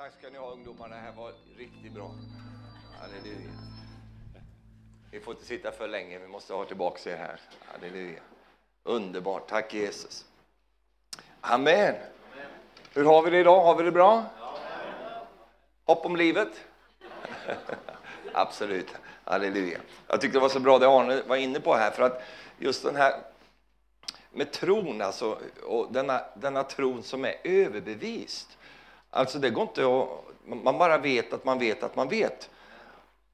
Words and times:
Tack 0.00 0.12
ska 0.18 0.30
ni 0.30 0.38
ha 0.38 0.50
ungdomarna, 0.50 0.94
det 0.94 1.00
här 1.00 1.12
var 1.12 1.32
riktigt 1.56 1.92
bra. 1.92 2.10
Halleluja. 3.00 3.50
Vi 5.10 5.20
får 5.20 5.34
inte 5.34 5.46
sitta 5.46 5.72
för 5.72 5.88
länge, 5.88 6.18
vi 6.18 6.28
måste 6.28 6.54
ha 6.54 6.64
tillbaka 6.64 7.10
er 7.10 7.16
här. 7.16 7.40
Halleluja. 7.60 8.20
Underbart, 8.82 9.48
tack 9.48 9.74
Jesus. 9.74 10.24
Amen. 11.40 11.94
Hur 12.92 13.04
har 13.04 13.22
vi 13.22 13.30
det 13.30 13.38
idag? 13.38 13.60
Har 13.60 13.74
vi 13.74 13.82
det 13.82 13.92
bra? 13.92 14.24
Hopp 15.84 16.06
om 16.06 16.16
livet? 16.16 16.64
Absolut, 18.32 18.94
halleluja. 19.24 19.80
Jag 20.06 20.20
tyckte 20.20 20.38
det 20.38 20.42
var 20.42 20.48
så 20.48 20.60
bra 20.60 20.78
det 20.78 20.88
Arne 20.88 21.22
var 21.22 21.36
inne 21.36 21.60
på 21.60 21.74
här, 21.74 21.90
för 21.90 22.02
att 22.02 22.22
just 22.58 22.82
den 22.82 22.96
här 22.96 23.14
med 24.32 24.52
tron, 24.52 25.02
alltså, 25.02 25.38
och 25.62 25.92
denna, 25.92 26.20
denna 26.34 26.64
tron 26.64 27.02
som 27.02 27.24
är 27.24 27.34
överbevist. 27.44 28.56
Alltså 29.10 29.38
det 29.38 29.50
går 29.50 29.62
inte 29.62 29.86
att, 29.86 30.08
man 30.64 30.78
bara 30.78 30.98
vet 30.98 31.32
att 31.32 31.44
man 31.44 31.58
vet 31.58 31.82
att 31.82 31.96
man 31.96 32.08
vet. 32.08 32.50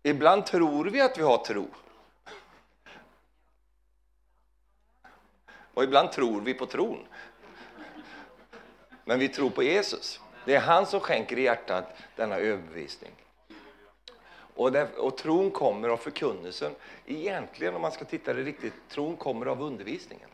Ibland 0.02 0.46
tror 0.46 0.84
vi 0.84 1.00
att 1.00 1.18
vi 1.18 1.22
har 1.22 1.38
tro. 1.38 1.68
Och 5.74 5.84
ibland 5.84 6.12
tror 6.12 6.40
vi 6.40 6.54
på 6.54 6.66
tron. 6.66 7.06
Men 9.04 9.18
vi 9.18 9.28
tror 9.28 9.50
på 9.50 9.62
Jesus. 9.62 10.20
Det 10.44 10.54
är 10.54 10.60
han 10.60 10.86
som 10.86 11.00
skänker 11.00 11.38
i 11.38 11.42
hjärtat 11.42 11.96
denna 12.16 12.36
överbevisning. 12.36 13.12
Och, 14.54 14.72
där, 14.72 14.98
och 14.98 15.16
tron 15.16 15.50
kommer 15.50 15.88
av 15.88 15.96
förkunnelsen. 15.96 16.74
Egentligen, 17.06 17.74
om 17.74 17.82
man 17.82 17.92
ska 17.92 18.04
titta 18.04 18.34
det 18.34 18.42
riktigt, 18.42 18.74
tron 18.88 19.16
kommer 19.16 19.46
av 19.46 19.62
undervisningen. 19.62 20.28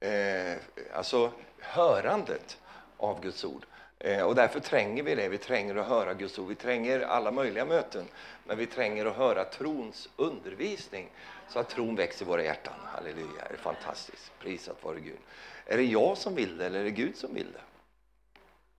Eh, 0.00 0.56
alltså 0.94 1.32
hörandet 1.58 2.58
av 3.02 3.20
Guds 3.20 3.44
ord. 3.44 3.66
Eh, 3.98 4.22
och 4.22 4.34
därför 4.34 4.60
tränger 4.60 5.02
vi 5.02 5.14
det. 5.14 5.28
Vi 5.28 5.38
tränger 5.38 5.76
att 5.76 5.86
höra 5.86 6.14
Guds 6.14 6.38
ord. 6.38 6.48
Vi 6.48 6.54
tränger 6.54 7.00
alla 7.00 7.30
möjliga 7.30 7.64
möten. 7.64 8.04
Men 8.44 8.58
vi 8.58 8.66
tränger 8.66 9.06
att 9.06 9.16
höra 9.16 9.44
trons 9.44 10.08
undervisning 10.16 11.08
så 11.48 11.58
att 11.58 11.68
tron 11.68 11.96
växer 11.96 12.24
i 12.24 12.28
våra 12.28 12.44
hjärtan. 12.44 12.74
Halleluja, 12.84 13.44
det 13.48 13.54
är 13.54 13.58
fantastiskt. 13.58 14.32
Prisat 14.38 14.84
vare 14.84 15.00
Gud. 15.00 15.18
Är 15.66 15.76
det 15.76 15.84
jag 15.84 16.18
som 16.18 16.34
vill 16.34 16.58
det 16.58 16.66
eller 16.66 16.80
är 16.80 16.84
det 16.84 16.90
Gud 16.90 17.16
som 17.16 17.34
vill 17.34 17.52
det? 17.52 17.60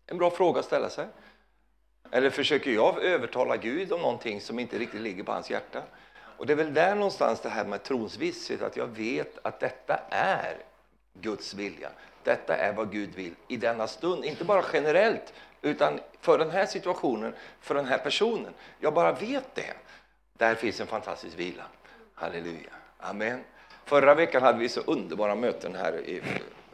En 0.05 0.17
bra 0.17 0.29
fråga 0.29 0.59
att 0.59 0.65
ställa 0.65 0.89
sig. 0.89 1.07
Eller 2.11 2.29
försöker 2.29 2.71
jag 2.71 3.03
övertala 3.03 3.57
Gud 3.57 3.91
om 3.91 4.01
någonting 4.01 4.41
som 4.41 4.59
inte 4.59 4.79
riktigt 4.79 5.01
ligger 5.01 5.23
på 5.23 5.31
hans 5.31 5.49
hjärta? 5.49 5.83
Och 6.37 6.45
det 6.45 6.53
är 6.53 6.57
väl 6.57 6.73
där 6.73 6.95
någonstans 6.95 7.41
det 7.41 7.49
här 7.49 7.65
med 7.65 7.83
trons 7.83 8.17
visshet, 8.17 8.61
att 8.61 8.77
jag 8.77 8.87
vet 8.87 9.37
att 9.41 9.59
detta 9.59 9.99
är 10.09 10.57
Guds 11.13 11.53
vilja. 11.53 11.89
Detta 12.23 12.57
är 12.57 12.73
vad 12.73 12.91
Gud 12.91 13.15
vill 13.15 13.35
i 13.47 13.57
denna 13.57 13.87
stund, 13.87 14.25
inte 14.25 14.43
bara 14.43 14.63
generellt, 14.73 15.33
utan 15.61 15.99
för 16.19 16.37
den 16.37 16.51
här 16.51 16.65
situationen, 16.65 17.33
för 17.61 17.75
den 17.75 17.85
här 17.85 17.97
personen. 17.97 18.53
Jag 18.79 18.93
bara 18.93 19.11
vet 19.11 19.55
det. 19.55 19.73
Där 20.37 20.55
finns 20.55 20.81
en 20.81 20.87
fantastisk 20.87 21.39
vila. 21.39 21.63
Halleluja. 22.15 22.69
Amen. 22.97 23.43
Förra 23.85 24.15
veckan 24.15 24.43
hade 24.43 24.59
vi 24.59 24.69
så 24.69 24.81
underbara 24.81 25.35
möten 25.35 25.75
här. 25.75 25.97
I, 25.97 26.21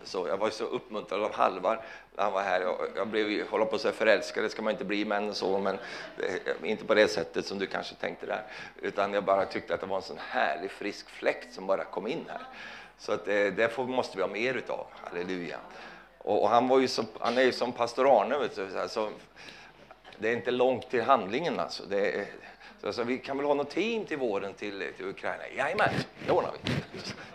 så 0.04 0.28
jag 0.28 0.38
var 0.38 0.50
så 0.50 0.64
uppmuntrad 0.64 1.24
av 1.24 1.34
Halvar 1.34 1.86
när 2.16 2.24
han 2.24 2.34
var 2.34 2.42
här. 2.42 2.62
Jag, 2.62 2.78
jag 2.96 3.08
blev, 3.08 3.48
hålla 3.48 3.66
på 3.66 3.76
att 3.76 3.82
säga 3.82 3.94
förälskad, 3.94 4.44
det 4.44 4.50
ska 4.50 4.62
man 4.62 4.72
inte 4.72 4.86
bli 4.86 5.06
men 5.06 5.34
så, 5.34 5.60
men 5.60 5.80
eh, 6.18 6.70
inte 6.72 6.86
på 6.86 6.94
det 6.94 7.08
sättet 7.08 7.46
som 7.46 7.60
du 7.60 7.68
kanske 7.68 7.96
tänkte 7.96 8.26
där. 8.26 8.44
Utan 8.82 9.14
jag 9.14 9.24
bara 9.24 9.46
tyckte 9.46 9.74
att 9.74 9.82
det 9.82 9.88
var 9.88 9.98
en 9.98 10.02
sån 10.02 10.18
härlig 10.20 10.72
frisk 10.72 11.10
fläkt 11.10 11.54
som 11.54 11.68
bara 11.68 11.84
kom 11.84 12.08
in 12.08 12.26
här. 12.28 12.42
Så 13.00 13.12
att 13.12 13.28
eh, 13.28 13.46
det, 13.46 13.74
får, 13.74 13.84
måste 13.84 14.18
vi 14.18 14.24
ha 14.24 14.30
mer 14.30 14.54
utav. 14.54 14.88
Halleluja. 15.04 15.58
Och, 16.18 16.44
och 16.44 16.50
han, 16.50 16.68
var 16.68 16.80
ju 16.80 16.88
så, 16.88 17.04
han 17.20 17.38
är 17.38 17.42
ju 17.42 17.52
som 17.52 17.72
pastor 17.72 18.22
Arne. 18.22 18.38
Vet 18.38 18.56
du, 18.56 18.88
så, 18.90 19.10
det 20.18 20.30
är 20.30 20.34
inte 20.34 20.52
långt 20.52 20.90
till 20.90 21.02
handlingen. 21.02 21.60
Alltså. 21.60 21.84
Det 21.86 22.20
är, 22.20 22.26
så 22.82 22.88
alltså, 22.88 23.04
vi 23.04 23.18
kan 23.18 23.38
väl 23.38 23.46
ha 23.46 23.54
något 23.54 23.70
team 23.70 24.06
till 24.06 24.18
våren 24.18 24.54
till, 24.54 24.84
till 24.98 25.06
Ukraina? 25.06 25.44
Jajamän, 25.58 25.90
det 26.26 26.32
ordnar 26.32 26.52
vi. 26.64 26.72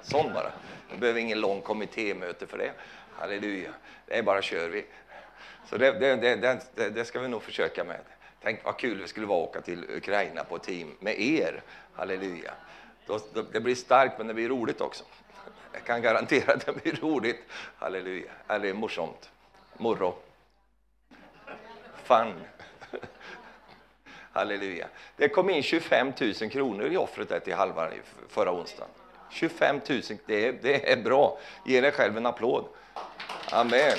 Sån 0.02 0.32
bara. 0.32 0.52
Vi 0.92 0.98
behöver 0.98 1.20
ingen 1.20 1.40
lång 1.40 1.60
kommittémöte 1.60 2.46
för 2.46 2.58
det. 2.58 2.72
Halleluja. 3.18 3.70
Det 4.06 4.18
är 4.18 4.22
bara 4.22 4.42
kör 4.42 4.68
vi. 4.68 4.84
Så 5.70 5.76
det, 5.76 5.92
det, 5.92 6.16
det, 6.16 6.90
det, 6.90 7.04
ska 7.04 7.20
vi 7.20 7.28
nog 7.28 7.42
försöka 7.42 7.84
med. 7.84 8.00
Tänk 8.42 8.64
vad 8.64 8.76
kul 8.76 8.98
det 8.98 9.08
skulle 9.08 9.26
vara 9.26 9.42
att 9.42 9.48
åka 9.48 9.60
till 9.60 9.84
Ukraina 9.96 10.44
på 10.44 10.58
team 10.58 10.96
med 11.00 11.20
er. 11.20 11.62
Halleluja. 11.94 12.52
Då, 13.06 13.20
det 13.52 13.60
blir 13.60 13.74
starkt 13.74 14.18
men 14.18 14.26
det 14.26 14.34
blir 14.34 14.48
roligt 14.48 14.80
också. 14.80 15.04
Jag 15.74 15.84
kan 15.84 16.02
garantera 16.02 16.52
att 16.52 16.66
det 16.66 16.82
blir 16.82 16.96
roligt. 16.96 17.42
Halleluja. 17.78 18.32
Eller 18.48 18.72
morsomt. 18.72 19.30
Morro. 19.76 20.14
Fun. 22.04 22.32
Halleluja. 24.32 24.88
Det 25.16 25.28
kom 25.28 25.50
in 25.50 25.62
25 25.62 26.12
000 26.20 26.50
kronor 26.50 26.86
i 26.86 26.96
offret 26.96 27.28
där 27.28 27.40
till 27.40 27.54
halva 27.54 27.90
förra 28.28 28.52
onsdagen. 28.52 28.90
25 29.30 29.80
000, 29.88 30.02
det 30.26 30.48
är, 30.48 30.52
det 30.62 30.92
är 30.92 30.96
bra. 30.96 31.38
Ge 31.66 31.80
dig 31.80 31.92
själv 31.92 32.16
en 32.16 32.26
applåd. 32.26 32.64
Amen. 33.50 33.98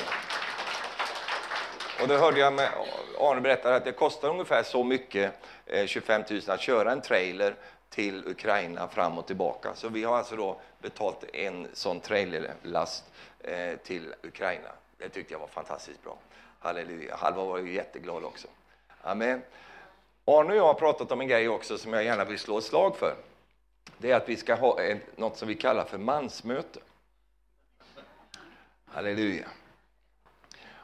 Och 2.01 2.07
då 2.07 2.17
hörde 2.17 2.39
jag 2.39 2.53
med 2.53 2.69
Arne 3.19 3.41
berätta 3.41 3.75
att 3.75 3.85
det 3.85 3.91
kostar 3.91 4.29
ungefär 4.29 4.63
så 4.63 4.83
mycket, 4.83 5.33
eh, 5.65 5.85
25 5.85 6.23
000, 6.29 6.41
att 6.47 6.61
köra 6.61 6.91
en 6.91 7.01
trailer 7.01 7.55
till 7.89 8.27
Ukraina 8.27 8.87
fram 8.87 9.17
och 9.17 9.27
tillbaka. 9.27 9.75
Så 9.75 9.89
vi 9.89 10.03
har 10.03 10.17
alltså 10.17 10.35
då 10.35 10.61
betalt 10.85 11.23
en 11.33 11.67
sån 11.73 11.99
trailerlast 11.99 13.03
eh, 13.39 13.75
till 13.75 14.13
Ukraina. 14.23 14.69
Det 14.97 15.09
tyckte 15.09 15.33
jag 15.33 15.39
var 15.39 15.47
fantastiskt 15.47 16.03
bra. 16.03 16.17
Halleluja. 16.59 17.15
Halva 17.15 17.43
var 17.43 17.57
ju 17.57 17.73
jätteglad 17.73 18.23
också. 18.23 18.47
Amen. 19.01 19.41
Arne 20.25 20.49
och 20.49 20.55
jag 20.55 20.63
har 20.63 20.73
pratat 20.73 21.11
om 21.11 21.21
en 21.21 21.27
grej 21.27 21.49
också 21.49 21.77
som 21.77 21.93
jag 21.93 22.03
gärna 22.03 22.25
vill 22.25 22.39
slå 22.39 22.57
ett 22.57 22.63
slag 22.63 22.97
för. 22.97 23.15
Det 23.97 24.11
är 24.11 24.15
att 24.15 24.29
vi 24.29 24.35
ska 24.35 24.55
ha 24.55 24.81
ett, 24.81 25.17
något 25.17 25.37
som 25.37 25.47
vi 25.47 25.55
kallar 25.55 25.85
för 25.85 25.97
mansmöte. 25.97 26.79
Halleluja. 28.85 29.47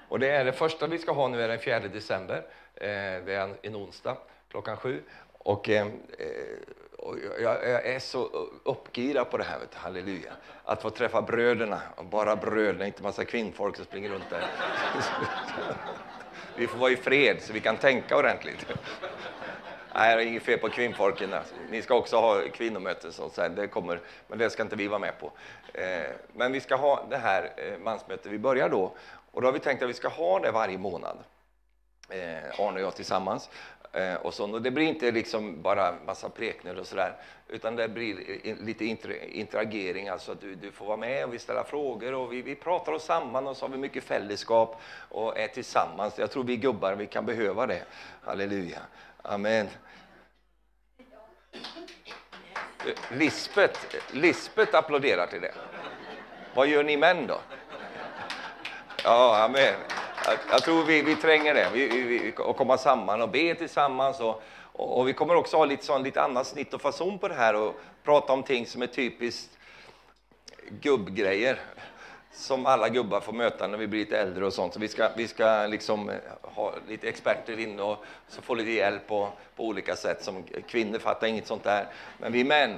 Och 0.07 0.19
det 0.19 0.29
är 0.29 0.45
det 0.45 0.53
första 0.53 0.87
vi 0.87 0.97
ska 0.97 1.11
ha 1.11 1.27
nu 1.27 1.41
är 1.41 1.47
den 1.47 1.59
4 1.59 1.79
december. 1.79 2.37
Eh, 2.75 3.23
det 3.25 3.33
är 3.33 3.55
en 3.61 3.75
onsdag 3.75 4.17
klockan 4.49 4.77
sju. 4.77 5.03
Och, 5.33 5.69
eh, 5.69 5.87
eh 6.17 6.57
och 7.01 7.17
jag, 7.41 7.69
jag, 7.69 7.85
är 7.85 7.99
så 7.99 8.49
uppgirad 8.63 9.29
på 9.29 9.37
det 9.37 9.43
här, 9.43 9.59
vet, 9.59 9.73
halleluja. 9.73 10.31
Att 10.63 10.81
få 10.81 10.89
träffa 10.89 11.21
bröderna, 11.21 11.81
bara 12.11 12.35
bröderna, 12.35 12.85
inte 12.85 13.03
massa 13.03 13.25
kvinnfolk 13.25 13.75
som 13.75 13.85
springer 13.85 14.09
runt 14.09 14.29
där. 14.29 14.45
vi 16.55 16.67
får 16.67 16.77
vara 16.77 16.91
i 16.91 16.95
fred 16.95 17.41
så 17.41 17.53
vi 17.53 17.59
kan 17.59 17.77
tänka 17.77 18.17
ordentligt. 18.17 18.65
Nej, 19.93 20.15
det 20.15 20.23
är 20.23 20.27
inget 20.27 20.43
fel 20.43 20.59
på 20.59 20.69
kvinnfolken. 20.69 21.33
Alltså. 21.33 21.55
Ni 21.69 21.81
ska 21.81 21.95
också 21.95 22.17
ha 22.17 22.41
kvinnomöte, 22.53 23.11
så 23.11 23.31
det 23.55 23.67
kommer, 23.67 23.99
men 24.27 24.39
det 24.39 24.49
ska 24.49 24.63
inte 24.63 24.75
vi 24.75 24.87
vara 24.87 24.99
med 24.99 25.19
på. 25.19 25.31
Eh, 25.73 26.11
men 26.33 26.51
vi 26.51 26.59
ska 26.59 26.75
ha 26.75 27.05
det 27.09 27.17
här 27.17 27.51
eh, 27.57 27.77
mansmötet, 27.77 28.31
vi 28.31 28.39
börjar 28.39 28.69
då. 28.69 28.91
Och 29.31 29.41
då 29.41 29.47
har 29.47 29.53
vi 29.53 29.59
tänkt 29.59 29.83
att 29.83 29.89
vi 29.89 29.93
ska 29.93 30.07
ha 30.07 30.39
det 30.39 30.51
varje 30.51 30.77
månad. 30.77 31.17
Eh, 32.09 32.59
Arne 32.59 32.79
och 32.79 32.81
jag 32.81 32.95
tillsammans. 32.95 33.49
Eh, 33.93 34.13
och, 34.13 34.33
så, 34.33 34.51
och 34.51 34.61
det 34.61 34.71
blir 34.71 34.85
inte 34.87 35.11
liksom 35.11 35.61
bara 35.61 35.95
massa 36.05 36.29
prekner 36.29 36.79
och 36.79 36.87
sådär, 36.87 37.13
utan 37.47 37.75
det 37.75 37.87
blir 37.87 38.15
lite 38.63 38.85
interagering, 39.31 40.07
alltså 40.07 40.31
att 40.31 40.41
du, 40.41 40.55
du 40.55 40.71
får 40.71 40.85
vara 40.85 40.97
med 40.97 41.25
och 41.25 41.33
vi 41.33 41.39
ställer 41.39 41.63
frågor 41.63 42.13
och 42.13 42.33
vi, 42.33 42.41
vi 42.41 42.55
pratar 42.55 42.91
oss 42.91 43.05
samman 43.05 43.47
och 43.47 43.57
så 43.57 43.65
har 43.65 43.71
vi 43.71 43.77
mycket 43.77 44.03
fällskap 44.03 44.81
och 45.09 45.39
är 45.39 45.47
tillsammans. 45.47 46.19
Jag 46.19 46.31
tror 46.31 46.43
vi 46.43 46.57
gubbar, 46.57 46.95
vi 46.95 47.07
kan 47.07 47.25
behöva 47.25 47.67
det. 47.67 47.83
Halleluja. 48.21 48.79
Amen. 49.21 49.67
Eh, 52.87 53.17
Lisbet, 53.17 53.95
Lisbet 54.11 54.75
applåderar 54.75 55.27
till 55.27 55.41
det. 55.41 55.53
Vad 56.53 56.67
gör 56.67 56.83
ni 56.83 56.97
män 56.97 57.27
då? 57.27 57.39
Ja, 59.03 59.43
amen. 59.43 59.75
Jag, 60.49 60.63
tror 60.63 60.83
vi, 60.83 61.01
vi 61.01 61.15
tränger 61.15 61.53
det, 61.53 61.69
vi, 61.73 61.87
vi, 61.87 62.01
vi, 62.03 62.33
att 62.37 62.57
komma 62.57 62.77
samman 62.77 63.21
och 63.21 63.29
be 63.29 63.55
tillsammans. 63.55 64.19
Och, 64.19 64.43
och, 64.73 64.99
och, 64.99 65.07
vi 65.07 65.13
kommer 65.13 65.35
också 65.35 65.57
ha 65.57 65.65
lite, 65.65 65.85
sån, 65.85 66.03
lite 66.03 66.21
annat 66.21 66.47
snitt 66.47 66.73
och 66.73 66.81
fason 66.81 67.19
på 67.19 67.27
det 67.27 67.33
här 67.33 67.55
och 67.55 67.81
prata 68.03 68.33
om 68.33 68.43
ting 68.43 68.65
som 68.65 68.81
är 68.81 68.87
typiskt 68.87 69.49
gubbgrejer 70.69 71.59
som 72.33 72.65
alla 72.65 72.89
gubbar 72.89 73.19
får 73.19 73.33
möta 73.33 73.67
när 73.67 73.77
vi 73.77 73.87
blir 73.87 73.99
lite 73.99 74.17
äldre 74.17 74.45
och 74.45 74.53
sånt. 74.53 74.73
Så 74.73 74.79
vi 74.79 74.87
ska, 74.87 75.09
vi 75.15 75.27
ska 75.27 75.67
liksom 75.67 76.09
eh, 76.09 76.15
ha 76.41 76.73
lite 76.87 77.09
experter 77.09 77.59
inne 77.59 77.81
och 77.81 78.05
så 78.27 78.41
få 78.41 78.55
lite 78.55 78.71
hjälp 78.71 79.07
på, 79.07 79.29
på 79.55 79.65
olika 79.65 79.95
sätt. 79.95 80.23
Som 80.23 80.43
kvinnor 80.67 80.99
fattar 80.99 81.27
inget 81.27 81.47
sånt 81.47 81.63
där, 81.63 81.87
men 82.17 82.31
vi 82.31 82.43
män, 82.43 82.77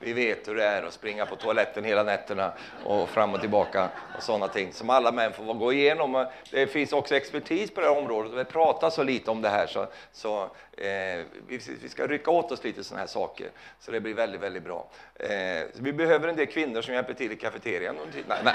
vi 0.00 0.12
vet 0.12 0.48
hur 0.48 0.54
det 0.54 0.64
är 0.64 0.82
att 0.82 0.92
springa 0.92 1.26
på 1.26 1.36
toaletten 1.36 1.84
hela 1.84 2.02
nätterna 2.02 2.52
och 2.84 3.08
fram 3.08 3.34
och 3.34 3.40
tillbaka 3.40 3.88
och 4.16 4.22
sådana 4.22 4.48
ting 4.48 4.72
som 4.72 4.90
alla 4.90 5.12
män 5.12 5.32
får 5.32 5.54
gå 5.54 5.72
igenom. 5.72 6.26
Det 6.50 6.66
finns 6.66 6.92
också 6.92 7.16
expertis 7.16 7.70
på 7.70 7.80
det 7.80 7.86
här 7.86 7.98
området 7.98 8.32
och 8.32 8.38
vi 8.38 8.44
pratar 8.44 8.90
så 8.90 9.02
lite 9.02 9.30
om 9.30 9.42
det 9.42 9.48
här 9.48 9.66
så, 9.66 9.86
så 10.12 10.42
eh, 10.76 11.24
vi, 11.48 11.60
vi, 11.82 11.88
ska 11.88 12.06
rycka 12.06 12.30
åt 12.30 12.52
oss 12.52 12.64
lite 12.64 12.84
sådana 12.84 13.00
här 13.00 13.06
saker 13.06 13.50
så 13.80 13.90
det 13.90 14.00
blir 14.00 14.14
väldigt, 14.14 14.40
väldigt 14.40 14.64
bra. 14.64 14.90
Eh, 15.14 15.28
vi 15.74 15.92
behöver 15.92 16.28
en 16.28 16.36
del 16.36 16.46
kvinnor 16.46 16.82
som 16.82 16.94
hjälper 16.94 17.14
till 17.14 17.32
i 17.32 17.36
kafeterian. 17.36 17.96
Nej, 18.28 18.38
nej. 18.44 18.54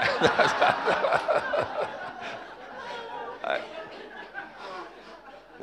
nej. 3.42 3.60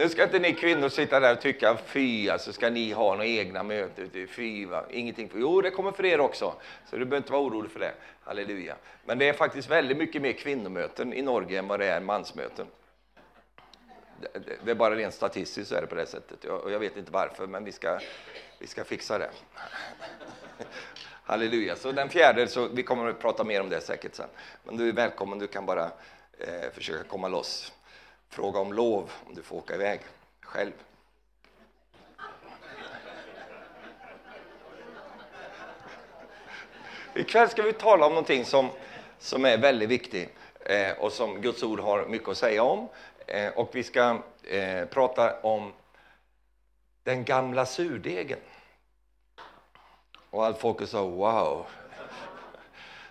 Nu 0.02 0.10
ska 0.10 0.24
inte 0.24 0.40
ni 0.40 0.54
kvinnor 0.54 0.90
sitta 0.90 1.20
där 1.20 1.34
och 1.34 1.42
tycka 1.42 1.78
fy, 1.86 2.30
alltså 2.30 2.54
ska 2.54 2.70
ni 2.70 2.92
ha 2.92 3.12
några 3.12 3.26
egna 3.26 3.64
möten, 3.64 4.28
fy, 4.28 4.66
va? 4.66 4.86
ingenting. 4.90 5.32
Jo, 5.36 5.62
det 5.62 5.72
kommer 5.72 5.92
för 5.92 6.06
er 6.06 6.20
också, 6.20 6.56
så 6.90 6.98
du 6.98 7.06
behöver 7.06 7.18
inte 7.18 7.32
vara 7.32 7.42
orolig 7.42 7.72
för 7.72 7.80
det. 7.80 7.94
Halleluja. 8.24 8.76
Men 9.06 9.18
det 9.18 9.30
är 9.30 9.34
faktiskt 9.34 9.70
väldigt 9.70 9.98
mycket 9.98 10.22
mer 10.22 10.32
kvinnomöten 10.32 11.14
i 11.14 11.22
Norge 11.22 11.60
än 11.60 11.68
vad 11.68 11.80
det 11.80 11.86
är 11.86 12.00
mansmöten. 12.00 12.68
Det 14.64 14.72
är 14.72 14.76
bara 14.76 14.96
rent 14.96 15.14
statistiskt 15.14 15.70
så 15.70 15.76
är 15.76 15.82
det 15.82 15.88
på 15.88 15.96
det 15.96 16.06
sättet. 16.06 16.46
Och 16.46 16.72
jag 16.72 16.80
vet 16.80 16.98
inte 16.98 17.12
varför, 17.12 17.48
men 17.48 17.64
vi 17.64 17.72
ska, 17.72 18.00
vi 18.60 18.68
ska 18.68 18.84
fixa 18.84 19.18
det. 19.18 19.30
Halleluja. 21.24 21.76
Så 21.76 21.92
den 21.92 22.10
fjärde, 22.10 22.48
så 22.48 22.68
vi 22.68 22.84
kommer 22.84 23.10
att 23.10 23.20
prata 23.20 23.44
mer 23.44 23.62
om 23.62 23.70
det 23.70 23.82
säkert 23.82 24.16
sen. 24.16 24.30
Men 24.64 24.78
du 24.78 24.90
är 24.90 24.94
välkommen, 24.94 25.40
du 25.40 25.48
kan 25.48 25.66
bara 25.66 25.92
eh, 26.40 26.72
försöka 26.74 27.04
komma 27.04 27.28
loss. 27.28 27.74
Fråga 28.34 28.60
om 28.60 28.74
lov 28.74 29.12
om 29.28 29.36
du 29.36 29.44
får 29.44 29.58
åka 29.58 29.76
iväg 29.76 30.00
själv. 30.42 30.72
Ikväll 37.16 37.50
ska 37.50 37.62
vi 37.64 37.74
tala 37.74 38.06
om 38.06 38.12
någonting 38.12 38.46
som, 38.46 38.70
som 39.20 39.46
är 39.46 39.58
väldigt 39.58 39.90
viktigt 39.90 40.30
eh, 40.60 40.92
och 40.92 41.12
som 41.12 41.42
Guds 41.42 41.64
ord 41.64 41.80
har 41.80 42.06
mycket 42.06 42.30
att 42.30 42.38
säga 42.38 42.64
om. 42.64 42.88
Eh, 43.28 43.52
och 43.54 43.70
vi 43.76 43.84
ska 43.84 44.22
eh, 44.44 44.86
prata 44.86 45.40
om 45.42 45.74
den 47.04 47.24
gamla 47.26 47.66
surdegen. 47.66 48.40
Och 50.30 50.46
allt 50.46 50.58
folket 50.58 50.90
sa 50.90 51.04
wow. 51.04 51.66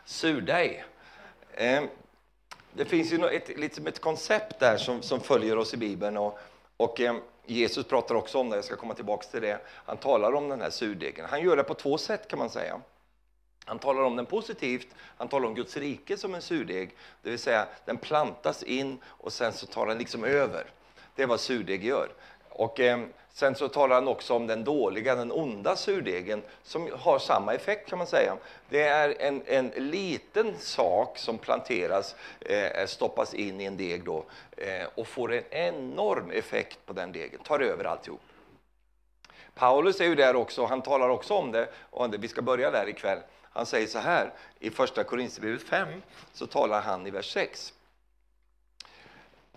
Surdeg. 0.04 0.84
Eh, 1.52 1.82
det 2.72 2.84
finns 2.84 3.12
ju 3.12 3.26
ett, 3.26 3.58
liksom 3.58 3.86
ett 3.86 4.00
koncept 4.00 4.58
där 4.58 4.76
som, 4.76 5.02
som 5.02 5.20
följer 5.20 5.58
oss 5.58 5.74
i 5.74 5.76
Bibeln. 5.76 6.16
Och, 6.16 6.38
och 6.76 7.00
eh, 7.00 7.16
Jesus 7.46 7.86
pratar 7.86 8.14
också 8.14 8.38
om 8.38 8.50
det, 8.50 8.56
jag 8.56 8.64
ska 8.64 8.76
komma 8.76 8.94
tillbaka 8.94 9.26
till 9.26 9.42
det. 9.42 9.60
Han 9.68 9.96
talar 9.96 10.32
om 10.32 10.48
den 10.48 10.60
här 10.60 10.70
surdegen. 10.70 11.26
Han 11.30 11.42
gör 11.42 11.56
det 11.56 11.64
på 11.64 11.74
två 11.74 11.98
sätt 11.98 12.28
kan 12.28 12.38
man 12.38 12.50
säga. 12.50 12.80
Han 13.64 13.78
talar 13.78 14.02
om 14.02 14.16
den 14.16 14.26
positivt, 14.26 14.88
han 15.16 15.28
talar 15.28 15.48
om 15.48 15.54
Guds 15.54 15.76
rike 15.76 16.16
som 16.16 16.34
en 16.34 16.42
surdeg, 16.42 16.96
det 17.22 17.30
vill 17.30 17.38
säga 17.38 17.66
den 17.84 17.96
plantas 17.96 18.62
in 18.62 18.98
och 19.04 19.32
sen 19.32 19.52
så 19.52 19.66
tar 19.66 19.86
den 19.86 19.98
liksom 19.98 20.24
över. 20.24 20.66
Det 21.14 21.22
är 21.22 21.26
vad 21.26 21.40
surdeg 21.40 21.84
gör. 21.84 22.08
Och 22.60 22.80
eh, 22.80 23.00
sen 23.32 23.54
så 23.54 23.68
talar 23.68 23.94
han 23.94 24.08
också 24.08 24.34
om 24.34 24.46
den 24.46 24.64
dåliga, 24.64 25.14
den 25.14 25.32
onda 25.32 25.76
surdegen 25.76 26.42
som 26.62 26.90
har 26.98 27.18
samma 27.18 27.54
effekt 27.54 27.88
kan 27.88 27.98
man 27.98 28.06
säga. 28.06 28.36
Det 28.68 28.82
är 28.82 29.16
en, 29.20 29.42
en 29.46 29.68
liten 29.68 30.58
sak 30.58 31.18
som 31.18 31.38
planteras, 31.38 32.14
eh, 32.40 32.86
stoppas 32.86 33.34
in 33.34 33.60
i 33.60 33.64
en 33.64 33.76
deg 33.76 34.04
då 34.04 34.24
eh, 34.56 34.88
och 34.94 35.06
får 35.06 35.32
en 35.32 35.44
enorm 35.50 36.30
effekt 36.30 36.78
på 36.86 36.92
den 36.92 37.12
degen, 37.12 37.40
tar 37.40 37.60
över 37.60 37.84
alltihop. 37.84 38.20
Paulus 39.54 40.00
är 40.00 40.04
ju 40.04 40.14
där 40.14 40.36
också, 40.36 40.64
han 40.64 40.82
talar 40.82 41.08
också 41.08 41.34
om 41.34 41.52
det 41.52 41.68
och 41.90 42.14
vi 42.18 42.28
ska 42.28 42.42
börja 42.42 42.70
där 42.70 42.88
ikväll. 42.88 43.18
Han 43.52 43.66
säger 43.66 43.86
så 43.86 43.98
här 43.98 44.32
i 44.58 44.70
första 44.70 45.04
Korinthierbrevet 45.04 45.62
5, 45.62 45.88
så 46.32 46.46
talar 46.46 46.80
han 46.80 47.06
i 47.06 47.10
vers 47.10 47.32
6. 47.32 47.72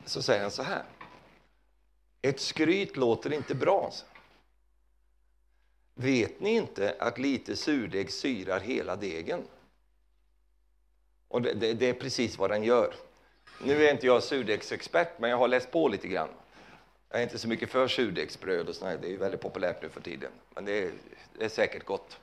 Så 0.06 0.22
säger 0.22 0.42
han 0.42 0.52
så 0.52 0.64
här. 0.64 0.84
Ett 2.26 2.40
skryt 2.40 2.98
låter 2.98 3.34
inte 3.34 3.56
bra. 3.56 3.92
Vet 5.96 6.40
ni 6.40 6.56
inte 6.56 6.96
att 7.00 7.18
lite 7.18 7.56
surdeg 7.56 8.12
syrar 8.12 8.60
hela 8.60 8.96
degen? 8.96 9.44
Och 11.28 11.42
det, 11.42 11.54
det, 11.54 11.74
det, 11.74 11.90
är 11.90 11.94
precis 11.94 12.38
vad 12.38 12.50
den 12.50 12.64
gör. 12.64 12.94
Nu 13.64 13.86
är 13.86 13.92
inte 13.92 14.08
jag 14.08 14.24
surdegsexpert, 14.24 15.20
men 15.20 15.30
jag 15.30 15.38
har 15.38 15.48
läst 15.48 15.72
på 15.72 15.88
lite 15.88 16.08
grann. 16.08 16.30
Jag 17.10 17.20
är 17.20 17.24
inte 17.24 17.38
så 17.38 17.48
mycket 17.48 17.70
för 17.70 17.88
surdegsbröd 17.88 18.70
och 18.70 18.76
sånt, 18.76 19.02
det 19.02 19.14
är 19.14 19.18
väldigt 19.18 19.42
populärt 19.42 19.82
nu 19.82 19.90
för 19.90 20.02
tiden. 20.02 20.32
Men 20.56 20.66
det 20.66 20.84
är, 20.84 20.92
det 21.38 21.46
är 21.46 21.50
säkert 21.50 21.86
gott 21.86 22.20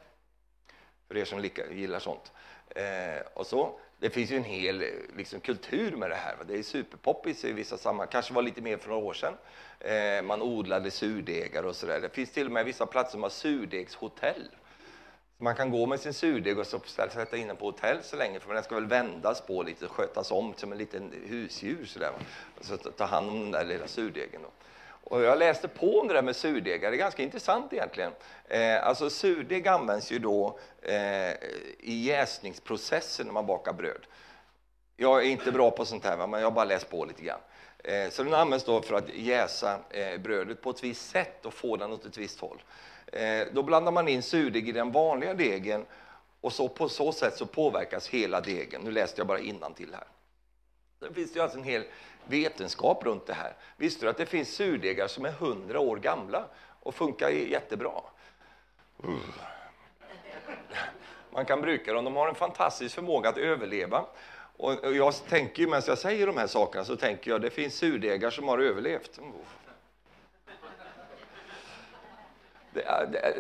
för 1.09 1.17
er 1.17 1.25
som 1.25 1.51
gillar 1.73 1.99
sånt. 1.99 2.33
Eh, 2.75 3.23
och 3.35 3.47
så. 3.47 3.79
Det 3.99 4.11
finns 4.11 4.31
ju 4.31 4.37
en 4.37 4.45
hel 4.45 4.83
eh, 4.83 4.89
liksom, 5.17 5.41
kultur 5.41 5.97
med 5.97 6.11
det 6.11 6.17
här. 6.17 6.37
Det 6.49 6.59
är 6.59 6.63
superpoppis 6.63 7.45
i 7.45 7.53
vissa 7.53 7.77
sammanhang. 7.77 8.09
kanske 8.11 8.35
var 8.35 8.43
lite 8.43 8.61
mer 8.61 8.77
för 8.77 8.89
några 8.89 9.05
år 9.05 9.15
sedan. 9.15 9.35
Eh, 9.81 10.23
man 10.23 10.43
odlade 10.43 10.91
surdegar 10.91 11.63
och 11.63 11.77
sådär. 11.77 12.01
Det 12.01 12.09
finns 12.09 12.31
till 12.31 12.47
och 12.47 12.53
med 12.53 12.65
vissa 12.65 12.87
platser 12.87 13.11
som 13.11 13.23
har 13.23 13.31
surdegshotell. 13.31 14.49
Man 15.39 15.57
kan 15.57 15.71
gå 15.71 15.87
med 15.87 16.01
sin 16.01 16.15
surdeg 16.15 16.59
och 16.59 16.67
så 16.67 16.81
sätta 16.87 17.37
in 17.37 17.49
den 17.49 17.57
på 17.57 17.67
hotell 17.67 18.03
så 18.03 18.17
länge, 18.17 18.41
för 18.41 18.55
den 18.55 18.63
ska 18.63 18.75
väl 18.75 18.87
vändas 18.87 19.41
på 19.41 19.63
lite 19.63 19.85
och 19.85 19.91
skötas 19.91 20.31
om 20.31 20.55
som 20.57 20.73
en 20.73 20.79
liten 20.79 21.13
husdjur. 21.27 21.85
Så 21.85 21.99
där. 21.99 22.13
Så 22.61 22.77
ta 22.77 23.05
hand 23.05 23.31
om 23.31 23.41
den 23.41 23.51
där 23.51 23.65
lilla 23.65 23.87
surdegen. 23.87 24.43
Då. 24.43 24.51
Och 25.05 25.23
jag 25.23 25.39
läste 25.39 25.69
på 25.69 26.01
om 26.01 26.09
det 26.09 26.15
där 26.15 26.23
med 26.23 26.37
surdegar, 26.37 26.91
det 26.91 26.97
är 26.97 26.99
ganska 26.99 27.23
intressant 27.23 27.73
egentligen. 27.73 28.13
Eh, 28.49 28.87
alltså 28.87 29.11
surdeg 29.11 29.69
används 29.69 30.13
ju 30.13 30.19
då 30.19 30.59
eh, 30.83 31.31
i 31.79 32.03
jäsningsprocessen 32.05 33.27
när 33.27 33.33
man 33.33 33.47
bakar 33.47 33.73
bröd. 33.73 34.07
Jag 34.97 35.21
är 35.21 35.31
inte 35.31 35.53
bra 35.53 35.71
på 35.71 35.85
sånt 35.85 36.05
här, 36.05 36.27
men 36.27 36.41
jag 36.41 36.47
har 36.47 36.55
bara 36.55 36.65
läst 36.65 36.91
på 36.91 37.05
lite 37.05 37.23
grann. 37.23 37.41
Eh, 37.85 38.11
så 38.11 38.23
den 38.23 38.35
används 38.35 38.65
då 38.65 38.83
för 38.83 38.95
att 38.95 39.09
jäsa 39.15 39.79
eh, 39.91 40.21
brödet 40.21 40.63
på 40.63 40.71
ett 40.71 40.85
visst 40.85 41.11
sätt 41.11 41.47
och 41.47 41.55
få 41.55 41.77
den 41.77 41.93
åt 41.93 42.05
ett 42.05 42.19
visst 42.19 42.41
håll. 42.41 42.63
Eh, 43.07 43.47
då 43.53 43.63
blandar 43.63 43.93
man 43.93 44.09
in 44.09 44.23
surdeg 44.23 44.69
i 44.69 44.73
den 44.73 44.93
vanliga 44.93 45.35
degen 45.35 45.87
och 46.41 46.53
så 46.53 46.69
på 46.69 46.89
så 46.89 47.13
sätt 47.13 47.37
så 47.37 47.47
påverkas 47.47 48.09
hela 48.09 48.41
degen. 48.41 48.83
Nu 48.83 48.91
läste 48.91 49.21
jag 49.21 49.27
bara 49.27 49.73
till 49.75 49.95
här. 49.95 50.05
Sen 51.01 51.15
finns 51.15 51.33
det 51.33 51.41
alltså 51.41 51.59
en 51.59 51.65
hel 51.65 51.85
vetenskap 52.31 53.05
runt 53.05 53.27
det 53.27 53.35
här. 53.35 53.57
Visste 53.77 54.07
du 54.07 54.11
att 54.11 54.17
det 54.17 54.27
finns 54.27 54.55
surdegar 54.55 55.07
som 55.07 55.25
är 55.25 55.31
hundra 55.31 55.81
år 55.81 55.97
gamla 55.97 56.45
och 56.83 56.95
funkar 56.95 57.29
jättebra? 57.29 57.93
Man 61.31 61.45
kan 61.45 61.61
bruka 61.61 61.93
dem, 61.93 62.05
de 62.05 62.17
har 62.17 62.29
en 62.29 62.35
fantastisk 62.35 62.95
förmåga 62.95 63.29
att 63.29 63.39
överleva. 63.39 64.05
Och 64.57 64.97
jag 64.97 65.15
tänker, 65.29 65.63
ju 65.63 65.67
medan 65.67 65.83
jag 65.87 65.99
säger 65.99 66.27
de 66.27 66.37
här 66.37 66.47
sakerna, 66.47 66.85
så 66.85 66.97
tänker 66.97 67.31
jag 67.31 67.41
det 67.41 67.51
finns 67.51 67.75
surdegar 67.75 68.31
som 68.31 68.49
har 68.49 68.59
överlevt. 68.59 69.21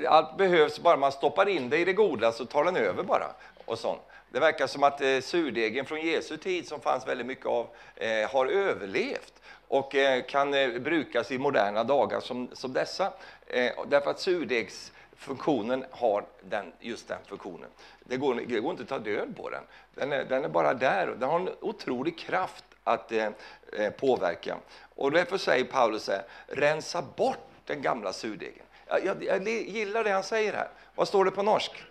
allt 0.08 0.36
behövs 0.36 0.80
bara 0.80 0.96
man 0.96 1.12
stoppar 1.12 1.48
in 1.48 1.70
det 1.70 1.78
i 1.78 1.84
det 1.84 1.92
goda 1.92 2.32
så 2.32 2.44
tar 2.44 2.64
den 2.64 2.76
över 2.76 3.02
bara. 3.02 3.26
Och 3.64 3.78
sånt. 3.78 4.00
Det 4.32 4.40
verkar 4.40 4.66
som 4.66 4.82
att 4.82 5.00
eh, 5.00 5.20
surdegen 5.20 5.86
från 5.86 6.00
Jesu 6.00 6.36
tid, 6.36 6.68
som 6.68 6.80
fanns 6.80 7.08
väldigt 7.08 7.26
mycket 7.26 7.46
av, 7.46 7.66
eh, 7.96 8.30
har 8.30 8.46
överlevt 8.46 9.42
och 9.68 9.94
eh, 9.94 10.22
kan 10.22 10.54
eh, 10.54 10.78
brukas 10.78 11.30
i 11.30 11.38
moderna 11.38 11.84
dagar 11.84 12.20
som, 12.20 12.48
som 12.52 12.72
dessa. 12.72 13.12
Eh, 13.46 13.72
därför 13.88 14.10
att 14.10 14.20
surdegsfunktionen 14.20 15.84
har 15.90 16.24
den, 16.42 16.72
just 16.80 17.08
den 17.08 17.18
funktionen. 17.26 17.68
Det 18.04 18.16
går, 18.16 18.34
det 18.34 18.60
går 18.60 18.70
inte 18.70 18.82
att 18.82 18.88
ta 18.88 18.98
död 18.98 19.36
på 19.36 19.50
den. 19.50 19.62
Den 19.94 20.12
är, 20.12 20.24
den 20.24 20.44
är 20.44 20.48
bara 20.48 20.74
där. 20.74 21.06
Den 21.06 21.28
har 21.28 21.40
en 21.40 21.50
otrolig 21.60 22.18
kraft 22.18 22.64
att 22.84 23.12
eh, 23.12 23.28
eh 23.72 23.90
påverka. 23.90 24.56
Och 24.94 25.10
därför 25.10 25.38
säger 25.38 25.64
Paulus 25.64 26.08
här, 26.08 26.22
rensa 26.46 27.02
bort 27.16 27.48
den 27.66 27.82
gamla 27.82 28.12
surdegen. 28.12 28.64
Jag, 28.86 29.04
jag, 29.04 29.24
jag 29.24 29.48
gillar 29.48 30.04
det 30.04 30.10
han 30.10 30.24
säger 30.24 30.52
här. 30.52 30.68
Vad 30.94 31.08
står 31.08 31.24
det 31.24 31.30
på 31.30 31.42
norsk? 31.42 31.84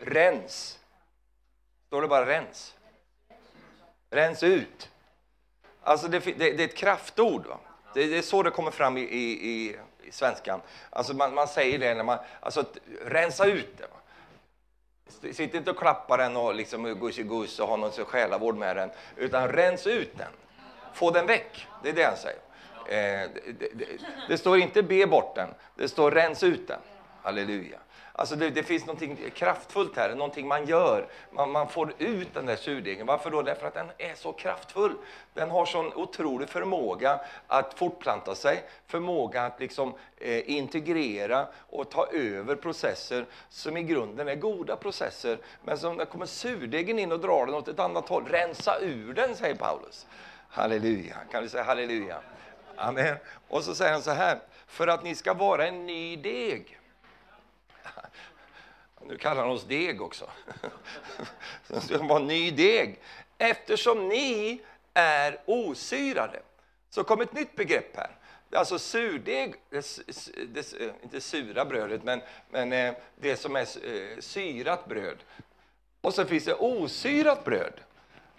Rens. 0.00 0.78
Står 1.86 2.02
det 2.02 2.08
bara 2.08 2.26
rens? 2.26 2.74
Rens 4.10 4.42
ut. 4.42 4.90
Alltså 5.82 6.08
det, 6.08 6.18
det, 6.18 6.32
det 6.32 6.62
är 6.62 6.68
ett 6.68 6.76
kraftord. 6.76 7.46
Va? 7.46 7.58
Det, 7.94 8.06
det, 8.06 8.18
är 8.18 8.22
så 8.22 8.42
det 8.42 8.50
kommer 8.50 8.70
fram 8.70 8.96
i, 8.96 9.00
i, 9.00 9.50
i, 9.50 9.76
i 10.02 10.12
svenskan. 10.12 10.60
Alltså 10.90 11.14
man, 11.14 11.34
man, 11.34 11.48
säger 11.48 11.78
det 11.78 11.94
när 11.94 12.04
man... 12.04 12.18
Alltså 12.40 12.64
rensa 13.04 13.46
ut 13.46 13.78
det. 13.78 13.86
Va? 13.86 13.96
Sitt 15.32 15.54
inte 15.54 15.70
och 15.70 15.78
klappa 15.78 16.16
den 16.16 16.36
och 16.36 16.54
liksom 16.54 17.10
guss 17.28 17.58
och 17.58 17.68
ha 17.68 17.76
någon 17.76 17.90
själavård 17.90 18.56
med 18.56 18.76
den. 18.76 18.90
Utan 19.16 19.48
rens 19.48 19.86
ut 19.86 20.18
den. 20.18 20.32
Få 20.94 21.10
den 21.10 21.26
väck. 21.26 21.66
Det 21.82 21.88
är 21.88 21.92
det 21.92 22.04
han 22.04 22.16
säger. 22.16 22.40
Eh, 22.88 23.30
det, 23.58 23.68
det, 23.74 23.86
det, 24.28 24.38
står 24.38 24.58
inte 24.58 24.82
be 24.82 25.06
bort 25.06 25.34
den. 25.34 25.48
Det 25.74 25.88
står 25.88 26.10
rens 26.10 26.42
ut 26.42 26.68
den. 26.68 26.80
Halleluja. 27.28 27.78
Alltså 28.12 28.36
det, 28.36 28.50
det, 28.50 28.62
finns 28.62 28.86
något 28.86 29.02
kraftfullt 29.34 29.96
här, 29.96 30.14
någonting 30.14 30.48
man 30.48 30.66
gör. 30.66 31.08
Man, 31.30 31.50
man, 31.50 31.68
får 31.68 31.92
ut 31.98 32.34
den 32.34 32.46
där 32.46 32.56
surdegen. 32.56 33.06
Varför 33.06 33.30
då? 33.30 33.42
Därför 33.42 33.66
att 33.66 33.74
den 33.74 33.90
är 33.98 34.14
så 34.14 34.32
kraftfull. 34.32 34.92
Den 35.34 35.50
har 35.50 35.66
sån 35.66 35.92
otrolig 35.94 36.48
förmåga 36.48 37.20
att 37.46 37.74
fortplanta 37.74 38.34
sig, 38.34 38.64
förmåga 38.86 39.42
att 39.42 39.60
liksom, 39.60 39.94
eh, 40.16 40.50
integrera 40.50 41.46
och 41.70 41.90
ta 41.90 42.06
över 42.06 42.56
processer 42.56 43.26
som 43.48 43.76
i 43.76 43.82
grunden 43.82 44.28
är 44.28 44.36
goda 44.36 44.76
processer. 44.76 45.38
Men 45.64 45.78
som 45.78 45.96
när 45.96 46.04
kommer 46.04 46.26
surdegen 46.26 46.98
in 46.98 47.12
och 47.12 47.20
drar 47.20 47.46
den 47.46 47.54
åt 47.54 47.68
ett 47.68 47.80
annat 47.80 48.08
håll. 48.08 48.24
Rensa 48.28 48.78
ur 48.80 49.12
den, 49.14 49.36
säger 49.36 49.54
Paulus. 49.54 50.06
Halleluja. 50.48 51.16
Kan 51.32 51.42
du 51.42 51.48
säga 51.48 51.62
halleluja? 51.62 52.16
Amen. 52.76 53.16
Och 53.48 53.64
så 53.64 53.74
säger 53.74 53.92
han 53.92 54.02
så 54.02 54.10
här, 54.10 54.38
för 54.66 54.86
att 54.86 55.04
ni 55.04 55.14
ska 55.14 55.34
vara 55.34 55.66
en 55.66 55.86
ny 55.86 56.16
deg 56.16 56.77
nu 59.06 59.16
kallar 59.16 59.42
han 59.42 59.50
oss 59.50 59.64
deg 59.64 60.02
också. 60.02 60.30
Det 61.68 61.80
ska 61.80 61.98
vara 61.98 62.18
ny 62.18 62.50
deg. 62.50 63.00
Eftersom 63.38 64.08
ni 64.08 64.60
är 64.94 65.40
osyrade. 65.46 66.40
så 66.90 67.04
kom 67.04 67.20
ett 67.20 67.32
nytt 67.32 67.56
begrepp 67.56 67.96
här. 67.96 68.10
Alltså 68.52 68.78
surdeg, 68.78 69.54
det, 69.70 70.00
det, 70.54 70.72
eh, 70.80 70.90
inte 71.02 71.20
sura 71.20 71.64
brödet, 71.64 72.04
men, 72.04 72.20
men 72.50 72.72
eh, 72.72 72.94
det 73.16 73.36
som 73.36 73.56
är 73.56 73.60
eh, 73.60 74.18
syrat 74.18 74.88
bröd. 74.88 75.16
Och 76.00 76.14
så 76.14 76.24
finns 76.24 76.44
det 76.44 76.54
osyrat 76.54 77.44
bröd. 77.44 77.72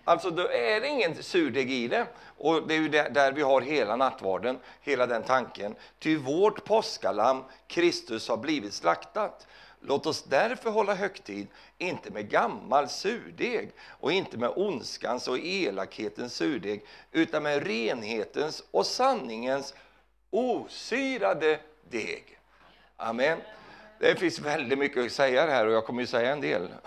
Alltså 0.03 0.29
då 0.29 0.47
är 0.49 0.81
det 0.81 0.87
ingen 0.87 1.23
surdeg 1.23 1.71
i 1.71 1.87
det. 1.87 2.07
Och 2.37 2.67
det 2.67 2.73
är 2.73 2.79
ju 2.79 2.89
där 2.89 3.31
vi 3.31 3.41
har 3.41 3.61
hela 3.61 3.95
nattvarden, 3.95 4.59
hela 4.81 5.07
den 5.07 5.23
tanken. 5.23 5.75
Ty 5.99 6.17
vårt 6.17 6.65
påskalamm, 6.65 7.43
Kristus, 7.67 8.29
har 8.29 8.37
blivit 8.37 8.73
slaktat. 8.73 9.47
Låt 9.81 10.05
oss 10.05 10.23
därför 10.23 10.69
hålla 10.69 10.93
högtid, 10.93 11.47
inte 11.77 12.11
med 12.11 12.29
gammal 12.29 12.89
surdeg 12.89 13.71
och 13.87 14.11
inte 14.11 14.37
med 14.37 14.53
ondskans 14.55 15.27
och 15.27 15.39
elakhetens 15.39 16.35
surdeg, 16.35 16.85
utan 17.11 17.43
med 17.43 17.67
renhetens 17.67 18.63
och 18.71 18.85
sanningens 18.85 19.73
osyrade 20.29 21.59
deg. 21.89 22.39
Amen. 22.97 23.39
Det 23.99 24.19
finns 24.19 24.39
väldigt 24.39 24.79
mycket 24.79 25.05
att 25.05 25.11
säga 25.11 25.45
här 25.45 25.67
och 25.67 25.73
jag 25.73 25.85
kommer 25.85 26.03
att 26.03 26.09
säga 26.09 26.31
en 26.31 26.41
del. 26.41 26.67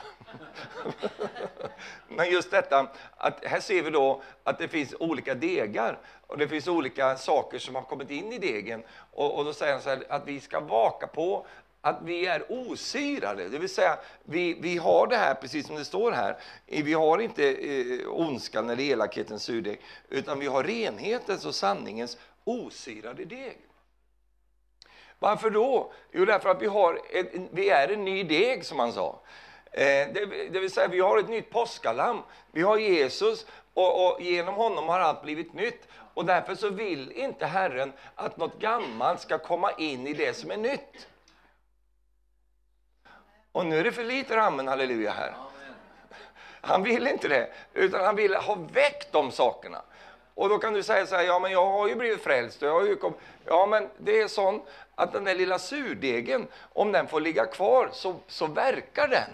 Men 2.08 2.30
just 2.30 2.50
detta, 2.50 2.88
att 3.16 3.44
här 3.44 3.60
ser 3.60 3.82
vi 3.82 3.90
då 3.90 4.22
att 4.44 4.58
det 4.58 4.68
finns 4.68 4.94
olika 5.00 5.34
degar 5.34 5.98
och 6.26 6.38
det 6.38 6.48
finns 6.48 6.68
olika 6.68 7.16
saker 7.16 7.58
som 7.58 7.74
har 7.74 7.82
kommit 7.82 8.10
in 8.10 8.32
i 8.32 8.38
degen. 8.38 8.82
Och, 9.12 9.38
och 9.38 9.44
då 9.44 9.52
säger 9.52 9.72
han 9.72 9.82
så 9.82 9.90
här, 9.90 10.04
att 10.08 10.26
vi 10.26 10.40
ska 10.40 10.60
vaka 10.60 11.06
på 11.06 11.46
att 11.84 11.98
vi 12.02 12.26
är 12.26 12.44
osyrade, 12.48 13.48
det 13.48 13.58
vill 13.58 13.68
säga 13.68 13.98
vi, 14.24 14.54
vi 14.54 14.76
har 14.76 15.06
det 15.06 15.16
här 15.16 15.34
precis 15.34 15.66
som 15.66 15.76
det 15.76 15.84
står 15.84 16.12
här. 16.12 16.36
Vi 16.66 16.92
har 16.92 17.18
inte 17.18 17.52
eh, 17.52 18.08
ondskan 18.08 18.70
eller 18.70 18.84
elakhetens 18.84 19.42
surdeg, 19.42 19.80
utan 20.08 20.38
vi 20.38 20.46
har 20.46 20.64
renhetens 20.64 21.46
och 21.46 21.54
sanningens 21.54 22.18
osyrade 22.44 23.24
deg. 23.24 23.58
Varför 25.18 25.50
då? 25.50 25.92
Jo, 26.12 26.24
därför 26.24 26.48
att 26.48 26.62
vi, 26.62 26.66
har 26.66 27.00
ett, 27.10 27.32
vi 27.50 27.70
är 27.70 27.88
en 27.88 28.04
ny 28.04 28.22
deg, 28.22 28.64
som 28.64 28.78
han 28.78 28.92
sa. 28.92 29.20
Eh, 29.72 29.82
det, 29.84 30.48
det, 30.52 30.60
vill 30.60 30.70
säga, 30.70 30.88
vi 30.88 31.00
har 31.00 31.18
ett 31.18 31.28
nytt 31.28 31.50
påskalamm. 31.50 32.18
Vi 32.52 32.62
har 32.62 32.78
Jesus 32.78 33.46
och, 33.74 34.06
och, 34.06 34.22
genom 34.22 34.54
honom 34.54 34.88
har 34.88 35.00
allt 35.00 35.22
blivit 35.22 35.54
nytt. 35.54 35.88
Och 36.14 36.24
därför 36.24 36.54
så 36.54 36.70
vill 36.70 37.12
inte 37.12 37.46
Herren 37.46 37.92
att 38.14 38.36
något 38.36 38.58
gammalt 38.58 39.20
ska 39.20 39.38
komma 39.38 39.70
in 39.72 40.06
i 40.06 40.12
det 40.12 40.36
som 40.36 40.50
är 40.50 40.56
nytt. 40.56 41.08
Och 43.52 43.66
nu 43.66 43.78
är 43.78 43.84
det 43.84 43.92
för 43.92 44.04
lite 44.04 44.40
amen, 44.40 44.68
halleluja 44.68 45.12
här. 45.12 45.34
Han 46.60 46.82
vill 46.82 47.06
inte 47.06 47.28
det, 47.28 47.52
utan 47.72 48.04
han 48.04 48.16
vill 48.16 48.34
ha 48.34 48.54
väckt 48.54 49.12
de 49.12 49.30
sakerna. 49.32 49.82
Och 50.34 50.48
då 50.48 50.58
kan 50.58 50.72
du 50.72 50.82
säga 50.82 51.06
så 51.06 51.16
här, 51.16 51.22
ja 51.22 51.38
men 51.38 51.52
jag 51.52 51.66
har 51.66 51.88
ju 51.88 51.94
blivit 51.94 52.22
frälst. 52.22 52.62
Jag 52.62 52.72
har 52.72 52.86
ju 52.86 52.96
kom... 52.96 53.14
Ja 53.44 53.66
men 53.66 53.88
det 53.98 54.20
är 54.20 54.28
sånt 54.28 54.64
att 54.94 55.12
den 55.12 55.24
där 55.24 55.34
lilla 55.34 55.58
surdegen, 55.58 56.46
om 56.72 56.92
den 56.92 57.08
får 57.08 57.20
ligga 57.20 57.46
kvar 57.46 57.88
så, 57.92 58.16
så 58.26 58.46
verkar 58.46 59.08
den. 59.08 59.30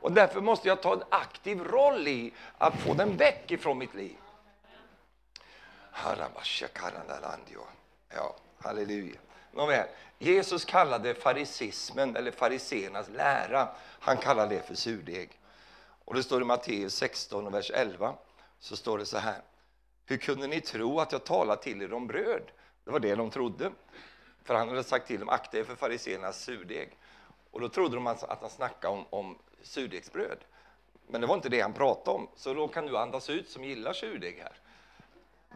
Och 0.00 0.12
därför 0.12 0.40
måste 0.40 0.68
jag 0.68 0.82
ta 0.82 0.92
en 0.92 1.02
aktiv 1.08 1.64
roll 1.64 2.08
i 2.08 2.32
att 2.58 2.74
få 2.74 2.94
den 2.94 3.16
väck 3.16 3.50
ifrån 3.50 3.78
mitt 3.78 3.94
liv. 3.94 4.16
Ja, 8.14 8.36
halleluja. 8.62 9.20
Nåväl, 9.56 9.88
Jesus 10.18 10.64
kallade 10.64 11.14
farisismen, 11.14 12.16
eller 12.16 12.30
fariseernas 12.30 13.08
lära, 13.08 13.68
han 14.00 14.16
kallade 14.16 14.54
det 14.54 14.62
för 14.62 14.74
surdeg. 14.74 15.40
Och 16.04 16.14
det 16.14 16.22
står 16.22 16.42
i 16.42 16.44
Matteus 16.44 16.94
16, 16.94 17.52
vers 17.52 17.70
11, 17.74 18.14
så 18.58 18.76
står 18.76 18.98
det 18.98 19.06
så 19.06 19.18
här. 19.18 19.40
Hur 20.06 20.16
kunde 20.16 20.46
ni 20.46 20.60
tro 20.60 21.00
att 21.00 21.12
jag 21.12 21.24
talade 21.24 21.62
till 21.62 21.82
er 21.82 21.92
om 21.92 22.06
bröd? 22.06 22.42
Det 22.84 22.90
var 22.90 23.00
det 23.00 23.14
de 23.14 23.30
trodde. 23.30 23.70
För 24.44 24.54
han 24.54 24.68
hade 24.68 24.84
sagt 24.84 25.06
till 25.06 25.20
dem, 25.20 25.28
akta 25.28 25.58
er 25.58 25.64
för 25.64 25.74
fariséernas 25.74 26.44
surdeg. 26.44 26.96
Och 27.50 27.60
då 27.60 27.68
trodde 27.68 27.94
de 27.94 28.06
alltså 28.06 28.26
att 28.26 28.40
han 28.40 28.50
snackade 28.50 28.94
om, 28.94 29.04
om 29.10 29.38
surdegsbröd. 29.62 30.38
Men 31.06 31.20
det 31.20 31.26
var 31.26 31.34
inte 31.34 31.48
det 31.48 31.60
han 31.60 31.72
pratade 31.72 32.16
om. 32.16 32.28
Så 32.36 32.54
då 32.54 32.68
kan 32.68 32.86
du 32.86 32.98
andas 32.98 33.30
ut 33.30 33.48
som 33.48 33.64
gillar 33.64 33.92
surdeg 33.92 34.38
här. 34.38 34.52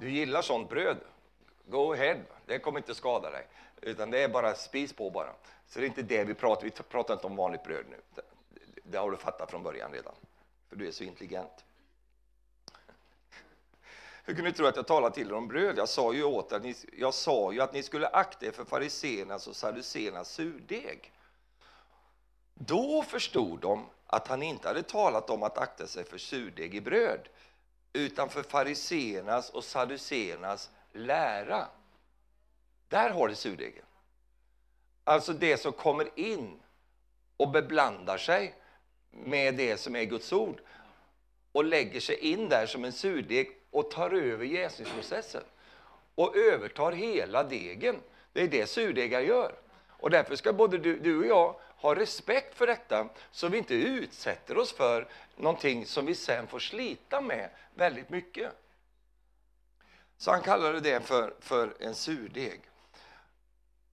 Du 0.01 0.11
gillar 0.11 0.43
sånt 0.43 0.69
bröd. 0.69 0.97
Go 1.67 1.93
ahead, 1.93 2.19
det 2.47 2.59
kommer 2.59 2.79
inte 2.79 2.95
skada 2.95 3.31
dig. 3.31 3.47
Utan 3.83 4.11
det 4.11 4.23
är 4.23 4.29
bara 4.29 4.55
spis 4.55 4.93
på 4.93 5.11
bara. 5.11 5.33
Så 5.67 5.79
det 5.79 5.85
är 5.85 5.89
inte 5.89 6.03
det 6.03 6.25
vi 6.25 6.35
pratar 6.35 6.65
Vi 6.65 6.71
pratar 6.71 7.15
inte 7.15 7.27
om 7.27 7.37
vanligt 7.37 7.63
bröd 7.63 7.85
nu. 7.91 8.01
Det, 8.15 8.23
det 8.83 8.99
har 8.99 9.11
du 9.11 9.17
fattat 9.17 9.51
från 9.51 9.63
början 9.63 9.93
redan. 9.93 10.15
För 10.69 10.77
du 10.77 10.89
är 10.89 10.93
så 10.93 11.05
intelligent. 11.05 11.65
Hur 14.25 14.35
kunde 14.35 14.51
ni 14.51 14.57
tro 14.57 14.67
att 14.67 14.77
jag 14.77 14.87
talade 14.87 15.15
till 15.15 15.29
er 15.29 15.33
om 15.33 15.49
bröd? 15.49 15.79
Jag 15.79 15.89
sa 15.89 16.13
ju 16.13 16.25
åt 16.25 16.53
att 16.53 16.63
ni, 16.63 16.75
jag 16.93 17.15
sa 17.15 17.53
ju 17.53 17.61
att 17.61 17.73
ni 17.73 17.83
skulle 17.83 18.09
akta 18.09 18.47
er 18.47 18.51
för 18.51 18.65
fariséernas 18.65 19.47
och 19.47 19.57
saduceernas 19.57 20.33
surdeg. 20.33 21.13
Då 22.55 23.03
förstod 23.03 23.61
de 23.61 23.87
att 24.07 24.29
han 24.29 24.43
inte 24.43 24.69
hade 24.69 24.83
talat 24.83 25.31
om 25.31 25.43
att 25.43 25.59
akta 25.59 25.87
sig 25.87 26.05
för 26.05 26.19
surdeg 26.19 26.75
i 26.75 26.81
bröd, 26.81 27.29
utan 27.93 28.29
för 28.29 28.43
fariséernas 28.43 29.51
och 29.51 29.65
saduceernas 29.65 30.71
lära. 30.93 31.67
Där 32.91 33.11
har 33.11 33.29
du 33.29 33.35
surdegen. 33.35 33.85
Alltså 35.05 35.33
det 35.33 35.57
som 35.57 35.73
kommer 35.73 36.19
in 36.19 36.61
och 37.37 37.51
beblandar 37.51 38.19
sig 38.19 38.55
med 39.11 39.55
det 39.55 39.77
som 39.77 39.97
är 39.97 40.05
Guds 40.05 40.33
ord 40.33 40.61
och 41.53 41.65
lägger 41.65 42.01
sig 42.01 42.17
in 42.19 42.49
där 42.49 42.67
som 42.67 42.85
en 42.85 42.93
surdeg 42.93 43.57
och 43.71 43.91
tar 43.91 44.11
över 44.11 44.45
jäsningsprocessen 44.45 45.43
och 46.15 46.37
övertar 46.37 46.93
hela 46.93 47.45
degen. 47.45 47.97
Det 48.33 48.43
är 48.43 48.49
det 48.49 48.67
surdegar 48.67 49.21
gör. 49.21 49.55
Och 49.89 50.11
därför 50.11 50.37
ska 50.37 50.53
både 50.53 50.79
du, 50.79 50.99
du 50.99 51.19
och 51.19 51.27
jag 51.27 51.61
ha 51.77 51.95
respekt 51.95 52.55
för 52.55 52.67
detta 52.67 53.09
så 53.31 53.49
vi 53.49 53.59
inte 53.59 53.75
utsätter 53.75 54.59
oss 54.59 54.73
för 54.73 55.09
någonting 55.37 55.87
som 55.87 56.07
vi 56.07 56.15
sen 56.15 56.47
får 56.47 56.59
slita 56.59 57.21
med 57.21 57.51
väldigt 57.75 58.11
mycket. 58.11 58.53
Så 60.17 60.31
han 60.31 60.43
kallade 60.43 60.81
det 60.81 61.01
för, 61.01 61.35
för 61.41 61.75
en 61.81 61.95
surdeg. 61.95 62.70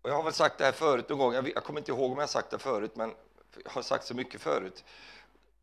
Och 0.07 0.11
jag 0.11 0.15
har 0.15 0.23
väl 0.23 0.33
sagt 0.33 0.57
det 0.57 0.65
här 0.65 0.71
förut 0.71 1.09
någon 1.09 1.17
gång, 1.17 1.33
jag, 1.33 1.49
jag 1.55 1.63
kommer 1.63 1.79
inte 1.79 1.91
ihåg 1.91 2.11
om 2.11 2.17
jag 2.17 2.29
sagt 2.29 2.49
det 2.49 2.59
förut, 2.59 2.95
men 2.95 3.15
jag 3.63 3.71
har 3.71 3.81
sagt 3.81 4.05
så 4.05 4.13
mycket 4.13 4.41
förut. 4.41 4.83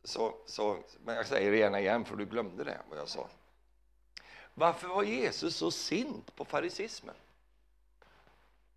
Så, 0.03 0.35
så, 0.47 0.79
men 1.05 1.17
jag 1.17 1.27
säger 1.27 1.51
det 1.51 1.57
gärna 1.57 1.81
igen, 1.81 2.05
för 2.05 2.17
du 2.17 2.27
glömde 2.27 2.65
det, 2.65 2.79
vad 2.91 2.99
jag 2.99 3.09
sa. 3.09 3.29
Varför 4.55 4.89
var 4.89 5.03
Jesus 5.03 5.57
så 5.57 5.71
sint 5.71 6.37
på 6.37 6.45
farisismen? 6.45 7.15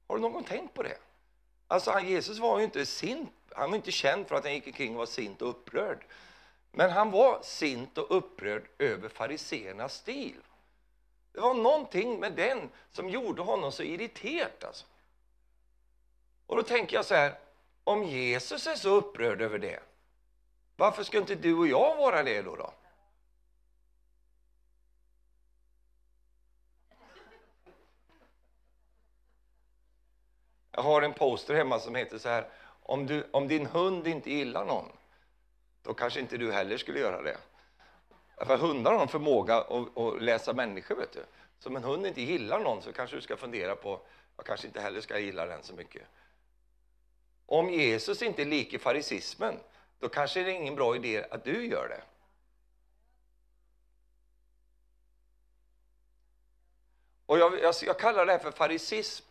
Har 0.08 0.16
du 0.16 0.22
någon 0.22 0.34
gång 0.34 0.44
tänkt 0.44 0.74
på 0.74 0.84
det? 0.84 0.98
Alltså, 1.68 2.00
Jesus 2.00 2.40
var 2.40 2.60
ju 2.60 2.66
inte 2.66 2.86
sint, 2.86 3.34
han 3.56 3.70
var 3.70 3.76
inte 3.76 3.92
känd 3.92 4.28
för 4.28 4.36
att 4.36 4.44
han 4.44 4.54
gick 4.54 4.68
omkring 4.68 4.92
och 4.92 5.00
var 5.00 5.06
sint 5.06 5.42
och 5.42 5.50
upprörd. 5.50 6.06
Men 6.72 6.92
han 6.92 7.12
var 7.12 7.40
sint 7.44 7.98
och 7.98 8.18
upprörd 8.18 8.68
över 8.78 9.10
fariseernas 9.10 9.96
stil. 9.96 10.42
Det 11.32 11.40
var 11.40 11.54
någonting 11.54 12.20
med 12.20 12.34
den 12.34 12.70
som 12.92 13.10
gjorde 13.10 13.42
honom 13.42 13.72
så 13.72 13.84
irriterad. 13.84 14.64
Alltså. 14.64 14.86
Och 16.48 16.56
då 16.56 16.64
tänker 16.64 16.96
jag 16.96 17.06
så 17.06 17.16
här, 17.16 17.40
om 17.84 18.04
Jesus 18.04 18.68
är 18.68 18.76
så 18.76 18.90
upprörd 18.90 19.42
över 19.42 19.60
det, 19.60 19.80
varför 20.76 21.04
ska 21.04 21.18
inte 21.18 21.36
du 21.36 21.58
och 21.58 21.68
jag 21.68 21.96
vara 21.96 22.24
det 22.24 22.42
då? 22.42 22.56
då? 22.56 22.74
Jag 30.72 30.82
har 30.84 31.02
en 31.02 31.14
poster 31.14 31.56
hemma 31.56 31.80
som 31.80 31.96
heter 31.96 32.18
så 32.18 32.30
här, 32.30 32.50
om, 32.82 33.06
du, 33.06 33.28
om 33.32 33.48
din 33.48 33.66
hund 33.66 34.08
inte 34.08 34.32
gillar 34.32 34.66
någon, 34.66 34.92
då 35.82 35.94
kanske 35.94 36.20
inte 36.20 36.38
du 36.38 36.52
heller 36.52 36.78
skulle 36.78 37.00
göra 37.00 37.22
det. 37.22 37.38
För 38.46 38.58
hundar 38.58 38.94
har 38.94 39.02
en 39.02 39.08
förmåga 39.08 39.56
att, 39.56 39.98
att 39.98 40.22
läsa 40.22 40.54
människor, 40.54 40.96
vet 40.96 41.14
du. 41.14 41.26
Så 41.60 41.70
om 41.70 41.76
en 41.76 41.84
hund 41.84 42.06
inte 42.06 42.22
gillar 42.22 42.60
någon 42.60 42.82
så 42.82 42.94
kanske 42.94 43.16
du 43.16 43.22
ska 43.22 43.38
fundera 43.38 43.76
på, 43.76 44.02
jag 44.36 44.46
kanske 44.46 44.68
inte 44.68 44.82
heller 44.82 45.02
ska 45.02 45.20
gilla 45.20 45.46
den 45.46 45.64
så 45.64 45.74
mycket. 45.74 46.04
Om 47.50 47.70
Jesus 47.70 48.22
inte 48.22 48.42
är 48.42 48.46
lik 48.46 48.82
farisismen, 48.82 49.60
då 50.00 50.10
kanske 50.10 50.44
det 50.44 50.52
är 50.52 50.56
ingen 50.56 50.76
bra 50.76 50.96
idé 50.96 51.26
att 51.32 51.44
du 51.44 51.66
gör 51.66 51.90
det. 51.90 52.02
Och 57.26 57.40
jag, 57.40 57.62
jag, 57.62 57.76
jag 57.82 58.00
kallar 58.00 58.26
det 58.26 58.32
här 58.32 58.40
för 58.40 58.52
farisism 58.52 59.26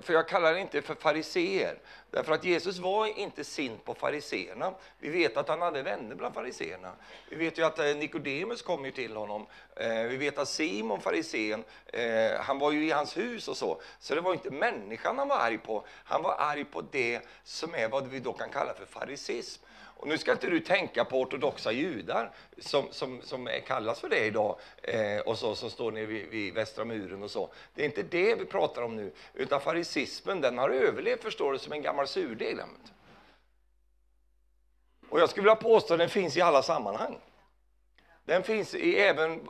för 0.00 0.12
jag 0.12 0.28
kallar 0.28 0.54
det 0.54 0.60
inte 0.60 0.82
för 0.82 0.94
fariseer, 0.94 1.78
därför 2.10 2.32
att 2.32 2.44
Jesus 2.44 2.78
var 2.78 3.18
inte 3.18 3.44
sint 3.44 3.84
på 3.84 3.94
fariseerna. 3.94 4.74
Vi 4.98 5.08
vet 5.08 5.36
att 5.36 5.48
han 5.48 5.62
hade 5.62 5.82
vänner 5.82 6.14
bland 6.14 6.34
fariseerna. 6.34 6.92
Vi 7.28 7.36
vet 7.36 7.58
ju 7.58 7.64
att 7.64 7.78
eh, 7.78 7.84
Nikodemus 7.84 8.62
kom 8.62 8.84
ju 8.84 8.90
till 8.90 9.16
honom. 9.16 9.46
Eh, 9.76 10.02
vi 10.02 10.16
vet 10.16 10.38
att 10.38 10.48
Simon, 10.48 11.00
farisén, 11.00 11.64
eh, 11.86 12.40
han 12.40 12.58
var 12.58 12.72
ju 12.72 12.86
i 12.86 12.90
hans 12.90 13.16
hus 13.16 13.48
och 13.48 13.56
så. 13.56 13.80
Så 13.98 14.14
det 14.14 14.20
var 14.20 14.32
inte 14.32 14.50
människan 14.50 15.18
han 15.18 15.28
var 15.28 15.38
arg 15.38 15.58
på, 15.58 15.84
han 15.88 16.22
var 16.22 16.36
arg 16.38 16.64
på 16.64 16.82
det 16.90 17.20
som 17.44 17.74
är 17.74 17.88
vad 17.88 18.08
vi 18.08 18.20
då 18.20 18.32
kan 18.32 18.50
kalla 18.50 18.74
för 18.74 18.86
farisism. 18.86 19.62
Och 20.02 20.08
nu 20.08 20.18
ska 20.18 20.32
inte 20.32 20.50
du 20.50 20.60
tänka 20.60 21.04
på 21.04 21.20
ortodoxa 21.20 21.72
judar 21.72 22.30
som, 22.58 22.86
som, 22.90 23.22
som 23.22 23.48
kallas 23.66 24.00
för 24.00 24.08
det 24.08 24.26
idag 24.26 24.58
eh, 24.82 25.18
och 25.18 25.38
så, 25.38 25.54
som 25.54 25.70
står 25.70 25.92
nere 25.92 26.06
vid, 26.06 26.28
vid, 26.28 26.54
västra 26.54 26.84
muren 26.84 27.22
och 27.22 27.30
så. 27.30 27.52
Det 27.74 27.82
är 27.82 27.86
inte 27.86 28.02
det 28.02 28.34
vi 28.34 28.44
pratar 28.44 28.82
om 28.82 28.96
nu, 28.96 29.12
utan 29.34 29.60
farisismen 29.62 30.40
den 30.40 30.58
har 30.58 30.70
överlevt 30.70 31.22
förstår 31.22 31.52
du, 31.52 31.58
som 31.58 31.72
en 31.72 31.82
gammal 31.82 32.08
surdeg. 32.08 32.58
Och 35.08 35.20
jag 35.20 35.30
skulle 35.30 35.44
vilja 35.44 35.56
påstå 35.56 35.94
att 35.94 36.00
den 36.00 36.08
finns 36.08 36.36
i 36.36 36.40
alla 36.40 36.62
sammanhang. 36.62 37.18
Den 38.24 38.42
finns 38.42 38.74
i 38.74 38.98
även 38.98 39.48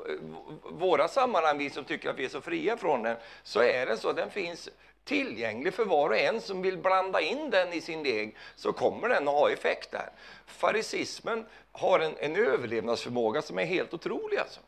våra 0.63 1.09
sammanhang, 1.09 1.59
vi 1.59 1.71
som 1.71 1.85
tycker 1.85 2.11
att 2.11 2.19
vi 2.19 2.25
är 2.25 2.29
så 2.29 2.41
fria 2.41 2.77
från 2.77 3.03
den, 3.03 3.17
så 3.43 3.61
är 3.61 3.87
det 3.87 3.97
så. 3.97 4.13
Den 4.13 4.31
finns 4.31 4.69
tillgänglig 5.05 5.75
för 5.75 5.85
var 5.85 6.09
och 6.09 6.17
en 6.17 6.41
som 6.41 6.63
vill 6.63 6.79
blanda 6.79 7.21
in 7.21 7.51
den 7.51 7.73
i 7.73 7.81
sin 7.81 8.03
deg, 8.03 8.37
så 8.57 8.73
kommer 8.73 9.09
den 9.09 9.29
att 9.29 9.35
ha 9.35 9.51
effekt 9.51 9.91
där. 9.91 10.11
Farisismen 10.47 11.47
har 11.73 12.01
en, 12.01 12.17
en 12.19 12.37
överlevnadsförmåga 12.37 13.43
som 13.43 13.59
är 13.59 13.65
helt 13.65 13.95
otrolig. 13.95 14.39
Alltså. 14.39 14.61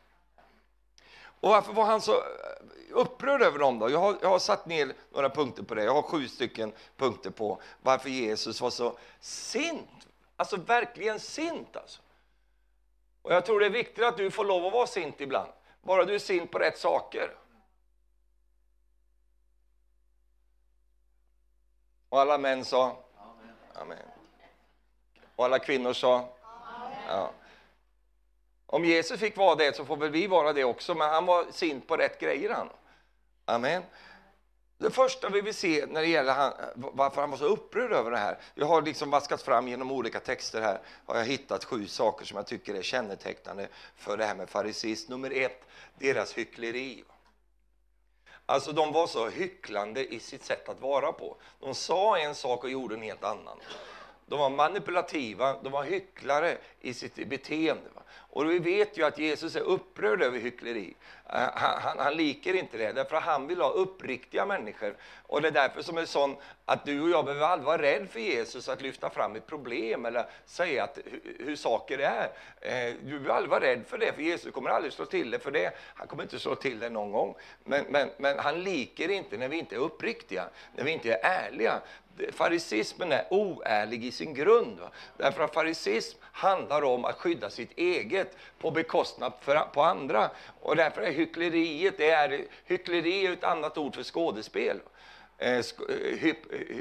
Och 1.17 1.49
varför 1.49 1.73
var 1.73 1.85
han 1.85 2.01
så 2.01 2.23
upprörd 2.95 3.41
över 3.41 3.59
dem 3.59 3.79
då? 3.79 3.89
Jag 3.89 3.99
har, 3.99 4.17
jag 4.21 4.29
har 4.29 4.39
satt 4.39 4.65
ner 4.65 4.93
några 5.11 5.29
punkter 5.29 5.63
på 5.63 5.75
det. 5.75 5.83
Jag 5.83 5.93
har 5.93 6.01
sju 6.01 6.27
stycken 6.27 6.73
punkter 6.97 7.29
på 7.29 7.61
varför 7.81 8.09
Jesus 8.09 8.61
var 8.61 8.69
så 8.69 8.97
sint. 9.19 10.07
Alltså 10.35 10.57
verkligen 10.57 11.19
sint 11.19 11.75
alltså. 11.75 12.01
Och 13.21 13.33
jag 13.33 13.45
tror 13.45 13.59
det 13.59 13.65
är 13.65 13.69
viktigt 13.69 14.03
att 14.03 14.17
du 14.17 14.31
får 14.31 14.45
lov 14.45 14.65
att 14.65 14.73
vara 14.73 14.87
sint 14.87 15.21
ibland. 15.21 15.51
Bara 15.81 16.05
du 16.05 16.15
är 16.15 16.19
sint 16.19 16.51
på 16.51 16.59
rätt 16.59 16.77
saker. 16.77 17.35
Och 22.09 22.21
alla 22.21 22.37
män 22.37 22.65
sa? 22.65 22.97
Amen. 23.73 23.97
Och 25.35 25.45
alla 25.45 25.59
kvinnor 25.59 25.93
sa? 25.93 26.29
Ja. 27.07 27.31
Om 28.65 28.85
Jesus 28.85 29.19
fick 29.19 29.37
vara 29.37 29.55
det 29.55 29.75
så 29.75 29.85
får 29.85 29.97
väl 29.97 30.09
vi 30.09 30.27
vara 30.27 30.53
det 30.53 30.63
också, 30.63 30.95
men 30.95 31.09
han 31.09 31.25
var 31.25 31.45
sint 31.51 31.87
på 31.87 31.97
rätt 31.97 32.19
grejer 32.19 32.49
han. 32.49 32.69
Amen. 33.45 33.83
Det 34.77 34.91
första 34.91 35.29
vi 35.29 35.41
vill 35.41 35.53
se 35.53 35.85
när 35.85 36.01
det 36.01 36.07
gäller 36.07 36.33
han, 36.33 36.53
varför 36.75 37.21
han 37.21 37.31
var 37.31 37.37
så 37.37 37.45
upprörd 37.45 37.91
över 37.91 38.11
det 38.11 38.17
här. 38.17 38.37
Jag 38.55 38.65
har 38.65 38.81
liksom 38.81 39.09
vaskat 39.09 39.41
fram 39.41 39.67
genom 39.67 39.91
olika 39.91 40.19
texter 40.19 40.61
här, 40.61 40.79
har 41.05 41.15
jag 41.15 41.25
hittat 41.25 41.65
sju 41.65 41.87
saker 41.87 42.25
som 42.25 42.37
jag 42.37 42.47
tycker 42.47 42.75
är 42.75 42.81
kännetecknande 42.81 43.67
för 43.95 44.17
det 44.17 44.25
här 44.25 44.35
med 44.35 44.49
farisism. 44.49 45.11
Nummer 45.11 45.31
ett, 45.31 45.61
deras 45.99 46.33
hyckleri. 46.33 47.03
Alltså 48.45 48.71
de 48.71 48.91
var 48.91 49.07
så 49.07 49.29
hycklande 49.29 50.13
i 50.13 50.19
sitt 50.19 50.43
sätt 50.43 50.69
att 50.69 50.81
vara 50.81 51.11
på. 51.11 51.37
De 51.59 51.75
sa 51.75 52.17
en 52.17 52.35
sak 52.35 52.63
och 52.63 52.69
gjorde 52.69 52.95
en 52.95 53.01
helt 53.01 53.23
annan. 53.23 53.59
De 54.25 54.39
var 54.39 54.49
manipulativa, 54.49 55.61
de 55.63 55.71
var 55.71 55.83
hycklare 55.83 56.57
i 56.81 56.93
sitt 56.93 57.29
beteende. 57.29 57.89
Och 58.35 58.51
vi 58.51 58.59
vet 58.59 58.97
ju 58.97 59.03
att 59.03 59.17
Jesus 59.17 59.55
är 59.55 59.61
upprörd 59.61 60.21
över 60.21 60.39
hyckleri. 60.39 60.95
Eh, 61.29 61.39
han, 61.53 61.81
han, 61.81 61.99
han 61.99 62.13
liker 62.13 62.53
inte 62.53 62.77
det, 62.77 62.91
därför 62.91 63.15
att 63.15 63.23
han 63.23 63.47
vill 63.47 63.61
ha 63.61 63.69
uppriktiga 63.69 64.45
människor. 64.45 64.95
Och 65.27 65.41
det 65.41 65.47
är 65.47 65.51
därför 65.51 65.81
som 65.81 65.97
är 65.97 66.05
sån 66.05 66.35
att 66.65 66.85
du 66.85 67.01
och 67.01 67.09
jag 67.09 67.25
behöver 67.25 67.45
aldrig 67.45 67.65
vara 67.65 67.81
rädd 67.81 68.09
för 68.09 68.19
Jesus 68.19 68.69
att 68.69 68.81
lyfta 68.81 69.09
fram 69.09 69.35
ett 69.35 69.47
problem 69.47 70.05
eller 70.05 70.25
säga 70.45 70.83
att, 70.83 70.99
hur, 71.05 71.45
hur 71.45 71.55
saker 71.55 71.99
är. 71.99 72.29
Eh, 72.61 72.93
du 73.01 73.09
behöver 73.09 73.29
aldrig 73.29 73.49
vara 73.49 73.63
rädd 73.63 73.81
för 73.87 73.97
det, 73.97 74.13
för 74.13 74.21
Jesus 74.21 74.53
kommer 74.53 74.69
aldrig 74.69 74.93
slå 74.93 75.05
till 75.05 75.31
dig 75.31 75.39
för 75.39 75.51
det. 75.51 75.71
Han 75.95 76.07
kommer 76.07 76.23
inte 76.23 76.39
slå 76.39 76.55
till 76.55 76.79
dig 76.79 76.89
någon 76.89 77.11
gång. 77.11 77.35
Men, 77.63 77.85
men, 77.89 78.09
men 78.17 78.39
han 78.39 78.63
liker 78.63 79.09
inte 79.09 79.37
när 79.37 79.47
vi 79.47 79.57
inte 79.57 79.75
är 79.75 79.79
uppriktiga, 79.79 80.49
när 80.75 80.83
vi 80.83 80.91
inte 80.91 81.13
är 81.13 81.19
ärliga 81.23 81.81
farisismen 82.31 83.11
är 83.11 83.25
oärlig 83.29 84.05
i 84.05 84.11
sin 84.11 84.33
grund. 84.33 84.79
Va? 84.79 84.91
Därför 85.17 85.43
att 85.43 85.53
farisism 85.53 86.17
handlar 86.21 86.81
om 86.81 87.05
att 87.05 87.15
skydda 87.15 87.49
sitt 87.49 87.77
eget 87.77 88.24
på 88.59 88.71
bekostnad 88.71 89.33
för, 89.41 89.59
på 89.59 89.81
andra. 89.81 90.29
Och 90.61 90.75
därför 90.75 91.01
är 91.01 91.11
hyckleriet, 91.11 91.97
det 91.97 92.09
är, 92.09 92.45
hyckleri 92.65 93.25
är 93.25 93.33
ett 93.33 93.43
annat 93.43 93.77
ord 93.77 93.95
för 93.95 94.03
skådespel. 94.03 94.79
Eh, 95.37 95.61
sk 95.61 95.79
eh, 95.89 96.17
hyp, 96.17 96.53
eh, 96.53 96.77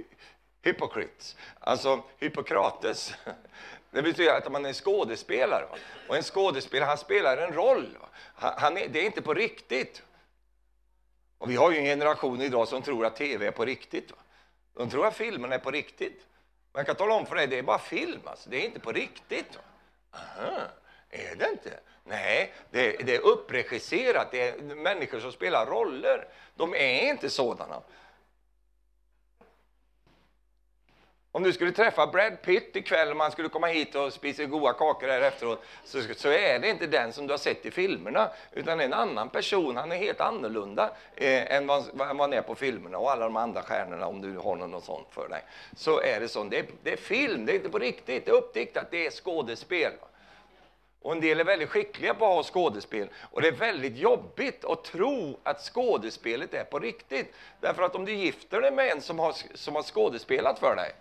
hypocrites, 0.63 1.37
alltså 1.61 2.03
Hippokrates. 2.19 3.15
Det 3.91 4.03
betyder 4.03 4.39
att 4.39 4.53
man 4.53 4.67
är 4.67 4.73
skådespelare. 4.73 5.67
Va? 5.71 5.77
Och 6.09 6.17
en 6.17 6.23
skådespelare, 6.23 6.89
han 6.89 6.99
spelar 6.99 7.37
en 7.37 7.53
roll. 7.53 7.99
Han, 8.35 8.77
är, 8.77 8.89
det 8.89 9.01
är 9.01 9.05
inte 9.05 9.23
på 9.23 9.35
riktigt. 9.35 10.03
Och 11.39 11.51
vi 11.51 11.57
har 11.57 11.71
ju 11.71 11.79
en 11.79 11.85
generation 11.85 12.41
idag 12.41 12.69
som 12.69 12.83
tror 12.83 13.07
att 13.07 13.17
tv 13.17 13.47
är 13.47 13.51
på 13.51 13.65
riktigt. 13.65 14.11
Va? 14.11 14.17
De 14.77 14.91
tror 14.91 15.07
att 15.07 15.17
filmen 15.17 15.53
är 15.53 15.59
på 15.59 15.71
riktigt. 15.71 16.27
Men 16.73 16.81
jag 16.81 16.87
kan 16.87 16.97
tala 16.97 17.15
om 17.15 17.27
för 17.27 17.37
dig, 17.37 17.47
det 17.47 17.59
är 17.59 17.63
bara 17.63 17.79
film. 17.79 18.21
Alltså. 18.25 18.51
Det 18.51 18.57
är 18.57 18.65
inte 18.65 18.81
på 18.81 18.93
riktigt. 18.93 19.59
Är 21.15 21.37
det 21.37 21.49
inte? 21.49 21.81
Nej, 22.05 22.53
det, 22.71 22.97
det 23.07 23.15
är 23.15 23.21
uppregisserat. 23.21 24.31
Det 24.31 24.49
är 24.49 24.63
människor 24.63 25.21
som 25.21 25.33
spelar 25.33 25.67
roller. 25.67 26.29
De 26.55 26.75
är 26.75 27.11
inte 27.11 27.31
sådana. 27.31 27.83
Om 31.33 31.43
du 31.43 31.53
skulle 31.53 31.73
träffa 31.73 32.07
Brad 32.07 32.43
Pitt 32.43 32.77
ikväll 32.77 33.11
och 33.11 33.17
man 33.17 33.31
skulle 33.33 33.49
komma 33.49 33.67
hit 33.67 33.95
och 33.95 34.13
spisa 34.13 34.45
goda 34.45 34.73
kakor 34.73 35.09
här 35.09 35.21
efteråt 35.21 35.65
så, 35.85 36.03
så 36.17 36.29
är 36.29 36.59
det 36.59 36.69
inte 36.69 36.87
den 36.87 37.13
som 37.13 37.27
du 37.27 37.33
har 37.33 37.39
sett 37.39 37.67
i 37.67 37.71
filmerna 37.71 38.31
utan 38.53 38.81
en 38.81 38.93
annan 38.93 39.29
person. 39.29 39.77
Han 39.77 39.93
är 39.93 39.97
helt 39.97 40.21
annorlunda 40.21 40.91
eh, 41.17 41.57
än 41.57 41.67
vad, 41.67 41.85
vad 41.93 42.07
han 42.07 42.33
är 42.33 42.43
på 42.43 42.55
filmerna 42.55 42.99
och 42.99 43.11
alla 43.11 43.25
de 43.25 43.37
andra 43.37 43.63
stjärnorna 43.63 44.07
om 44.07 44.21
du 44.21 44.39
har 44.39 44.57
något 44.57 44.85
sånt 44.85 45.09
för 45.11 45.29
dig. 45.29 45.43
Så 45.77 46.01
är 46.01 46.21
det 46.21 46.29
så. 46.29 46.45
Det 46.45 46.67
det 46.83 46.93
är 46.93 46.97
film, 46.97 47.47
det 47.47 47.53
är 47.53 47.57
inte 47.57 47.71
på 47.71 47.79
riktigt, 47.79 48.27
det 48.27 48.31
är 48.31 48.37
uppdiktat, 48.37 48.91
det 48.91 49.07
är 49.07 49.11
skådespel. 49.11 49.93
Och 51.05 51.13
en 51.13 51.21
del 51.21 51.41
är 51.41 51.45
väldigt 51.45 51.69
skickliga 51.69 52.15
på 52.15 52.25
att 52.27 52.35
ha 52.35 52.43
skådespel. 52.43 53.09
Och 53.31 53.43
det 53.43 53.49
är 53.49 53.53
väldigt 53.53 53.97
jobbigt 53.97 54.65
att 54.65 54.85
tro 54.85 55.39
att 55.43 55.61
skådespelet 55.61 56.55
är 56.55 56.65
på 56.65 56.79
riktigt. 56.79 57.35
Därför 57.61 57.83
att 57.83 57.95
om 57.95 58.05
du 58.05 58.13
gifter 58.15 58.61
dig 58.61 58.71
med 58.71 58.93
en 58.93 59.01
som 59.01 59.19
har, 59.19 59.35
som 59.55 59.75
har 59.75 59.83
skådespelat 59.83 60.59
för 60.59 60.77
dig 60.77 60.95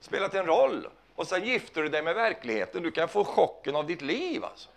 spelat 0.00 0.34
en 0.34 0.46
roll. 0.46 0.88
Och 1.14 1.26
sen 1.26 1.44
gifter 1.44 1.82
du 1.82 1.88
dig 1.88 2.02
med 2.02 2.14
verkligheten. 2.14 2.82
Du 2.82 2.90
kan 2.90 3.08
få 3.08 3.24
chocken 3.24 3.76
av 3.76 3.86
ditt 3.86 4.02
liv. 4.02 4.44
Alltså. 4.44 4.68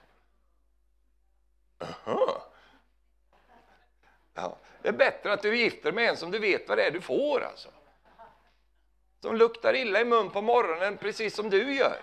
Aha. 1.79 2.43
ja. 4.33 4.57
Det 4.81 4.87
är 4.87 4.93
bättre 4.93 5.33
att 5.33 5.41
du 5.41 5.57
gifter 5.57 5.91
med 5.91 6.09
en 6.09 6.17
som 6.17 6.31
du 6.31 6.39
vet 6.39 6.69
vad 6.69 6.77
det 6.77 6.83
är 6.83 6.91
du 6.91 7.01
får. 7.01 7.43
Alltså. 7.43 7.69
Som 9.21 9.35
luktar 9.35 9.73
illa 9.75 10.01
i 10.01 10.05
mun 10.05 10.29
på 10.29 10.41
morgonen, 10.41 10.97
precis 10.97 11.35
som 11.35 11.49
du 11.49 11.75
gör. 11.75 11.99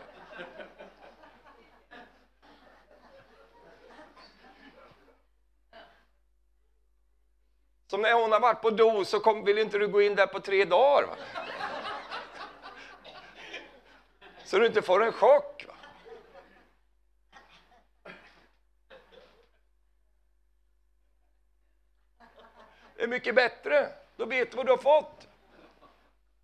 Som 7.87 8.03
när 8.03 8.12
hon 8.12 8.33
har 8.33 8.40
varit 8.40 8.62
på 8.62 8.70
do 8.70 9.05
så 9.05 9.20
kom, 9.20 9.44
vill 9.44 9.59
inte 9.59 9.79
du 9.79 9.88
gå 9.88 10.03
in 10.03 10.14
där 10.14 10.27
på 10.27 10.40
tre 10.40 10.64
dagar. 10.64 11.07
Va? 11.07 11.16
Så 14.44 14.59
du 14.59 14.66
inte 14.66 14.83
får 14.83 15.05
en 15.05 15.12
chock. 15.12 15.64
Va? 15.68 15.75
Det 22.97 23.03
är 23.03 23.09
mycket 23.09 23.35
bättre. 23.35 23.88
Då 24.16 24.25
vet 24.25 24.51
du 24.51 24.57
vad 24.57 24.66
du 24.66 24.73
har 24.73 24.79
fått. 24.79 25.29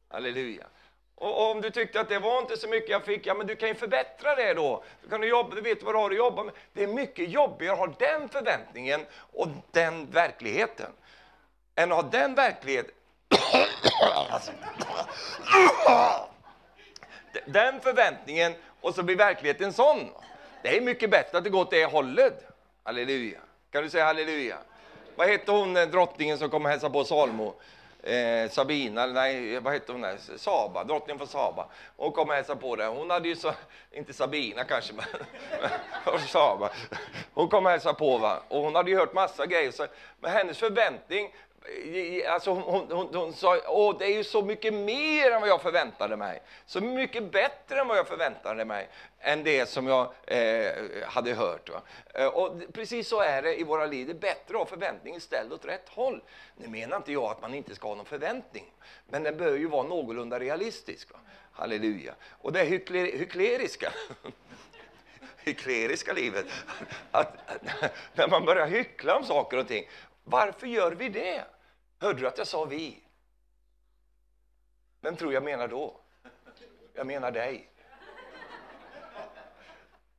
Halleluja. 0.08 0.66
Och 1.14 1.50
om 1.50 1.60
du 1.60 1.70
tyckte 1.70 2.00
att 2.00 2.08
det 2.08 2.18
var 2.18 2.38
inte 2.38 2.56
så 2.56 2.68
mycket 2.68 2.90
jag 2.90 3.04
fick, 3.04 3.26
ja 3.26 3.34
men 3.34 3.46
du 3.46 3.56
kan 3.56 3.68
ju 3.68 3.74
förbättra 3.74 4.34
det 4.34 4.54
då. 4.54 4.84
Du 5.02 5.08
kan 5.08 5.20
du 5.20 5.28
jobba, 5.28 5.54
du 5.54 5.60
vet 5.60 5.82
vad 5.82 5.94
du 5.94 5.98
har 5.98 6.10
att 6.10 6.16
jobba 6.16 6.44
med. 6.44 6.54
Det 6.72 6.82
är 6.82 6.86
mycket 6.86 7.30
jobbigare 7.30 7.72
att 7.72 7.78
ha 7.78 7.86
den 7.86 8.28
förväntningen 8.28 9.06
och 9.32 9.48
den 9.70 10.10
verkligheten. 10.10 10.92
Än 11.76 11.92
att 11.92 12.04
ha 12.04 12.10
den 12.10 12.34
verkligheten 12.34 12.94
den 17.44 17.80
förväntningen 17.80 18.54
och 18.80 18.94
så 18.94 19.02
blir 19.02 19.16
verkligheten 19.16 19.72
sån. 19.72 20.10
Det 20.62 20.76
är 20.76 20.80
mycket 20.80 21.10
bättre 21.10 21.38
att 21.38 21.44
det 21.44 21.50
går 21.50 21.60
åt 21.60 21.70
det 21.70 21.84
hållet. 21.84 22.46
Halleluja. 22.84 23.38
Kan 23.70 23.82
du 23.82 23.90
säga 23.90 24.04
halleluja? 24.04 24.56
Vad 25.16 25.28
hette 25.28 25.52
hon, 25.52 25.76
eh, 25.76 25.86
drottningen 25.86 26.38
som 26.38 26.50
kom 26.50 26.64
och 26.64 26.70
hälsade 26.70 26.92
på 26.92 27.04
Salmo? 27.04 27.54
Eh, 28.02 28.50
Sabina, 28.50 29.06
nej, 29.06 29.60
vad 29.60 29.72
hette 29.72 29.92
hon? 29.92 30.00
Där? 30.00 30.18
Saba, 30.36 30.84
drottningen 30.84 31.18
från 31.18 31.28
Saba. 31.28 31.66
Hon 31.96 32.12
kom 32.12 32.28
och 32.28 32.34
hälsade 32.34 32.60
på 32.60 32.76
där. 32.76 32.88
Hon 32.88 33.10
hade 33.10 33.28
ju 33.28 33.36
så, 33.36 33.52
inte 33.90 34.12
Sabina 34.12 34.64
kanske, 34.64 34.92
men 34.92 35.06
Saba. 36.28 36.70
Hon 37.34 37.48
kom 37.48 37.66
och 37.66 37.70
hälsade 37.70 37.94
på 37.94 38.18
va? 38.18 38.42
och 38.48 38.62
hon 38.62 38.74
hade 38.74 38.90
ju 38.90 38.96
hört 38.96 39.12
massa 39.12 39.46
grejer. 39.46 39.70
Så, 39.70 39.86
men 40.20 40.32
hennes 40.32 40.58
förväntning 40.58 41.34
Alltså 42.28 42.50
hon, 42.50 42.86
hon, 42.90 43.14
hon, 43.14 43.32
sa, 43.32 43.60
åh 43.68 43.98
det 43.98 44.04
är 44.04 44.16
ju 44.16 44.24
så 44.24 44.42
mycket 44.42 44.74
mer 44.74 45.30
än 45.30 45.40
vad 45.40 45.50
jag 45.50 45.62
förväntade 45.62 46.16
mig. 46.16 46.42
Så 46.66 46.80
mycket 46.80 47.32
bättre 47.32 47.80
än 47.80 47.88
vad 47.88 47.98
jag 47.98 48.08
förväntade 48.08 48.64
mig, 48.64 48.88
än 49.20 49.44
det 49.44 49.68
som 49.68 49.86
jag 49.86 50.12
eh, 50.26 50.72
hade 51.06 51.34
hört. 51.34 51.70
Va? 51.70 51.82
Eh, 52.14 52.26
och 52.26 52.52
precis 52.72 53.08
så 53.08 53.20
är 53.20 53.42
det 53.42 53.60
i 53.60 53.64
våra 53.64 53.86
liv, 53.86 54.06
det 54.06 54.12
är 54.12 54.14
bättre 54.14 54.54
att 54.54 54.54
ha 54.54 54.66
förväntningen 54.66 55.20
ställd 55.20 55.52
åt 55.52 55.64
rätt 55.64 55.88
håll. 55.88 56.22
Nu 56.56 56.68
menar 56.68 56.96
inte 56.96 57.12
jag 57.12 57.24
att 57.24 57.42
man 57.42 57.54
inte 57.54 57.74
ska 57.74 57.88
ha 57.88 57.94
någon 57.94 58.06
förväntning, 58.06 58.66
men 59.08 59.22
den 59.22 59.36
bör 59.36 59.56
ju 59.56 59.66
vara 59.66 59.82
någorlunda 59.82 60.40
realistisk. 60.40 61.12
Va? 61.12 61.18
Halleluja. 61.52 62.14
Och 62.40 62.52
det 62.52 62.64
hyckler, 62.64 63.04
hyckleriska, 63.04 63.92
hyckleriska 65.36 66.12
livet, 66.12 66.46
att, 67.10 67.36
när 68.14 68.28
man 68.28 68.44
börjar 68.44 68.66
hyckla 68.66 69.16
om 69.16 69.24
saker 69.24 69.56
och 69.56 69.68
ting, 69.68 69.88
varför 70.24 70.66
gör 70.66 70.92
vi 70.92 71.08
det? 71.08 71.44
Hörde 71.98 72.20
du 72.20 72.26
att 72.28 72.38
jag 72.38 72.46
sa 72.46 72.64
vi? 72.64 73.02
Vem 75.00 75.16
tror 75.16 75.32
jag 75.32 75.42
menar 75.42 75.68
då? 75.68 76.00
Jag 76.94 77.06
menar 77.06 77.30
dig. 77.30 77.70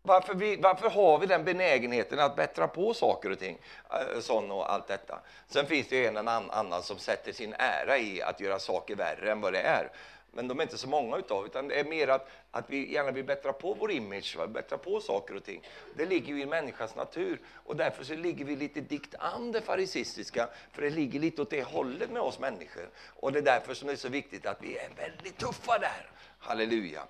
Varför, 0.03 0.33
vi, 0.33 0.55
varför, 0.55 0.89
har 0.89 1.19
vi 1.19 1.27
den 1.27 1.43
benägenheten 1.43 2.19
att 2.19 2.35
bättra 2.35 2.67
på 2.67 2.93
saker 2.93 3.29
och 3.29 3.39
ting? 3.39 3.57
Eh, 3.89 4.19
sån 4.19 4.51
och 4.51 4.73
allt 4.73 4.87
detta. 4.87 5.19
Sen 5.47 5.65
finns 5.65 5.87
det 5.87 6.05
en 6.05 6.27
annan 6.27 6.83
som 6.83 6.97
sätter 6.97 7.31
sin 7.31 7.53
ära 7.57 7.97
i 7.97 8.21
att 8.21 8.39
göra 8.39 8.59
saker 8.59 8.95
värre 8.95 9.31
än 9.31 9.41
vad 9.41 9.53
det 9.53 9.61
är 9.61 9.91
men 10.33 10.47
de 10.47 10.59
är 10.59 10.63
inte 10.63 10.77
så 10.77 10.89
många 10.89 11.17
utav 11.17 11.45
utan 11.45 11.67
det 11.67 11.79
är 11.79 11.83
mer 11.83 12.07
att, 12.07 12.29
att 12.51 12.69
vi 12.69 12.93
gärna 12.93 13.11
vill 13.11 13.23
bättra 13.25 13.53
på 13.53 13.73
vår 13.73 13.91
image, 13.91 14.35
va? 14.37 14.47
bättra 14.47 14.77
på 14.77 15.01
saker 15.01 15.35
och 15.35 15.43
ting. 15.43 15.63
Det 15.95 16.05
ligger 16.05 16.33
ju 16.33 16.41
i 16.41 16.45
människans 16.45 16.95
natur 16.95 17.39
och 17.53 17.75
därför 17.75 18.03
så 18.03 18.15
ligger 18.15 18.45
vi 18.45 18.55
lite 18.55 18.81
dikt 18.81 19.15
an 19.15 19.51
det 19.51 19.61
farisistiska, 19.61 20.49
för 20.71 20.81
det 20.81 20.89
ligger 20.89 21.19
lite 21.19 21.41
åt 21.41 21.49
det 21.49 21.63
hållet 21.63 22.11
med 22.11 22.21
oss 22.21 22.39
människor. 22.39 22.89
Och 23.07 23.31
det 23.31 23.39
är 23.39 23.43
därför 23.43 23.73
som 23.73 23.87
det 23.87 23.93
är 23.93 23.97
så 23.97 24.09
viktigt 24.09 24.45
att 24.45 24.63
vi 24.63 24.77
är 24.77 24.89
väldigt 24.97 25.37
tuffa 25.37 25.79
där. 25.79 26.11
Halleluja. 26.39 27.01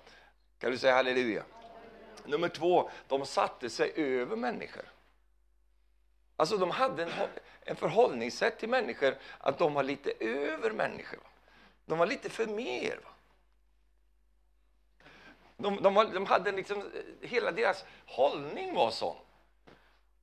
Kan 0.58 0.70
du 0.70 0.78
säga 0.78 0.94
halleluja? 0.94 1.42
Nummer 2.24 2.48
två, 2.48 2.90
de 3.08 3.26
satte 3.26 3.70
sig 3.70 3.92
över 3.96 4.36
människor. 4.36 4.84
Alltså 6.36 6.56
de 6.56 6.70
hade 6.70 7.02
en, 7.02 7.10
en 7.64 7.76
förhållningssätt 7.76 8.58
till 8.58 8.68
människor 8.68 9.14
att 9.38 9.58
de 9.58 9.74
var 9.74 9.82
lite 9.82 10.12
över 10.20 10.70
människor. 10.70 11.20
De 11.86 11.98
var 11.98 12.06
lite 12.06 12.30
för 12.30 12.46
mer. 12.46 13.00
Va? 13.04 13.11
De, 15.62 15.82
de, 15.82 15.94
var, 15.94 16.04
de 16.04 16.26
hade 16.26 16.52
liksom, 16.52 16.78
eh, 16.78 17.28
hela 17.28 17.50
deras 17.50 17.84
hållning 18.06 18.74
var 18.74 18.90
sån. 18.90 19.16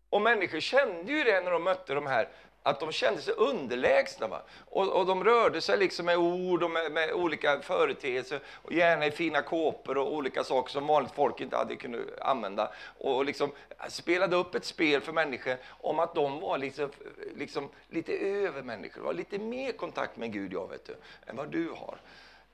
Och 0.10 0.22
människor 0.22 0.60
kände 0.60 1.12
ju 1.12 1.24
det 1.24 1.42
när 1.42 1.52
de 1.52 1.64
mötte 1.64 1.94
de 1.94 2.08
här, 2.08 2.30
att 2.64 2.80
de 2.80 2.92
kände 2.92 3.22
sig 3.22 3.34
underlägsna. 3.34 4.28
Va? 4.28 4.42
Och, 4.70 4.88
och 4.88 5.06
de 5.06 5.24
rörde 5.24 5.62
sig 5.62 5.78
liksom 5.78 6.06
med 6.06 6.18
ord 6.18 6.64
och 6.64 6.72
med, 6.72 6.92
med, 6.92 7.14
olika 7.14 7.62
företeelser, 7.62 8.40
och 8.48 8.74
gärna 8.74 9.06
i 9.06 9.12
fina 9.12 9.42
kåpor 9.42 9.98
och 9.98 10.14
olika 10.14 10.44
saker 10.44 10.72
som 10.72 10.88
vanligt 10.88 11.14
folk 11.16 11.42
inte 11.42 11.58
hade 11.58 11.76
kunnat 11.76 12.02
använda. 12.22 12.72
Och 12.98 13.26
liksom 13.26 13.52
eh, 13.70 13.88
spelade 13.90 14.36
upp 14.36 14.56
ett 14.56 14.66
spel 14.66 15.02
för 15.02 15.12
människor 15.12 15.58
om 15.68 16.00
att 16.00 16.16
de 16.16 16.40
var 16.40 16.58
liksom, 16.58 16.86
eh, 16.86 17.38
liksom 17.38 17.70
lite 17.90 18.14
över 18.18 18.62
människor, 18.62 19.02
var 19.02 19.14
lite 19.14 19.40
mer 19.40 19.72
kontakt 19.72 20.18
med 20.18 20.34
Gud, 20.34 20.54
jag 20.54 20.70
vet 20.70 20.86
du, 20.86 20.96
än 21.28 21.36
vad 21.36 21.50
du 21.52 21.70
har. 21.70 21.98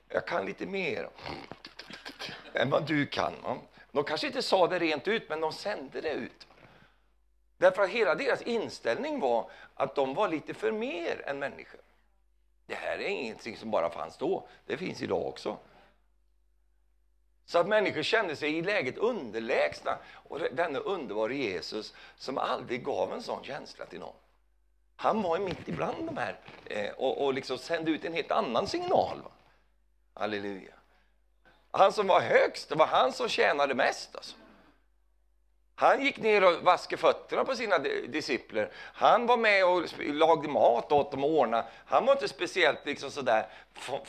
Jag 0.08 0.26
kan 0.26 0.46
lite 0.46 0.66
mer 0.66 1.08
än 2.52 2.70
vad 2.70 2.86
du 2.86 3.06
kan. 3.06 3.34
De 3.92 4.04
kanske 4.04 4.26
inte 4.26 4.42
sa 4.42 4.66
det 4.66 4.78
rent 4.78 5.08
ut, 5.08 5.28
men 5.28 5.40
de 5.40 5.52
sände 5.52 6.00
det 6.00 6.12
ut. 6.12 6.46
Därför 7.58 7.82
att 7.82 7.90
hela 7.90 8.14
deras 8.14 8.42
inställning 8.42 9.20
var 9.20 9.50
att 9.74 9.94
de 9.94 10.14
var 10.14 10.28
lite 10.28 10.54
för 10.54 10.72
mer 10.72 11.22
än 11.26 11.38
människor. 11.38 11.80
Det 12.66 12.74
här 12.74 12.98
är 12.98 13.08
ingenting 13.08 13.56
som 13.56 13.70
bara 13.70 13.90
fanns 13.90 14.16
då, 14.16 14.48
det 14.66 14.76
finns 14.76 15.02
idag 15.02 15.26
också. 15.26 15.58
Så 17.44 17.58
att 17.58 17.68
människor 17.68 18.02
kände 18.02 18.36
sig 18.36 18.56
i 18.56 18.62
läget 18.62 18.98
underlägsna. 18.98 19.98
Och 20.12 20.40
denne 20.52 20.78
underbara 20.78 21.32
Jesus 21.32 21.94
som 22.16 22.38
aldrig 22.38 22.84
gav 22.84 23.12
en 23.12 23.22
sån 23.22 23.44
känsla 23.44 23.86
till 23.86 24.00
någon. 24.00 24.14
Han 24.96 25.22
var 25.22 25.38
mitt 25.38 25.68
ibland 25.68 26.06
de 26.06 26.16
här 26.16 26.38
eh, 26.64 26.90
och, 26.90 27.24
och 27.24 27.34
liksom 27.34 27.58
sände 27.58 27.90
ut 27.90 28.04
en 28.04 28.12
helt 28.12 28.30
annan 28.30 28.66
signal. 28.66 29.22
Va? 29.24 29.30
Halleluja. 30.18 30.72
Han 31.70 31.92
som 31.92 32.06
var 32.06 32.20
högst, 32.20 32.68
det 32.68 32.74
var 32.74 32.86
han 32.86 33.12
som 33.12 33.28
tjänade 33.28 33.74
mest. 33.74 34.16
Alltså. 34.16 34.36
Han 35.78 36.02
gick 36.04 36.18
ner 36.18 36.44
och 36.44 36.62
vaskade 36.62 37.00
fötterna 37.00 37.44
på 37.44 37.54
sina 37.54 37.78
discipler. 38.08 38.72
Han 38.74 39.26
var 39.26 39.36
med 39.36 39.64
och 39.66 39.82
lagade 39.98 40.48
mat 40.48 40.92
åt 40.92 41.10
dem 41.10 41.24
och 41.24 41.30
ordnade. 41.30 41.64
Han 41.86 42.06
var 42.06 42.12
inte 42.12 42.28
speciellt 42.28 42.86
liksom 42.86 43.10
sådär 43.10 43.46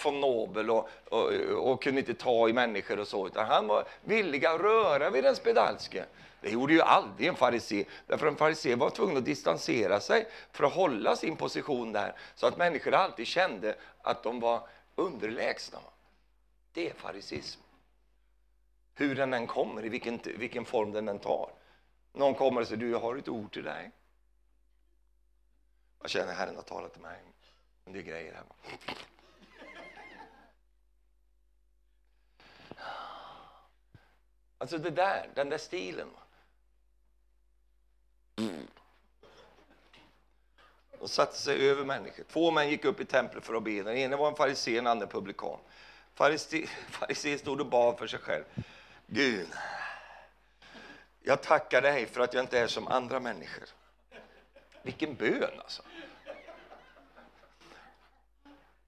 von 0.03 0.21
nobel 0.21 0.69
och, 0.69 0.89
och, 1.09 1.31
och, 1.71 1.83
kunde 1.83 1.99
inte 1.99 2.13
ta 2.13 2.49
i 2.49 2.53
människor 2.53 2.99
och 2.99 3.07
så, 3.07 3.27
utan 3.27 3.45
han 3.45 3.67
var 3.67 3.83
villig 4.01 4.45
att 4.45 4.61
röra 4.61 5.09
vid 5.09 5.23
den 5.23 5.35
spedalske. 5.35 6.05
Det 6.41 6.49
gjorde 6.49 6.73
ju 6.73 6.81
aldrig 6.81 7.27
en 7.27 7.35
farisé, 7.35 7.85
därför 8.07 8.27
en 8.27 8.35
farisé 8.35 8.75
var 8.75 8.89
tvungen 8.89 9.17
att 9.17 9.25
distansera 9.25 9.99
sig 9.99 10.27
för 10.51 10.63
att 10.63 10.73
hålla 10.73 11.15
sin 11.15 11.35
position 11.35 11.91
där, 11.91 12.15
så 12.35 12.47
att 12.47 12.57
människor 12.57 12.93
alltid 12.93 13.27
kände 13.27 13.75
att 14.01 14.23
de 14.23 14.39
var 14.39 14.67
underlägsna. 14.95 15.79
Det 16.77 16.89
är 16.89 16.93
farisism. 16.93 17.61
Hur 18.93 19.15
den 19.15 19.33
än 19.33 19.47
kommer, 19.47 19.85
i 19.85 19.89
vilken, 19.89 20.19
vilken 20.23 20.65
form 20.65 20.91
den 20.91 21.07
än 21.07 21.19
tar. 21.19 21.51
Någon 22.13 22.35
kommer 22.35 22.61
och 22.61 22.67
säger, 22.67 22.79
du 22.79 22.89
jag 22.89 22.99
har 22.99 23.15
ett 23.15 23.27
ord 23.27 23.53
till 23.53 23.63
dig. 23.63 23.91
Jag 26.01 26.09
känner 26.09 26.33
Herren 26.33 26.55
har 26.55 26.63
talat 26.63 26.93
till 26.93 27.01
mig. 27.01 27.19
Men 27.83 27.93
det 27.93 27.99
är 27.99 28.03
grejer 28.03 28.33
här. 28.33 28.43
Alltså 34.57 34.77
det 34.77 34.91
där, 34.91 35.29
den 35.35 35.49
där 35.49 35.57
stilen. 35.57 36.09
De 40.99 41.07
satte 41.07 41.37
sig 41.37 41.69
över 41.69 41.85
människor. 41.85 42.23
Två 42.23 42.51
män 42.51 42.69
gick 42.69 42.85
upp 42.85 42.99
i 42.99 43.05
templet 43.05 43.45
för 43.45 43.53
att 43.53 43.63
be. 43.63 43.83
Den 43.83 43.97
ene 43.97 44.15
var 44.15 44.27
en 44.27 44.35
farisé, 44.35 44.75
den 44.75 44.87
andra 44.87 45.07
publikan. 45.07 45.59
Farisén 46.17 47.39
stod 47.39 47.59
och 47.59 47.65
bad 47.65 47.97
för 47.97 48.07
sig 48.07 48.19
själv. 48.19 48.43
Gud, 49.07 49.47
jag 51.19 51.43
tackar 51.43 51.81
dig 51.81 52.05
för 52.05 52.21
att 52.21 52.33
jag 52.33 52.43
inte 52.43 52.59
är 52.59 52.67
som 52.67 52.87
andra 52.87 53.19
människor. 53.19 53.63
Vilken 54.81 55.15
bön 55.15 55.59
alltså. 55.59 55.83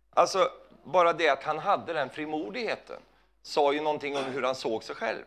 Alltså, 0.10 0.52
bara 0.84 1.14
det 1.14 1.30
att 1.30 1.44
han 1.44 1.60
hade 1.60 1.94
den 1.94 2.10
frimodigheten 2.10 3.02
sa 3.42 3.74
ju 3.74 3.82
någonting 3.82 4.18
om 4.18 4.24
hur 4.24 4.44
han 4.44 4.56
såg 4.56 4.84
sig 4.84 4.96
själv. 4.96 5.24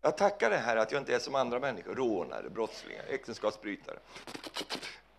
Jag 0.00 0.16
tackar 0.16 0.50
dig 0.50 0.58
här 0.58 0.76
att 0.76 0.92
jag 0.92 1.00
inte 1.00 1.14
är 1.14 1.18
som 1.18 1.34
andra 1.34 1.58
människor, 1.58 1.94
rånare, 1.94 2.50
brottslingar, 2.50 3.04
äktenskapsbrytare. 3.08 3.98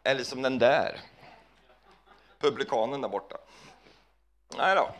Eller 0.03 0.23
som 0.23 0.41
den 0.41 0.59
där 0.59 1.01
publikanen 2.39 3.01
där 3.01 3.09
borta. 3.09 3.37
Nej 4.57 4.75
då. 4.75 4.95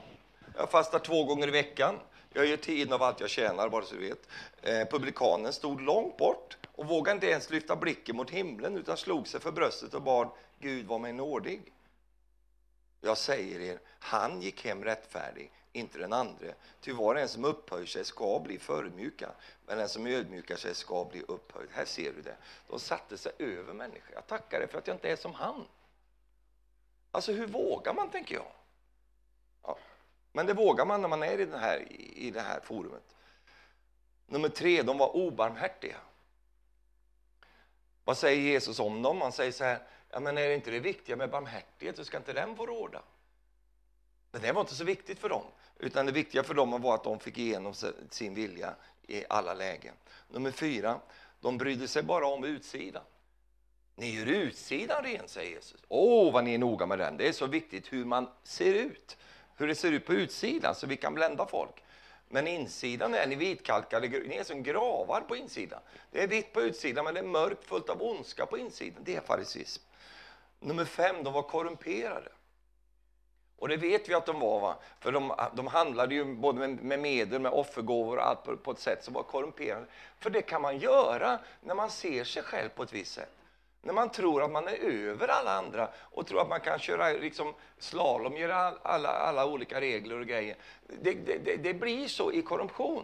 Jag 0.55 0.71
fastar 0.71 0.99
två 0.99 1.23
gånger 1.23 1.47
i 1.47 1.51
veckan. 1.51 1.99
Jag 2.33 2.45
ger 2.45 2.57
tiden 2.57 2.93
av 2.93 3.03
allt 3.03 3.19
jag 3.19 3.29
tjänar, 3.29 3.69
bara 3.69 3.85
så 3.85 3.95
du 3.95 4.01
vet. 4.01 4.27
Eh, 4.61 4.87
publikanen 4.87 5.53
stod 5.53 5.81
långt 5.81 6.17
bort 6.17 6.57
och 6.75 6.87
vågade 6.87 7.15
inte 7.15 7.27
ens 7.27 7.49
lyfta 7.49 7.75
blicken 7.75 8.15
mot 8.15 8.29
himlen 8.29 8.77
utan 8.77 8.97
slog 8.97 9.27
sig 9.27 9.39
för 9.39 9.51
bröstet 9.51 9.93
och 9.93 10.01
bad 10.01 10.29
Gud 10.59 10.85
var 10.85 10.99
mig 10.99 11.13
nådig. 11.13 11.73
Jag 13.01 13.17
säger 13.17 13.59
er, 13.59 13.79
han 13.99 14.41
gick 14.41 14.65
hem 14.65 14.83
rättfärdig, 14.83 15.51
inte 15.71 15.99
den 15.99 16.13
andre. 16.13 16.53
Ty 16.81 16.93
var 16.93 17.15
och 17.15 17.21
en 17.21 17.29
som 17.29 17.45
upphöjer 17.45 17.85
sig 17.85 18.05
ska 18.05 18.39
bli 18.39 18.59
förödmjukad, 18.59 19.31
men 19.65 19.77
den 19.77 19.89
som 19.89 20.07
ödmjukar 20.07 20.55
sig 20.55 20.75
ska 20.75 21.05
bli 21.05 21.21
upphöjd. 21.27 21.69
Här 21.71 21.85
ser 21.85 22.13
du 22.13 22.21
det. 22.21 22.35
De 22.67 22.79
satte 22.79 23.17
sig 23.17 23.31
över 23.37 23.73
människor. 23.73 24.13
Jag 24.13 24.27
tackar 24.27 24.59
dig 24.59 24.67
för 24.67 24.77
att 24.77 24.87
jag 24.87 24.95
inte 24.95 25.11
är 25.11 25.15
som 25.15 25.33
han. 25.33 25.67
Alltså, 27.11 27.31
hur 27.31 27.47
vågar 27.47 27.93
man, 27.93 28.09
tänker 28.09 28.35
jag? 28.35 28.51
Ja. 29.63 29.77
Men 30.32 30.46
det 30.46 30.54
vågar 30.54 30.86
man 30.86 31.02
när 31.02 31.08
man 31.08 31.24
är 31.24 31.39
i, 31.39 31.46
den 31.46 31.60
här, 31.60 31.91
i 32.00 32.32
det 32.32 32.41
här 32.41 32.60
forumet. 32.60 33.15
Nummer 34.26 34.50
tre, 34.50 34.82
de 34.82 34.98
var 34.98 35.15
obarmhärtiga. 35.15 35.98
Vad 38.04 38.17
säger 38.17 38.41
Jesus 38.41 38.80
om 38.80 39.02
dem? 39.02 39.22
Han 39.22 39.32
säger 39.32 39.52
så 39.52 39.63
här, 39.63 39.80
ja, 40.10 40.20
men 40.20 40.38
är 40.38 40.48
det 40.48 40.56
inte 40.56 40.72
det 40.72 40.80
viktiga 40.80 41.15
med 41.15 41.30
barmhärtighet, 41.30 41.96
så 41.96 42.06
ska 42.06 42.17
inte 42.17 42.34
den 42.34 42.56
få 42.56 42.65
råda? 42.65 43.02
Men 44.32 44.41
det 44.41 44.52
var 44.52 44.62
inte 44.62 44.76
så 44.76 44.84
viktigt 44.84 45.20
för 45.20 45.30
dem, 45.30 45.44
utan 45.80 46.06
det 46.06 46.12
viktiga 46.12 46.44
för 46.44 46.54
dem 46.54 46.82
var 46.82 46.96
att 46.96 47.04
de 47.04 47.20
fick 47.20 47.38
igenom 47.38 47.74
sin 48.10 48.34
vilja 48.34 48.76
i 49.08 49.24
alla 49.30 49.54
lägen. 49.54 49.96
Nummer 50.28 50.52
fyra, 50.52 51.00
de 51.39 51.58
brydde 51.58 51.88
sig 51.88 52.04
bara 52.04 52.28
om 52.28 52.44
utsidan. 52.44 53.04
Ni 53.96 54.15
gör 54.15 54.26
utsidan 54.26 55.04
ren, 55.04 55.28
säger 55.28 55.52
Jesus. 55.52 55.82
Åh, 55.88 56.30
oh, 56.30 56.34
vad 56.34 56.44
ni 56.44 56.54
är 56.54 56.58
noga 56.58 56.86
med 56.86 57.00
den. 57.00 57.17
Det 57.17 57.28
är 57.28 57.32
så 57.32 57.48
viktigt 57.48 57.94
hur 57.94 58.06
man 58.06 58.30
ser 58.44 58.74
ut 58.74 59.17
hur 59.62 59.67
det 59.67 59.76
ser 59.76 59.91
ut 59.91 60.06
på 60.06 60.13
utsidan 60.13 60.76
så 60.76 60.88
vi 60.88 60.97
kan 60.97 61.13
blända 61.13 61.45
folk. 61.45 61.84
Men 62.30 62.47
insidan 62.47 63.13
är 63.13 63.28
ni 63.28 63.36
vitkalkade, 63.36 64.08
ni 64.08 64.36
är 64.36 64.43
som 64.43 64.63
gravar 64.63 65.21
på 65.21 65.36
insidan. 65.36 65.80
Det 66.12 66.24
är 66.24 66.28
vitt 66.28 66.54
på 66.54 66.62
utsidan 66.62 67.06
men 67.06 67.13
det 67.13 67.19
är 67.19 67.24
mörkt 67.24 67.65
fullt 67.65 67.89
av 67.89 68.02
ondska 68.02 68.45
på 68.45 68.58
insidan. 68.58 69.04
Det 69.06 69.15
är 69.15 69.21
farisism. 69.21 69.84
Nummer 70.60 70.86
fem, 70.86 71.24
de 71.24 71.34
var 71.34 71.43
korrumperade. 71.43 72.32
Och 73.58 73.67
det 73.67 73.78
vet 73.78 74.10
vi 74.10 74.13
att 74.13 74.26
de 74.26 74.39
var, 74.39 74.60
va? 74.60 74.76
för 75.00 75.12
de, 75.12 75.34
de 75.54 75.67
handlade 75.67 76.15
ju 76.15 76.36
både 76.36 76.60
med, 76.60 76.84
med 76.84 77.00
medel, 77.00 77.41
med 77.41 77.52
offergåvor 77.52 78.17
och 78.17 78.28
allt 78.28 78.43
på, 78.43 78.58
på, 78.58 78.71
ett 78.71 78.80
sätt 78.80 79.04
som 79.04 79.13
var 79.13 79.24
korrumperande. 79.24 79.88
För 80.19 80.30
det 80.30 80.41
kan 80.41 80.62
man 80.62 80.78
göra 80.78 81.39
när 81.62 81.76
man 81.76 81.89
ser 81.89 82.24
sig 82.24 82.43
själv 82.43 82.69
på 82.69 82.84
ett 82.84 82.93
visst 82.93 83.13
sätt. 83.13 83.40
När 83.82 83.94
man 83.94 84.10
tror 84.10 84.44
att 84.44 84.52
man 84.52 84.67
är 84.67 84.78
över 84.78 85.28
alla 85.28 85.58
andra 85.58 85.89
och 85.96 86.28
tror 86.28 86.41
att 86.41 86.50
man 86.50 86.60
kan 86.60 86.80
köra 86.80 87.10
liksom, 87.10 87.54
slalom, 87.80 88.38
göra 88.38 88.74
alla, 88.84 89.10
alla 89.10 89.46
olika 89.46 89.82
regler 89.82 90.20
och 90.20 90.28
grejer. 90.28 90.56
Det, 91.02 91.13
det, 91.13 91.56
det 91.56 91.74
blir 91.74 92.08
så 92.08 92.32
i 92.32 92.41
korruption. 92.41 93.04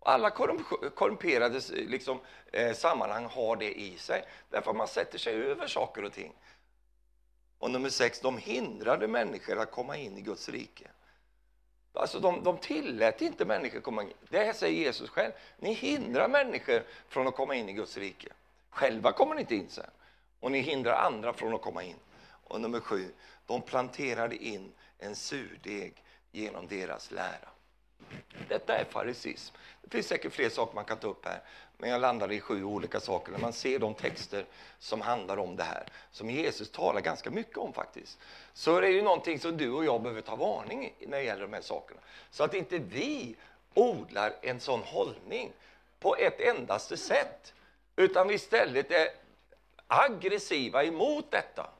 Alla 0.00 0.30
korrumperade 0.30 1.60
liksom, 1.70 2.20
eh, 2.52 2.72
sammanhang 2.72 3.24
har 3.24 3.56
det 3.56 3.80
i 3.80 3.96
sig, 3.96 4.24
därför 4.50 4.70
att 4.70 4.76
man 4.76 4.88
sätter 4.88 5.18
sig 5.18 5.34
över 5.34 5.66
saker 5.66 6.04
och 6.04 6.12
ting. 6.12 6.32
Och 7.58 7.70
nummer 7.70 7.88
sex, 7.88 8.20
de 8.20 8.38
hindrade 8.38 9.08
människor 9.08 9.58
att 9.58 9.70
komma 9.70 9.96
in 9.96 10.18
i 10.18 10.20
Guds 10.20 10.48
rike. 10.48 10.90
Alltså 11.92 12.20
de, 12.20 12.44
de 12.44 12.58
tillät 12.58 13.22
inte 13.22 13.44
människor 13.44 13.80
komma 13.80 14.02
in. 14.02 14.12
Det 14.28 14.44
här 14.44 14.52
säger 14.52 14.84
Jesus 14.84 15.10
själv. 15.10 15.32
Ni 15.58 15.72
hindrar 15.72 16.28
människor 16.28 16.82
från 17.08 17.26
att 17.26 17.36
komma 17.36 17.54
in 17.54 17.68
i 17.68 17.72
Guds 17.72 17.96
rike. 17.96 18.32
Själva 18.70 19.12
kommer 19.12 19.34
ni 19.34 19.40
inte 19.40 19.54
in 19.54 19.68
sen. 19.68 19.90
Och 20.40 20.52
ni 20.52 20.60
hindrar 20.60 20.92
andra 20.92 21.32
från 21.32 21.54
att 21.54 21.62
komma 21.62 21.82
in. 21.82 21.96
Och 22.44 22.60
nummer 22.60 22.80
sju, 22.80 23.12
de 23.46 23.62
planterade 23.62 24.36
in 24.36 24.72
en 24.98 25.16
surdeg 25.16 26.04
genom 26.32 26.66
deras 26.68 27.10
lära. 27.10 27.48
Detta 28.48 28.76
är 28.76 28.84
farisism. 28.84 29.54
Det 29.82 29.90
finns 29.90 30.06
säkert 30.06 30.32
fler 30.32 30.48
saker 30.48 30.74
man 30.74 30.84
kan 30.84 30.98
ta 30.98 31.08
upp 31.08 31.26
här, 31.26 31.40
men 31.78 31.90
jag 31.90 32.00
landade 32.00 32.34
i 32.34 32.40
sju 32.40 32.64
olika 32.64 33.00
saker. 33.00 33.32
När 33.32 33.38
man 33.38 33.52
ser 33.52 33.78
de 33.78 33.94
texter 33.94 34.44
som 34.78 35.00
handlar 35.00 35.36
om 35.36 35.56
det 35.56 35.62
här, 35.62 35.84
som 36.10 36.30
Jesus 36.30 36.70
talar 36.70 37.00
ganska 37.00 37.30
mycket 37.30 37.58
om 37.58 37.72
faktiskt, 37.72 38.18
så 38.52 38.76
är 38.76 38.80
det 38.80 38.88
ju 38.88 39.02
någonting 39.02 39.38
som 39.38 39.56
du 39.56 39.70
och 39.70 39.84
jag 39.84 40.02
behöver 40.02 40.20
ta 40.20 40.36
varning 40.36 40.94
i 40.98 41.06
när 41.06 41.18
det 41.18 41.24
gäller 41.24 41.42
de 41.42 41.52
här 41.52 41.62
sakerna. 41.62 42.00
Så 42.30 42.44
att 42.44 42.54
inte 42.54 42.78
vi 42.78 43.36
odlar 43.74 44.36
en 44.42 44.60
sån 44.60 44.82
hållning 44.82 45.52
på 46.00 46.16
ett 46.16 46.40
endaste 46.40 46.96
sätt, 46.96 47.54
utan 48.00 48.28
vi 48.28 48.34
istället 48.34 48.90
är 48.90 49.08
aggressiva 49.86 50.84
emot 50.84 51.30
detta. 51.30 51.70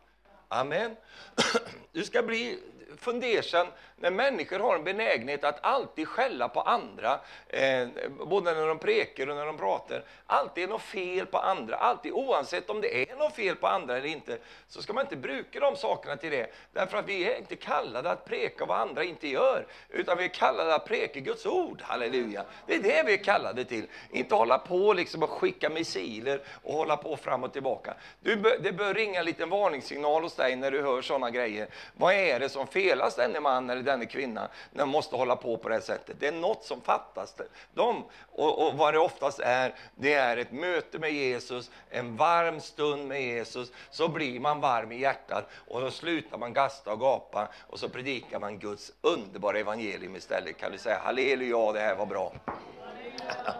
Amen. 0.49 0.97
Du 1.93 2.05
ska 2.05 2.23
bli 2.23 2.59
fundersam 2.98 3.66
när 3.96 4.11
människor 4.11 4.59
har 4.59 4.74
en 4.74 4.85
benägenhet 4.85 5.44
att 5.44 5.64
alltid 5.64 6.09
skälla 6.09 6.48
på 6.48 6.61
andra, 6.61 7.20
eh, 7.48 7.88
både 8.26 8.55
när 8.55 8.66
de 8.66 8.79
prekar 8.79 9.29
och 9.29 9.37
när 9.37 9.46
de 9.46 9.59
pratar. 9.59 10.05
Alltid 10.26 10.64
är 10.64 10.68
något 10.68 10.83
fel 10.83 11.26
på 11.26 11.38
andra, 11.38 11.76
alltid 11.76 12.12
oavsett 12.12 12.70
om 12.70 12.81
det 12.81 13.11
är 13.11 13.16
något 13.16 13.35
fel 13.35 13.57
på 13.57 13.66
andra 13.66 13.96
eller 13.96 14.09
inte, 14.09 14.38
så 14.68 14.83
ska 14.83 14.92
man 14.92 15.05
inte 15.05 15.16
bruka 15.16 15.61
de 15.61 15.76
sakerna 15.76 16.16
till 16.16 16.31
det. 16.31 16.53
Därför 16.72 16.98
att 16.98 17.09
vi 17.09 17.24
är 17.24 17.38
inte 17.38 17.57
kallade 17.57 18.11
att 18.11 18.24
preka 18.24 18.64
vad 18.64 18.81
andra 18.81 19.05
inte 19.05 19.29
gör, 19.29 19.66
utan 19.88 20.18
vi 20.18 20.24
är 20.24 20.29
kallade 20.29 20.74
att 20.74 20.87
preka 20.87 21.20
Guds 21.20 21.46
ord. 21.46 21.83
Halleluja! 21.83 22.44
Det 22.66 22.74
är 22.74 22.83
det 22.83 23.03
vi 23.07 23.12
är 23.12 23.24
kallade 23.24 23.64
till. 23.64 23.87
Inte 24.11 24.35
hålla 24.35 24.59
på 24.59 24.92
liksom 24.92 25.22
och 25.22 25.31
skicka 25.31 25.70
missiler 25.70 26.42
och 26.62 26.74
hålla 26.74 26.96
på 26.96 27.16
fram 27.16 27.44
och 27.44 27.53
tillbaka. 27.53 27.94
Du, 28.20 28.37
det 28.37 28.72
bör 28.72 28.94
ringa 28.94 29.18
en 29.18 29.26
liten 29.26 29.50
varningssignal 29.50 30.22
hos 30.22 30.35
dig 30.35 30.57
när 30.57 30.70
du 30.70 30.83
hör 30.83 31.03
sådana 31.03 31.31
grejer. 31.31 31.68
Vad 31.94 32.14
är 32.14 32.40
det 32.40 32.48
som 32.48 32.66
felas 32.81 33.14
denne 33.14 33.40
man 33.40 33.71
eller 33.71 33.83
denne 33.83 34.07
kvinna 34.07 34.49
när 34.73 34.81
de 34.81 34.88
måste 34.88 35.16
hålla 35.16 35.37
på 35.37 35.57
på 35.57 35.69
det 35.69 35.75
här 35.75 35.83
sättet. 35.83 36.16
Det 36.21 36.27
är 36.27 36.33
något 36.33 36.64
som 36.64 36.81
fattas. 36.81 37.35
De, 37.75 38.05
och, 38.33 38.66
och 38.66 38.75
vad 38.75 38.95
det 38.95 38.99
oftast 38.99 39.40
är, 39.40 39.75
det 39.95 40.14
är 40.14 40.37
ett 40.37 40.53
möte 40.53 40.99
med 40.99 41.12
Jesus, 41.12 41.71
en 41.90 42.16
varm 42.16 42.61
stund 42.61 43.09
med 43.09 43.23
Jesus, 43.23 43.73
så 43.90 44.09
blir 44.09 44.40
man 44.40 44.61
varm 44.61 44.93
i 44.93 45.01
hjärtat 45.01 45.49
och 45.69 45.81
då 45.81 45.90
slutar 45.90 46.38
man 46.38 46.53
gasta 46.53 46.93
och 46.93 47.01
gapa 47.01 47.49
och 47.71 47.79
så 47.79 47.88
predikar 47.88 48.40
man 48.40 48.59
Guds 48.59 48.93
underbara 49.01 49.59
evangelium 49.59 50.16
istället. 50.16 50.57
Kan 50.57 50.73
du 50.73 50.79
säga 50.79 50.99
halleluja, 50.99 51.73
det 51.73 51.81
här 51.81 51.97
var 51.97 52.07
bra. 52.07 52.33
Halleluja. 52.47 53.55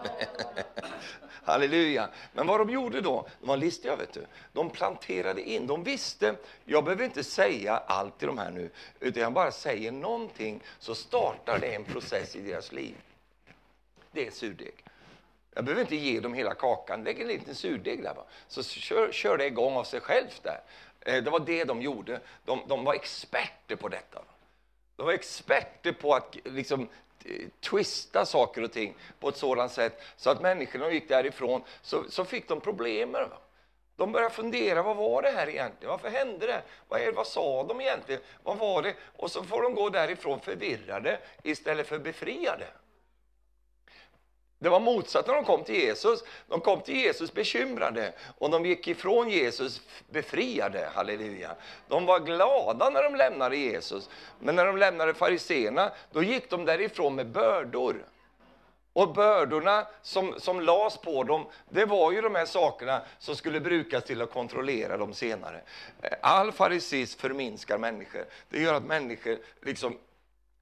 Halleluja! 1.43 2.09
Men 2.33 2.47
vad 2.47 2.59
de 2.59 2.69
gjorde 2.69 3.01
då, 3.01 3.27
de 3.39 3.47
var 3.47 3.57
listiga 3.57 3.95
vet 3.95 4.13
du. 4.13 4.25
De 4.53 4.69
planterade 4.69 5.49
in, 5.49 5.67
de 5.67 5.83
visste, 5.83 6.35
jag 6.65 6.83
behöver 6.83 7.05
inte 7.05 7.23
säga 7.23 7.77
allt 7.77 8.19
till 8.19 8.27
de 8.27 8.37
här 8.37 8.51
nu, 8.51 8.69
utan 8.99 9.23
jag 9.23 9.33
bara 9.33 9.51
säger 9.51 9.91
någonting 9.91 10.63
så 10.79 10.95
startar 10.95 11.59
det 11.59 11.75
en 11.75 11.83
process 11.83 12.35
i 12.35 12.41
deras 12.41 12.71
liv. 12.71 12.95
Det 14.11 14.27
är 14.27 14.31
surdeg. 14.31 14.83
Jag 15.53 15.65
behöver 15.65 15.81
inte 15.81 15.95
ge 15.95 16.19
dem 16.19 16.33
hela 16.33 16.53
kakan, 16.53 17.03
lägg 17.03 17.21
en 17.21 17.27
liten 17.27 17.55
surdeg 17.55 18.03
där 18.03 18.13
bara. 18.13 18.25
Så 18.47 18.63
kör, 18.63 19.11
kör 19.11 19.37
det 19.37 19.45
igång 19.45 19.73
av 19.73 19.83
sig 19.83 19.99
självt 19.99 20.43
där. 20.43 20.61
Eh, 20.99 21.23
det 21.23 21.29
var 21.29 21.39
det 21.39 21.63
de 21.63 21.81
gjorde. 21.81 22.19
De, 22.45 22.61
de 22.67 22.83
var 22.83 22.93
experter 22.93 23.75
på 23.75 23.87
detta. 23.87 24.21
De 24.95 25.05
var 25.05 25.13
experter 25.13 25.91
på 25.91 26.15
att 26.15 26.37
liksom 26.45 26.89
twista 27.59 28.25
saker 28.25 28.63
och 28.63 28.71
ting 28.71 28.95
på 29.19 29.29
ett 29.29 29.37
sådant 29.37 29.71
sätt 29.71 30.01
så 30.15 30.29
att 30.29 30.41
människorna 30.41 30.91
gick 30.91 31.09
därifrån 31.09 31.63
så, 31.81 32.03
så 32.09 32.25
fick 32.25 32.47
de 32.47 32.61
problem 32.61 33.11
med 33.11 33.21
det. 33.21 33.29
De 33.95 34.11
började 34.11 34.35
fundera, 34.35 34.83
vad 34.83 34.95
var 34.95 35.21
det 35.21 35.29
här 35.29 35.49
egentligen? 35.49 35.91
Varför 35.91 36.09
hände 36.09 36.47
det? 36.47 36.61
Vad, 36.87 37.01
är, 37.01 37.11
vad 37.11 37.27
sa 37.27 37.63
de 37.63 37.81
egentligen? 37.81 38.21
Vad 38.43 38.57
var 38.57 38.81
det? 38.81 38.95
Och 39.17 39.31
så 39.31 39.43
får 39.43 39.61
de 39.61 39.75
gå 39.75 39.89
därifrån 39.89 40.39
förvirrade 40.39 41.19
istället 41.43 41.87
för 41.87 41.99
befriade. 41.99 42.67
Det 44.61 44.69
var 44.69 44.79
motsatt 44.79 45.27
när 45.27 45.33
de 45.33 45.43
kom 45.43 45.63
till 45.63 45.75
Jesus. 45.75 46.23
De 46.47 46.61
kom 46.61 46.81
till 46.81 46.95
Jesus 46.95 47.33
bekymrade 47.33 48.13
och 48.37 48.49
de 48.49 48.65
gick 48.65 48.87
ifrån 48.87 49.29
Jesus 49.29 49.81
befriade. 50.09 50.89
Halleluja. 50.95 51.55
De 51.87 52.05
var 52.05 52.19
glada 52.19 52.89
när 52.89 53.03
de 53.03 53.15
lämnade 53.15 53.57
Jesus. 53.57 54.09
Men 54.39 54.55
när 54.55 54.65
de 54.65 54.77
lämnade 54.77 55.13
fariseerna, 55.13 55.91
då 56.11 56.23
gick 56.23 56.49
de 56.49 56.65
därifrån 56.65 57.15
med 57.15 57.27
bördor. 57.27 58.05
Och 58.93 59.13
bördorna 59.13 59.87
som, 60.01 60.39
som 60.39 60.61
lades 60.61 60.97
på 60.97 61.23
dem, 61.23 61.45
det 61.69 61.85
var 61.85 62.11
ju 62.11 62.21
de 62.21 62.35
här 62.35 62.45
sakerna 62.45 63.01
som 63.19 63.35
skulle 63.35 63.59
brukas 63.59 64.03
till 64.03 64.21
att 64.21 64.31
kontrollera 64.31 64.97
dem 64.97 65.13
senare. 65.13 65.61
All 66.21 66.51
farisism 66.51 67.19
förminskar 67.19 67.77
människor. 67.77 68.25
Det 68.49 68.61
gör 68.61 68.73
att 68.73 68.85
människor 68.85 69.37
liksom 69.61 69.97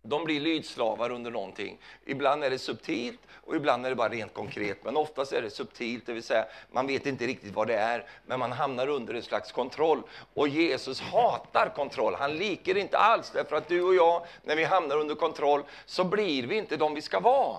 de 0.10 0.24
blir 0.24 0.40
lydslavar 0.40 1.10
under 1.10 1.32
någonting. 1.32 1.78
Ibland 2.06 2.44
är 2.44 2.50
det 2.50 2.60
subtilt 2.60 3.20
och 3.32 3.56
ibland 3.56 3.86
är 3.86 3.90
det 3.90 3.96
bara 3.96 4.10
rent 4.10 4.34
konkret. 4.34 4.84
Men 4.84 4.98
oftast 4.98 5.32
är 5.32 5.42
det 5.42 5.50
subtilt, 5.50 6.06
det 6.06 6.14
vill 6.14 6.24
säga 6.24 6.46
man 6.72 6.88
vet 6.88 7.06
inte 7.06 7.28
riktigt 7.28 7.54
vad 7.54 7.68
det 7.68 7.76
är, 7.76 8.06
men 8.26 8.40
man 8.40 8.52
hamnar 8.52 8.88
under 8.88 9.14
en 9.14 9.24
slags 9.24 9.52
kontroll. 9.52 10.02
Och 10.34 10.48
Jesus 10.48 11.02
hatar 11.02 11.70
kontroll. 11.76 12.16
Han 12.16 12.38
liker 12.38 12.78
inte 12.78 12.98
alls, 12.98 13.32
därför 13.32 13.56
att 13.56 13.68
du 13.68 13.82
och 13.82 13.96
jag, 13.96 14.26
när 14.44 14.56
vi 14.56 14.64
hamnar 14.64 14.98
under 14.98 15.16
kontroll, 15.16 15.64
så 15.86 16.04
blir 16.04 16.48
vi 16.48 16.58
inte 16.58 16.78
de 16.78 16.94
vi 16.94 17.02
ska 17.02 17.20
vara. 17.20 17.58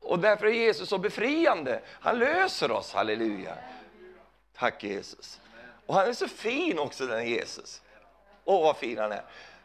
Och 0.00 0.18
därför 0.18 0.46
är 0.46 0.52
Jesus 0.52 0.88
så 0.88 0.98
befriande. 0.98 1.80
Han 1.88 2.18
löser 2.18 2.70
oss, 2.70 2.92
halleluja. 2.92 3.54
Tack 4.58 4.84
Jesus. 4.84 5.40
Och 5.86 5.94
han 5.94 6.08
är 6.08 6.12
så 6.12 6.28
fin 6.28 6.78
också, 6.78 7.06
den 7.06 7.28
Jesus. 7.28 7.82
Åh, 8.44 8.62
vad 8.62 8.76
fin 8.76 8.98
han 8.98 9.12
är. 9.12 9.24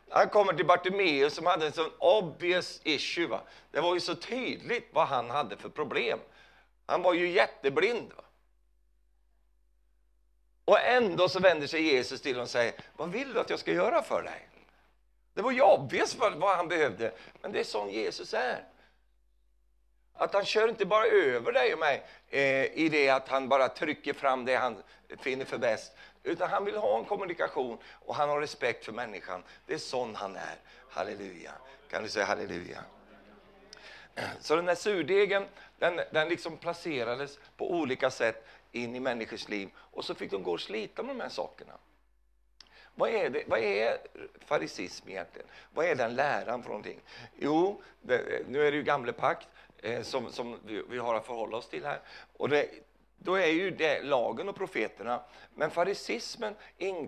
Han 0.10 0.30
kommer 0.30 0.54
till 0.54 0.66
Bartimeus 0.66 1.34
som 1.34 1.46
hade 1.46 1.66
en 1.66 1.72
sån 1.72 1.92
obvious 1.98 2.82
issue. 2.84 3.28
Va? 3.28 3.42
Det 3.72 3.82
var 3.82 3.94
ju 3.94 4.00
så 4.00 4.16
tydligt 4.16 4.89
vad 4.94 5.08
han 5.08 5.30
hade 5.30 5.58
för 5.58 5.70
problem. 5.70 6.20
Han 6.86 7.02
var 7.02 7.13
ju 7.13 7.30
jätteblind. 7.30 8.13
Va? 8.18 8.24
Och 10.66 10.80
ändå 10.80 11.30
så 11.30 11.39
vänder 11.39 11.68
sig 11.68 11.82
Jesus 11.82 12.22
till 12.22 12.32
honom 12.32 12.44
och 12.44 12.50
säger, 12.50 12.74
vad 12.98 13.12
vill 13.12 13.34
du 13.34 13.39
att 13.39 13.50
jag 13.50 13.60
ska 13.60 13.72
göra 13.72 14.04
för 14.04 14.24
dig? 14.24 14.50
Det 15.34 15.42
var 15.42 15.52
ju 15.52 15.62
obvious 15.62 16.16
vad 16.16 16.58
han 16.58 16.68
behövde, 16.68 17.12
men 17.42 17.52
det 17.52 17.60
är 17.60 17.63
sån 17.63 17.89
Jesus 17.89 18.34
är. 18.34 18.63
Att 20.13 20.34
han 20.34 20.46
kör 20.46 20.70
inte 20.70 20.86
bara 20.86 21.06
över 21.06 21.52
dig 21.52 21.74
och 21.74 21.80
mig 21.80 22.06
eh, 22.30 22.66
i 22.66 22.89
det 22.89 23.10
att 23.10 23.30
han 23.30 23.50
bara 23.50 23.70
trycker 23.70 24.13
fram 24.13 24.46
det 24.46 24.56
han 24.56 24.84
finner 25.20 25.46
för 25.46 25.58
bäst, 25.58 25.94
utan 26.24 26.50
han 26.50 26.66
vill 26.66 26.78
ha 26.78 27.00
en 27.00 27.06
kommunikation 27.06 27.78
och 28.06 28.16
han 28.16 28.30
har 28.30 28.42
respekt 28.42 28.86
för 28.86 28.92
människan. 28.92 29.44
Det 29.66 29.74
är 29.74 29.78
sån 29.78 30.16
han 30.16 30.36
är. 30.36 30.56
Halleluja. 30.90 31.52
Kan 31.90 32.04
du 32.04 32.10
säga 32.10 32.26
halleluja? 32.26 32.84
Så 34.40 34.56
den 34.56 34.66
där 34.66 34.76
surdegen, 34.76 35.46
den, 35.80 36.00
den 36.12 36.30
liksom 36.30 36.58
placerades 36.58 37.40
på 37.58 37.72
olika 37.72 38.10
sätt 38.10 38.48
in 38.72 38.96
i 38.96 39.00
människors 39.00 39.50
liv 39.50 39.70
och 39.76 40.06
så 40.06 40.16
fick 40.16 40.32
de 40.32 40.44
gå 40.44 40.52
och 40.52 40.62
slita 40.62 41.04
med 41.04 41.16
de 41.16 41.22
här 41.22 41.30
sakerna. 41.30 41.74
Vad 42.96 43.10
är, 43.10 43.30
det, 43.30 43.44
vad 43.48 43.60
är 43.60 43.98
farisism 44.46 45.10
egentligen? 45.10 45.48
Vad 45.74 45.86
är 45.86 45.96
den 45.96 46.16
läran 46.16 46.64
för 46.64 46.70
någonting? 46.70 47.00
Jo, 47.40 47.82
det, 48.02 48.48
nu 48.48 48.68
är 48.68 48.72
det 48.72 48.78
ju 48.78 48.84
gamle 48.84 49.14
pakt 49.14 49.48
eh, 49.78 50.02
som, 50.02 50.32
som 50.32 50.60
vi, 50.66 50.84
vi, 50.90 50.98
har 50.98 51.16
att 51.16 51.26
förhålla 51.26 51.58
oss 51.58 51.70
till 51.70 51.86
här. 51.86 52.00
Och 52.38 52.50
det, 52.50 52.70
då 53.24 53.36
är 53.36 53.48
ju 53.48 53.72
det 53.72 54.02
lagen 54.02 54.50
och 54.50 54.56
profeterna. 54.56 55.22
Men 55.56 55.72
farisismen, 55.72 56.56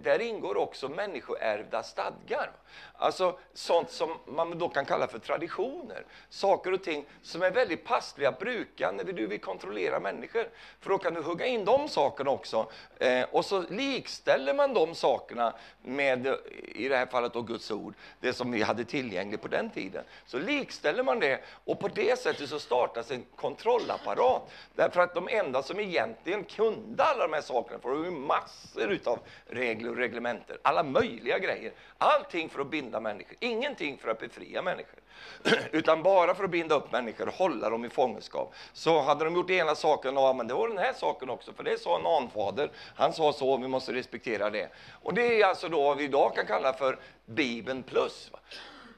där 0.03 0.21
ingår 0.21 0.57
också 0.57 0.89
människoärvda 0.89 1.83
stadgar. 1.83 2.51
Alltså 2.97 3.37
sånt 3.53 3.91
som 3.91 4.09
man 4.25 4.57
då 4.57 4.69
kan 4.69 4.85
kalla 4.85 5.07
för 5.07 5.19
traditioner. 5.19 6.05
Saker 6.29 6.73
och 6.73 6.83
ting 6.83 7.05
som 7.21 7.41
är 7.41 7.51
väldigt 7.51 7.85
passliga 7.85 8.29
att 8.29 8.39
bruka 8.39 8.91
när 8.91 9.03
du 9.03 9.27
vill 9.27 9.39
kontrollera 9.39 9.99
människor. 9.99 10.49
För 10.79 10.89
då 10.89 10.97
kan 10.97 11.13
du 11.13 11.21
hugga 11.21 11.45
in 11.45 11.65
de 11.65 11.89
sakerna 11.89 12.31
också. 12.31 12.67
Eh, 12.97 13.25
och 13.31 13.45
så 13.45 13.61
likställer 13.69 14.53
man 14.53 14.73
de 14.73 14.95
sakerna 14.95 15.53
med, 15.81 16.27
i 16.75 16.87
det 16.87 16.97
här 16.97 17.05
fallet 17.05 17.33
då 17.33 17.41
Guds 17.41 17.71
ord, 17.71 17.93
det 18.19 18.33
som 18.33 18.51
vi 18.51 18.61
hade 18.61 18.85
tillgängligt 18.85 19.41
på 19.41 19.47
den 19.47 19.69
tiden. 19.69 20.03
Så 20.25 20.39
likställer 20.39 21.03
man 21.03 21.19
det 21.19 21.39
och 21.65 21.79
på 21.79 21.87
det 21.87 22.19
sättet 22.19 22.49
så 22.49 22.59
startas 22.59 23.11
en 23.11 23.25
kontrollapparat. 23.35 24.51
Därför 24.75 25.01
att 25.01 25.15
de 25.15 25.27
enda 25.31 25.63
som 25.63 25.79
egentligen 25.79 26.43
kunde 26.43 27.03
alla 27.03 27.27
de 27.27 27.33
här 27.33 27.41
sakerna, 27.41 27.79
för 27.79 28.03
det 28.03 28.11
massor 28.11 28.99
av 29.05 29.19
regler 29.45 29.89
och 29.89 29.97
reglementer, 29.97 30.57
alla 30.61 30.83
möjliga 30.83 31.39
grejer. 31.39 31.73
Allting 31.97 32.49
för 32.49 32.61
att 32.61 32.69
binda 32.69 32.84
människor, 32.91 33.37
ingenting 33.39 33.97
för 33.97 34.09
att 34.09 34.19
befria 34.19 34.61
människor. 34.61 34.99
Utan 35.71 36.03
bara 36.03 36.35
för 36.35 36.43
att 36.43 36.49
binda 36.49 36.75
upp 36.75 36.91
människor 36.91 37.27
och 37.27 37.33
hålla 37.33 37.69
dem 37.69 37.85
i 37.85 37.89
fångenskap. 37.89 38.53
Så 38.73 39.01
hade 39.01 39.25
de 39.25 39.35
gjort 39.35 39.49
ena 39.49 39.75
saken, 39.75 40.15
ja 40.15 40.33
men 40.33 40.47
det 40.47 40.53
var 40.53 40.67
den 40.67 40.77
här 40.77 40.93
saken 40.93 41.29
också, 41.29 41.53
för 41.53 41.63
det 41.63 41.81
sa 41.81 41.99
en 41.99 42.05
anfader. 42.05 42.71
Han 42.95 43.13
sa 43.13 43.33
så, 43.33 43.57
vi 43.57 43.67
måste 43.67 43.93
respektera 43.93 44.49
det. 44.49 44.69
Och 45.03 45.13
det 45.13 45.41
är 45.41 45.45
alltså 45.45 45.69
då 45.69 45.83
vad 45.83 45.97
vi 45.97 46.03
idag 46.03 46.35
kan 46.35 46.45
kalla 46.45 46.73
för 46.73 46.99
Bibeln 47.25 47.83
plus. 47.83 48.31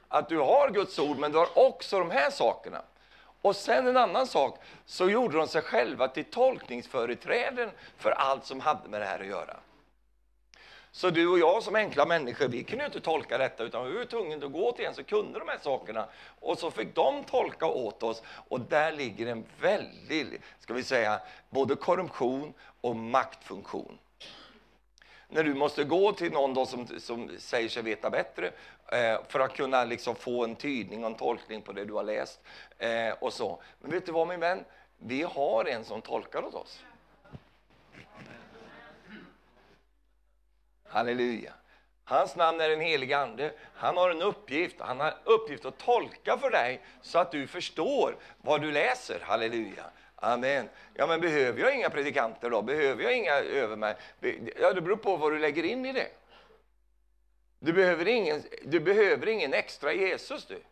Att 0.08 0.28
du 0.28 0.38
har 0.38 0.70
Guds 0.70 0.98
ord, 0.98 1.18
men 1.18 1.32
du 1.32 1.38
har 1.38 1.58
också 1.58 1.98
de 1.98 2.10
här 2.10 2.30
sakerna. 2.30 2.82
Och 3.42 3.56
sen 3.56 3.86
en 3.86 3.96
annan 3.96 4.26
sak, 4.26 4.58
så 4.86 5.10
gjorde 5.10 5.36
de 5.36 5.48
sig 5.48 5.62
själva 5.62 6.08
till 6.08 6.24
tolkningsföreträden 6.24 7.70
för 7.98 8.10
allt 8.10 8.44
som 8.44 8.60
hade 8.60 8.88
med 8.88 9.00
det 9.00 9.06
här 9.06 9.20
att 9.20 9.26
göra. 9.26 9.56
Så 10.92 11.10
du 11.10 11.28
och 11.28 11.38
jag 11.38 11.62
som 11.62 11.74
enkla 11.74 12.06
människor, 12.06 12.48
vi 12.48 12.64
kunde 12.64 12.84
inte 12.84 13.00
tolka 13.00 13.38
detta 13.38 13.64
utan 13.64 13.86
vi 13.86 13.96
var 13.96 14.04
tvungna 14.04 14.46
att 14.46 14.52
gå 14.52 14.72
till 14.72 14.84
en 14.84 14.94
som 14.94 15.04
kunde 15.04 15.38
de 15.38 15.48
här 15.48 15.58
sakerna. 15.62 16.08
Och 16.40 16.58
så 16.58 16.70
fick 16.70 16.94
de 16.94 17.24
tolka 17.24 17.66
åt 17.66 18.02
oss 18.02 18.22
och 18.48 18.60
där 18.60 18.92
ligger 18.92 19.26
en 19.26 19.44
väldig, 19.60 20.40
ska 20.60 20.74
vi 20.74 20.82
säga, 20.82 21.20
både 21.50 21.76
korruption 21.76 22.52
och 22.80 22.96
maktfunktion 22.96 23.98
när 25.28 25.44
du 25.44 25.54
måste 25.54 25.84
gå 25.84 26.12
till 26.12 26.32
någon 26.32 26.54
då 26.54 26.66
som, 26.66 26.86
som 26.86 27.30
säger 27.38 27.68
sig 27.68 27.82
veta 27.82 28.10
bättre 28.10 28.46
eh, 28.92 29.20
för 29.28 29.40
att 29.40 29.56
kunna 29.56 29.84
liksom 29.84 30.14
få 30.14 30.44
en 30.44 30.56
tydning 30.56 31.04
och 31.04 31.10
en 31.10 31.16
tolkning 31.16 31.62
på 31.62 31.72
det 31.72 31.84
du 31.84 31.92
har 31.92 32.02
läst. 32.02 32.40
Eh, 32.78 33.10
och 33.20 33.32
så. 33.32 33.62
Men 33.80 33.90
vet 33.90 34.06
du 34.06 34.12
vad 34.12 34.28
min 34.28 34.40
vän? 34.40 34.64
Vi 34.98 35.22
har 35.22 35.64
en 35.64 35.84
som 35.84 36.02
tolkar 36.02 36.44
åt 36.44 36.54
oss. 36.54 36.84
Halleluja. 40.88 41.52
Hans 42.04 42.36
namn 42.36 42.60
är 42.60 42.68
den 42.68 42.80
helige 42.80 43.18
Ande. 43.18 43.52
Han 43.74 43.96
har 43.96 44.10
en 44.10 44.22
uppgift. 44.22 44.76
Han 44.78 45.00
har 45.00 45.14
uppgift 45.24 45.64
att 45.64 45.78
tolka 45.78 46.38
för 46.38 46.50
dig 46.50 46.80
så 47.02 47.18
att 47.18 47.32
du 47.32 47.46
förstår 47.46 48.16
vad 48.42 48.60
du 48.60 48.72
läser. 48.72 49.20
Halleluja. 49.20 49.84
Amen. 50.16 50.68
Ja, 50.94 51.06
men 51.06 51.20
behöver 51.20 51.60
jag 51.60 51.74
inga 51.74 51.90
predikanter 51.90 52.50
då? 52.50 52.62
Behöver 52.62 53.02
jag 53.02 53.16
inga 53.16 53.34
över 53.34 53.76
mig? 53.76 53.96
Ja, 54.60 54.72
det 54.72 54.80
beror 54.80 54.96
på 54.96 55.16
vad 55.16 55.32
du 55.32 55.38
lägger 55.38 55.62
in 55.62 55.86
i 55.86 55.92
det. 55.92 56.08
Du 57.58 57.72
behöver 57.72 58.08
ingen, 58.08 58.42
du 58.64 58.80
behöver 58.80 59.28
ingen 59.28 59.54
extra 59.54 59.92
Jesus 59.92 60.46
du. 60.46 60.62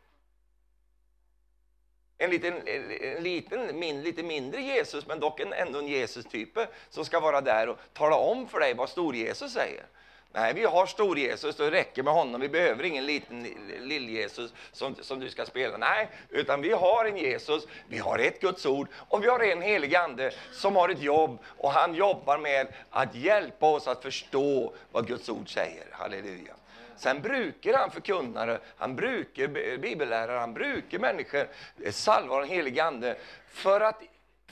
En 2.18 2.30
liten, 2.30 2.68
en 2.68 3.22
liten 3.22 3.78
min, 3.78 4.02
lite 4.02 4.22
mindre 4.22 4.62
Jesus, 4.62 5.06
men 5.06 5.20
dock 5.20 5.40
en, 5.40 5.52
ändå 5.52 5.78
en 5.78 5.88
Jesus-type 5.88 6.68
som 6.90 7.04
ska 7.04 7.20
vara 7.20 7.40
där 7.40 7.68
och 7.68 7.78
tala 7.92 8.16
om 8.16 8.48
för 8.48 8.60
dig 8.60 8.74
vad 8.74 8.88
stor-Jesus 8.88 9.52
säger. 9.52 9.86
Nej, 10.36 10.54
vi 10.54 10.64
har 10.64 10.86
stor-Jesus, 10.86 11.56
det 11.56 11.70
räcker 11.70 12.02
med 12.02 12.12
honom. 12.12 12.40
Vi 12.40 12.48
behöver 12.48 12.84
ingen 12.84 13.06
liten 13.06 13.46
lill-Jesus 13.80 14.52
som, 14.72 14.94
som 14.94 15.20
du 15.20 15.30
ska 15.30 15.46
spela. 15.46 15.76
Nej, 15.76 16.08
utan 16.30 16.62
vi 16.62 16.72
har 16.72 17.04
en 17.04 17.16
Jesus, 17.16 17.66
vi 17.88 17.98
har 17.98 18.18
ett 18.18 18.40
Guds 18.40 18.66
ord 18.66 18.88
och 19.08 19.24
vi 19.24 19.28
har 19.28 19.40
en 19.40 19.62
helig 19.62 19.94
Ande 19.94 20.30
som 20.52 20.76
har 20.76 20.88
ett 20.88 21.02
jobb 21.02 21.38
och 21.58 21.70
han 21.70 21.94
jobbar 21.94 22.38
med 22.38 22.66
att 22.90 23.14
hjälpa 23.14 23.66
oss 23.66 23.86
att 23.86 24.02
förstå 24.02 24.72
vad 24.92 25.06
Guds 25.06 25.28
ord 25.28 25.54
säger. 25.54 25.86
Halleluja. 25.90 26.54
Sen 26.96 27.22
brukar 27.22 27.78
han 27.78 27.90
förkunnare, 27.90 28.58
han 28.76 28.96
brukar 28.96 29.48
bibellärare, 29.78 30.38
han 30.38 30.54
brukar 30.54 30.98
människor, 30.98 31.48
eh, 31.84 31.92
salvar 31.92 32.40
den 32.40 32.48
helige 32.50 32.84
Ande 32.84 33.16
för 33.48 33.80
att 33.80 34.02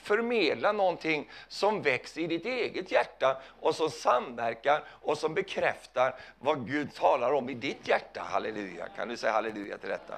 förmedla 0.05 0.71
någonting 0.71 1.29
som 1.47 1.81
växer 1.81 2.21
i 2.21 2.27
ditt 2.27 2.45
eget 2.45 2.91
hjärta 2.91 3.37
och 3.59 3.75
som 3.75 3.89
samverkar 3.89 4.83
och 4.89 5.17
som 5.17 5.33
bekräftar 5.33 6.15
vad 6.39 6.67
Gud 6.67 6.93
talar 6.93 7.31
om 7.33 7.49
i 7.49 7.53
ditt 7.53 7.87
hjärta. 7.87 8.21
Halleluja! 8.21 8.87
Kan 8.95 9.07
du 9.07 9.17
säga 9.17 9.33
halleluja 9.33 9.77
till 9.77 9.89
detta? 9.89 10.15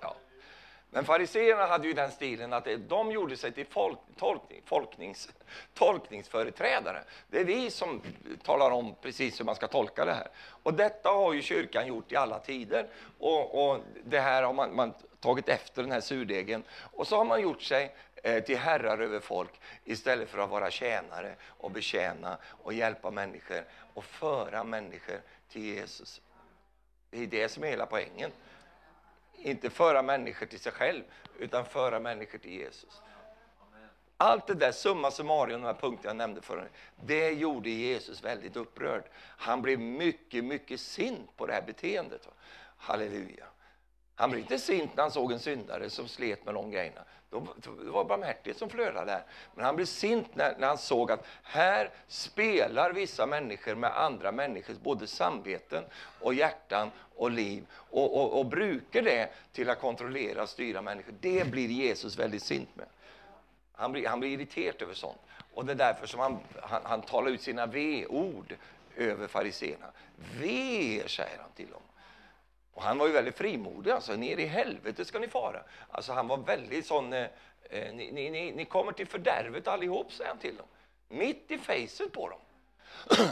Ja. 0.00 0.14
Men 0.90 1.04
fariseerna 1.04 1.66
hade 1.66 1.86
ju 1.86 1.92
den 1.92 2.10
stilen 2.10 2.52
att 2.52 2.68
de 2.88 3.12
gjorde 3.12 3.36
sig 3.36 3.52
till 3.52 3.66
folk, 3.66 3.98
tolkning, 4.16 4.62
folknings, 4.64 5.28
tolkningsföreträdare. 5.74 7.02
Det 7.28 7.40
är 7.40 7.44
vi 7.44 7.70
som 7.70 8.02
talar 8.42 8.70
om 8.70 8.94
precis 9.02 9.40
hur 9.40 9.44
man 9.44 9.54
ska 9.54 9.68
tolka 9.68 10.04
det 10.04 10.12
här. 10.12 10.28
Och 10.62 10.74
detta 10.74 11.08
har 11.08 11.32
ju 11.32 11.42
kyrkan 11.42 11.86
gjort 11.86 12.12
i 12.12 12.16
alla 12.16 12.38
tider. 12.38 12.86
Och, 13.18 13.70
och 13.70 13.78
det 14.04 14.20
här 14.20 14.42
har 14.42 14.52
man, 14.52 14.74
man 14.76 14.94
tagit 15.20 15.48
efter 15.48 15.82
den 15.82 15.92
här 15.92 16.00
surdegen. 16.00 16.62
Och 16.92 17.06
så 17.06 17.16
har 17.16 17.24
man 17.24 17.40
gjort 17.40 17.62
sig 17.62 17.94
Eh, 18.22 18.44
till 18.44 18.56
herrar 18.56 18.98
över 18.98 19.20
folk 19.20 19.60
istället 19.84 20.28
för 20.28 20.38
att 20.38 20.50
vara 20.50 20.70
tjänare 20.70 21.34
och 21.44 21.70
betjäna 21.70 22.38
och 22.44 22.72
hjälpa 22.72 23.10
människor 23.10 23.64
och 23.94 24.04
föra 24.04 24.64
människor 24.64 25.20
till 25.48 25.62
Jesus. 25.62 26.20
Det 27.10 27.22
är 27.22 27.26
det 27.26 27.48
som 27.48 27.64
är 27.64 27.68
hela 27.68 27.86
poängen. 27.86 28.30
Inte 29.36 29.70
föra 29.70 30.02
människor 30.02 30.46
till 30.46 30.60
sig 30.60 30.72
själv, 30.72 31.02
utan 31.38 31.64
föra 31.64 32.00
människor 32.00 32.38
till 32.38 32.52
Jesus. 32.52 33.02
Allt 34.16 34.46
det 34.46 34.54
där, 34.54 34.72
summa 34.72 35.10
summarum, 35.10 35.60
de 35.60 35.66
här 35.66 35.74
punkterna 35.74 36.08
jag 36.08 36.16
nämnde 36.16 36.42
förut, 36.42 36.70
det 36.96 37.30
gjorde 37.30 37.70
Jesus 37.70 38.24
väldigt 38.24 38.56
upprörd. 38.56 39.04
Han 39.18 39.62
blev 39.62 39.78
mycket, 39.80 40.44
mycket 40.44 40.80
sint 40.80 41.36
på 41.36 41.46
det 41.46 41.52
här 41.52 41.62
beteendet. 41.62 42.28
Halleluja. 42.76 43.44
Han 44.14 44.30
blev 44.30 44.40
inte 44.40 44.58
sint 44.58 44.96
när 44.96 45.02
han 45.02 45.10
såg 45.10 45.32
en 45.32 45.40
syndare 45.40 45.90
som 45.90 46.08
slet 46.08 46.44
med 46.44 46.54
de 46.54 46.70
grejerna. 46.70 47.04
Det 47.32 47.90
var 47.90 48.04
barmhärtighet 48.04 48.58
som 48.58 48.70
flödade 48.70 49.06
där. 49.06 49.22
Men 49.54 49.64
han 49.64 49.76
blev 49.76 49.86
sint 49.86 50.34
när, 50.34 50.56
när, 50.58 50.68
han 50.68 50.78
såg 50.78 51.12
att 51.12 51.26
här 51.42 51.90
spelar 52.08 52.92
vissa 52.92 53.26
människor 53.26 53.74
med 53.74 54.00
andra 54.00 54.32
människors 54.32 54.76
både 54.76 55.06
samveten 55.06 55.84
och 56.20 56.34
hjärtan 56.34 56.90
och 57.16 57.30
liv 57.30 57.66
och, 57.72 58.16
och, 58.16 58.38
och 58.38 58.46
brukar 58.46 59.02
det 59.02 59.28
till 59.52 59.70
att 59.70 59.80
kontrollera 59.80 60.42
och 60.42 60.48
styra 60.48 60.82
människor. 60.82 61.14
Det 61.20 61.50
blir 61.50 61.68
Jesus 61.68 62.18
väldigt 62.18 62.42
sint 62.42 62.76
med. 62.76 62.86
Han 63.72 63.92
blir, 63.92 64.08
han 64.08 64.20
blir 64.20 64.30
irriterad 64.30 64.82
över 64.82 64.94
sånt. 64.94 65.20
Och 65.54 65.64
det 65.64 65.72
är 65.72 65.76
därför 65.76 66.06
som 66.06 66.20
han, 66.20 66.38
han, 66.62 66.80
han 66.84 67.02
talar 67.02 67.30
ut 67.30 67.42
sina 67.42 67.66
V-ord 67.66 68.56
över 68.96 69.26
fariséerna. 69.28 69.86
Ve, 70.40 71.02
säger 71.08 71.38
han 71.38 71.50
till 71.56 71.70
dem. 71.70 71.80
Och 72.74 72.82
han 72.82 72.98
var 72.98 73.06
ju 73.06 73.12
väldigt 73.12 73.38
frimodig, 73.38 73.90
alltså, 73.90 74.12
ner 74.12 74.36
i 74.36 74.46
helvetet 74.46 75.06
ska 75.06 75.18
ni 75.18 75.28
fara. 75.28 75.62
Alltså 75.90 76.12
han 76.12 76.28
var 76.28 76.36
väldigt 76.36 76.86
sån, 76.86 77.12
eh, 77.12 77.26
eh 77.70 77.94
ni, 77.94 78.12
ni, 78.12 78.30
ni, 78.30 78.52
ni, 78.52 78.64
kommer 78.64 78.92
till 78.92 79.06
fördärvet 79.06 79.68
allihop, 79.68 80.12
säger 80.12 80.30
han 80.30 80.38
till 80.38 80.56
dem. 80.56 80.66
Mitt 81.08 81.50
i 81.50 81.58
facet 81.58 82.12
på 82.12 82.28
dem. 82.28 82.38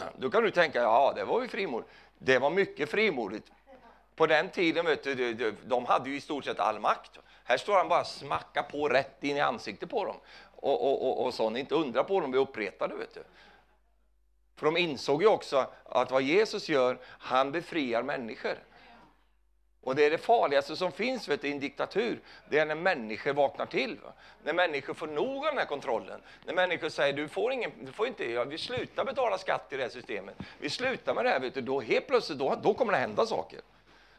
Då 0.17 0.31
kan 0.31 0.43
du 0.43 0.51
tänka, 0.51 0.83
ja 0.83 1.13
det 1.17 1.25
var 1.25 1.43
ju 1.43 1.49
frimodigt. 1.49 1.91
Det 2.19 2.39
var 2.39 2.51
mycket 2.51 2.91
frimodigt. 2.91 3.53
På 4.17 4.27
den 4.27 4.51
tiden, 4.51 4.87
vet 4.87 5.03
du, 5.03 5.55
de 5.65 5.87
hade 5.87 6.11
ju 6.11 6.17
i 6.17 6.21
stort 6.21 6.45
sett 6.45 6.61
all 6.61 6.81
makt. 6.81 7.19
Här 7.45 7.57
står 7.57 7.77
han 7.77 7.89
bara 7.89 8.05
smacka 8.05 8.63
på 8.63 8.89
rätt 8.89 9.25
in 9.25 9.37
i 9.37 9.41
ansiktet 9.41 9.91
på 9.91 10.05
dem. 10.05 10.17
Och, 10.57 10.91
och, 10.91 11.09
och, 11.09 11.27
och 11.27 11.35
så, 11.35 11.57
inte 11.57 11.75
undra 11.75 12.05
på 12.05 12.21
dem 12.21 12.31
blir 12.31 12.41
uppretade, 12.41 12.95
vet 12.95 13.15
du. 13.15 13.23
För 14.57 14.67
de 14.67 14.77
insåg 14.77 15.23
ju 15.23 15.29
också 15.29 15.67
att 15.85 16.11
vad 16.11 16.23
Jesus 16.23 16.69
gör, 16.69 16.99
han 17.05 17.53
befriar 17.53 18.03
människor. 18.03 18.59
Och 19.83 19.97
det 19.97 20.07
är 20.07 20.11
det 20.11 20.19
farligaste 20.19 20.77
som 20.77 20.93
finns 20.93 21.29
vet 21.29 21.43
du, 21.43 21.49
i 21.49 21.53
en 21.53 21.61
diktatur, 21.61 22.21
det 22.49 22.59
är 22.59 22.67
när 22.67 22.75
människor 22.75 23.33
vaknar 23.33 23.67
till. 23.67 23.99
Va? 24.05 24.13
När 24.43 24.53
människor 24.53 24.95
får 24.95 25.07
nog 25.07 25.37
av 25.37 25.45
den 25.45 25.59
här 25.59 25.65
kontrollen. 25.65 26.21
När 26.45 26.55
människor 26.55 26.89
säger, 26.89 27.13
du 27.13 27.29
får, 27.29 27.53
ingen, 27.53 27.71
du 27.81 27.93
får 27.93 28.07
inte, 28.07 28.31
ja, 28.31 28.45
vi 28.45 28.59
slutar 28.59 29.05
betala 29.05 29.39
skatt 29.39 29.67
i 29.71 29.77
det 29.77 29.83
här 29.83 29.91
systemet. 29.91 30.35
Vi 30.59 30.71
slutar 30.71 31.15
med 31.15 31.25
det 31.25 31.31
här, 31.31 31.41
vet 31.41 31.55
du, 31.55 31.61
då 31.61 31.81
helt 31.81 32.07
plötsligt, 32.07 32.39
då, 32.39 32.59
då 32.63 32.75
kommer 32.75 32.93
det 32.93 32.99
hända 32.99 33.27
saker. 33.27 33.61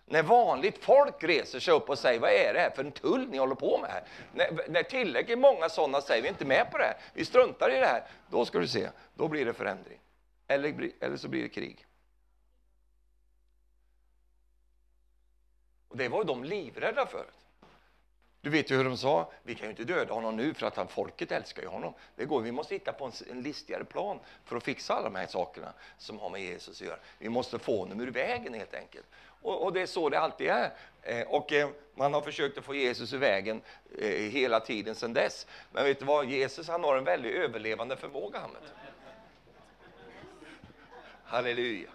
När 0.05 0.23
vanligt 0.23 0.83
folk 0.83 1.23
reser 1.23 1.59
sig 1.59 1.73
upp 1.73 1.89
och 1.89 1.99
säger, 1.99 2.19
vad 2.19 2.31
är 2.31 2.53
det 2.53 2.59
här 2.59 2.69
för 2.69 2.83
en 2.83 2.91
tull 2.91 3.27
ni 3.29 3.37
håller 3.37 3.55
på 3.55 3.77
med 3.77 3.91
här? 3.91 4.03
När, 4.33 4.69
när 4.69 4.83
tillräckligt 4.83 5.39
många 5.39 5.69
sådana 5.69 6.01
säger, 6.01 6.21
vi 6.21 6.27
är 6.27 6.31
inte 6.31 6.45
med 6.45 6.71
på 6.71 6.77
det 6.77 6.83
här, 6.83 6.97
vi 7.13 7.25
struntar 7.25 7.69
i 7.75 7.79
det 7.79 7.85
här. 7.85 8.03
Då 8.29 8.45
ska 8.45 8.59
du 8.59 8.67
se, 8.67 8.89
då 9.15 9.27
blir 9.27 9.45
det 9.45 9.53
förändring. 9.53 9.99
Eller, 10.47 10.91
eller 10.99 11.17
så 11.17 11.27
blir 11.27 11.43
det 11.43 11.49
krig. 11.49 11.85
Och 15.91 15.97
det 15.97 16.07
var 16.07 16.23
de 16.23 16.43
livrädda 16.43 17.05
för. 17.05 17.25
Du 18.41 18.49
vet 18.49 18.71
ju 18.71 18.77
hur 18.77 18.83
de 18.83 18.97
sa, 18.97 19.31
vi 19.43 19.55
kan 19.55 19.65
ju 19.65 19.69
inte 19.69 19.83
döda 19.83 20.13
honom 20.13 20.35
nu 20.35 20.53
för 20.53 20.67
att 20.67 20.75
han, 20.75 20.87
folket 20.87 21.31
älskar 21.31 21.61
ju 21.61 21.67
honom. 21.67 21.93
Det 22.15 22.25
går, 22.25 22.41
vi 22.41 22.51
måste 22.51 22.75
hitta 22.75 22.93
på 22.93 23.05
en, 23.05 23.11
en 23.31 23.41
listigare 23.41 23.85
plan 23.85 24.19
för 24.45 24.55
att 24.55 24.63
fixa 24.63 24.93
alla 24.93 25.03
de 25.03 25.15
här 25.15 25.27
sakerna 25.27 25.73
som 25.97 26.19
har 26.19 26.29
med 26.29 26.41
Jesus 26.41 26.81
att 26.81 26.87
göra. 26.87 26.99
Vi 27.17 27.29
måste 27.29 27.59
få 27.59 27.79
honom 27.79 28.01
ur 28.01 28.11
vägen 28.11 28.53
helt 28.53 28.73
enkelt. 28.73 29.05
Och, 29.41 29.63
och 29.63 29.73
det 29.73 29.81
är 29.81 29.85
så 29.85 30.09
det 30.09 30.19
alltid 30.19 30.47
är. 30.47 30.71
Eh, 31.01 31.27
och 31.27 31.53
eh, 31.53 31.69
man 31.95 32.13
har 32.13 32.21
försökt 32.21 32.57
att 32.57 32.65
få 32.65 32.75
Jesus 32.75 33.13
ur 33.13 33.17
vägen 33.17 33.61
eh, 33.97 34.09
hela 34.09 34.59
tiden 34.59 34.95
sedan 34.95 35.13
dess. 35.13 35.47
Men 35.71 35.85
vet 35.85 35.99
du 35.99 36.05
vad, 36.05 36.25
Jesus 36.25 36.67
han 36.67 36.83
har 36.83 36.97
en 36.97 37.03
väldigt 37.03 37.35
överlevande 37.35 37.97
förmåga. 37.97 38.39
Han 38.39 38.51
Halleluja. 41.23 41.89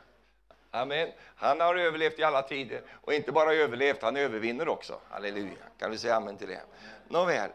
Amen. 0.71 1.13
Han 1.37 1.61
har 1.61 1.75
överlevt 1.75 2.19
i 2.19 2.23
alla 2.23 2.43
tider. 2.43 2.83
Och 2.91 3.15
inte 3.15 3.33
bara 3.33 3.55
överlevt, 3.55 4.03
han 4.03 4.17
övervinner 4.17 4.69
också. 4.69 5.01
Halleluja. 5.11 5.57
Kan 5.79 5.91
vi 5.91 5.99
säga 5.99 6.17
amen 6.17 6.37
till 6.37 6.49
det? 6.49 6.63
Nåväl. 7.09 7.51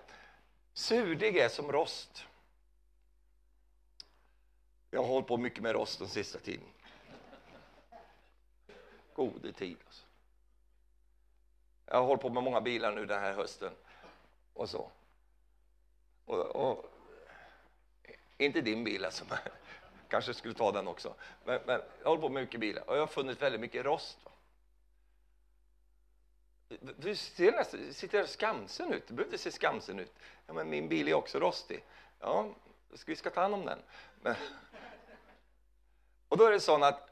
surdeg 0.73 1.37
är 1.37 1.49
som 1.49 1.71
rost. 1.71 2.25
Jag 4.91 5.01
har 5.01 5.07
hållit 5.07 5.27
på 5.27 5.37
mycket 5.37 5.63
med 5.63 5.73
rost 5.73 5.99
den 5.99 6.07
sista 6.07 6.39
tiden. 6.39 6.67
Gode 9.13 9.53
tid. 9.53 9.77
Alltså. 9.85 10.05
Jag 11.85 11.95
har 11.95 12.03
hållit 12.03 12.21
på 12.21 12.29
med 12.29 12.43
många 12.43 12.61
bilar 12.61 12.91
nu 12.91 13.05
den 13.05 13.19
här 13.19 13.33
hösten. 13.33 13.71
Och 14.53 14.69
så. 14.69 14.91
Och, 16.25 16.39
och 16.39 16.85
inte 18.37 18.61
din 18.61 18.83
bil 18.83 19.05
alltså 19.05 19.25
kanske 20.11 20.33
skulle 20.33 20.53
ta 20.53 20.71
den 20.71 20.87
också. 20.87 21.15
Men, 21.45 21.59
men 21.65 21.81
jag 22.01 22.09
håller 22.09 22.21
på 22.21 22.29
med 22.29 22.43
mycket 22.43 22.59
bilar 22.59 22.89
och 22.89 22.95
jag 22.95 23.01
har 23.01 23.07
funnit 23.07 23.41
väldigt 23.41 23.61
mycket 23.61 23.85
rost. 23.85 24.17
Du 26.97 27.15
ser 27.15 27.51
nästan, 27.51 27.93
sitter 27.93 28.25
skamsen 28.25 28.93
ut. 28.93 29.07
Du 29.07 29.13
behöver 29.13 29.33
inte 29.33 29.43
se 29.43 29.51
skamsen 29.51 29.99
ut. 29.99 30.13
Ja, 30.47 30.53
men 30.53 30.69
min 30.69 30.89
bil 30.89 31.07
är 31.07 31.13
också 31.13 31.39
rostig. 31.39 31.83
Ja, 32.19 32.49
vi 33.05 33.15
ska 33.15 33.29
ta 33.29 33.41
hand 33.41 33.53
om 33.53 33.65
den. 33.65 33.79
Men, 34.21 34.35
och 36.27 36.37
då 36.37 36.45
är 36.45 36.51
det 36.51 36.59
så 36.59 36.83
att 36.83 37.09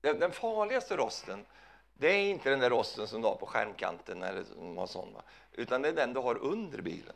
den, 0.00 0.32
farligaste 0.32 0.96
rosten, 0.96 1.46
det 1.94 2.08
är 2.08 2.30
inte 2.30 2.50
den 2.50 2.60
där 2.60 2.70
rosten 2.70 3.08
som 3.08 3.22
du 3.22 3.28
har 3.28 3.36
på 3.36 3.46
skärmkanten 3.46 4.22
eller 4.22 4.44
någon 4.56 4.88
sån, 4.88 5.14
va? 5.14 5.22
utan 5.52 5.82
det 5.82 5.88
är 5.88 5.92
den 5.92 6.12
du 6.12 6.20
har 6.20 6.38
under 6.38 6.82
bilen. 6.82 7.14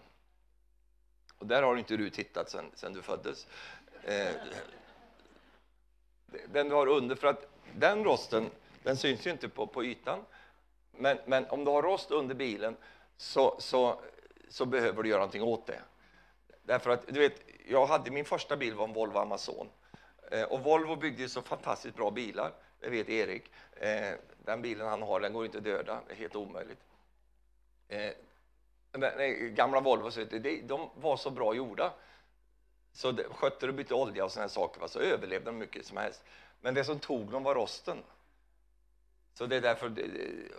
Och 1.38 1.46
där 1.46 1.62
har 1.62 1.76
inte 1.76 1.96
du 1.96 2.10
tittat 2.10 2.50
sen, 2.50 2.70
sen 2.74 2.92
du 2.92 3.02
föddes. 3.02 3.46
Eh, 4.02 4.34
den 6.52 6.68
du 6.68 6.74
har 6.74 6.86
under, 6.86 7.16
för 7.16 7.28
att 7.28 7.46
den 7.74 8.04
rosten, 8.04 8.50
den 8.82 8.96
syns 8.96 9.26
ju 9.26 9.30
inte 9.30 9.48
på, 9.48 9.66
på 9.66 9.84
ytan. 9.84 10.24
Men, 10.92 11.18
men 11.26 11.46
om 11.46 11.64
du 11.64 11.70
har 11.70 11.82
rost 11.82 12.10
under 12.10 12.34
bilen 12.34 12.76
så, 13.16 13.56
så, 13.58 14.00
så 14.48 14.66
behöver 14.66 15.02
du 15.02 15.08
göra 15.08 15.18
någonting 15.18 15.42
åt 15.42 15.66
det. 15.66 15.80
Därför 16.62 16.90
att, 16.90 17.06
du 17.06 17.20
vet, 17.20 17.42
jag 17.68 17.86
hade, 17.86 18.10
min 18.10 18.24
första 18.24 18.56
bil 18.56 18.74
var 18.74 18.84
en 18.84 18.92
Volvo 18.92 19.18
Amazon. 19.18 19.68
Eh, 20.30 20.42
och 20.42 20.60
Volvo 20.60 20.96
byggde 20.96 21.28
så 21.28 21.42
fantastiskt 21.42 21.96
bra 21.96 22.10
bilar, 22.10 22.52
det 22.80 22.90
vet 22.90 23.08
Erik. 23.08 23.52
Eh, 23.76 24.14
den 24.44 24.62
bilen 24.62 24.88
han 24.88 25.02
har, 25.02 25.20
den 25.20 25.32
går 25.32 25.44
inte 25.44 25.58
att 25.58 25.64
döda, 25.64 26.00
det 26.06 26.12
är 26.12 26.16
helt 26.16 26.36
omöjligt. 26.36 26.80
Eh, 27.88 28.12
men, 28.92 29.54
gamla 29.54 29.80
Volvo, 29.80 30.10
så, 30.10 30.24
de 30.62 30.90
var 30.94 31.16
så 31.16 31.30
bra 31.30 31.54
gjorda. 31.54 31.92
Så 32.96 33.12
det, 33.12 33.24
skötte 33.24 33.66
du 33.66 33.72
bytte 33.72 33.94
olja 33.94 34.24
och 34.24 34.32
sådana 34.32 34.48
saker 34.48 34.86
så 34.86 34.98
överlevde 34.98 35.46
de 35.46 35.58
mycket 35.58 35.86
som 35.86 35.96
helst. 35.96 36.24
Men 36.60 36.74
det 36.74 36.84
som 36.84 36.98
tog 36.98 37.30
dem 37.30 37.42
var 37.42 37.54
rosten. 37.54 38.02
Så 39.34 39.46
det 39.46 39.56
är 39.56 39.60
därför, 39.60 39.92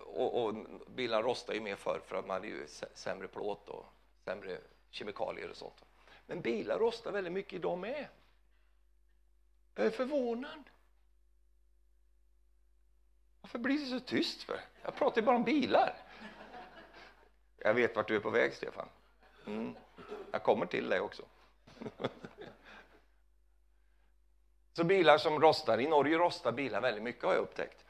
och, 0.05 0.43
och 0.43 0.55
bilarna 0.87 1.21
rostar 1.21 1.53
ju 1.53 1.61
mer 1.61 1.75
förr 1.75 2.01
för 2.05 2.15
att 2.15 2.27
man 2.27 2.33
hade 2.33 2.47
ju 2.47 2.67
sämre 2.93 3.27
plåt 3.27 3.69
och 3.69 3.85
sämre 4.25 4.57
kemikalier 4.89 5.49
och 5.49 5.57
sånt. 5.57 5.85
Men 6.25 6.41
bilar 6.41 6.79
rostar 6.79 7.11
väldigt 7.11 7.33
mycket 7.33 7.53
idag 7.53 7.77
med. 7.77 8.07
Jag 9.75 9.85
är 9.85 9.91
förvånad. 9.91 10.63
Varför 13.41 13.59
blir 13.59 13.79
det 13.79 13.85
så 13.85 13.99
tyst 13.99 14.43
för? 14.43 14.59
Jag 14.83 14.95
pratar 14.95 15.21
ju 15.21 15.25
bara 15.25 15.35
om 15.35 15.43
bilar. 15.43 15.93
Jag 17.57 17.73
vet 17.73 17.95
vart 17.95 18.07
du 18.07 18.15
är 18.15 18.19
på 18.19 18.29
väg, 18.29 18.53
Stefan. 18.53 18.89
Mm. 19.45 19.75
Jag 20.31 20.43
kommer 20.43 20.65
till 20.65 20.89
dig 20.89 20.99
också. 20.99 21.23
Så 24.73 24.83
bilar 24.83 25.17
som 25.17 25.41
rostar, 25.41 25.79
i 25.79 25.87
Norge 25.87 26.17
rostar 26.17 26.51
bilar 26.51 26.81
väldigt 26.81 27.03
mycket 27.03 27.23
har 27.23 27.33
jag 27.33 27.41
upptäckt. 27.41 27.85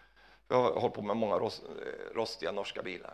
Jag 0.48 0.58
har 0.58 0.80
hållit 0.80 0.96
på 0.96 1.02
med 1.02 1.18
många 1.18 1.36
rost, 1.36 1.64
eh, 1.64 2.16
rostiga 2.16 2.52
norska 2.52 2.84
bilar. 2.84 3.14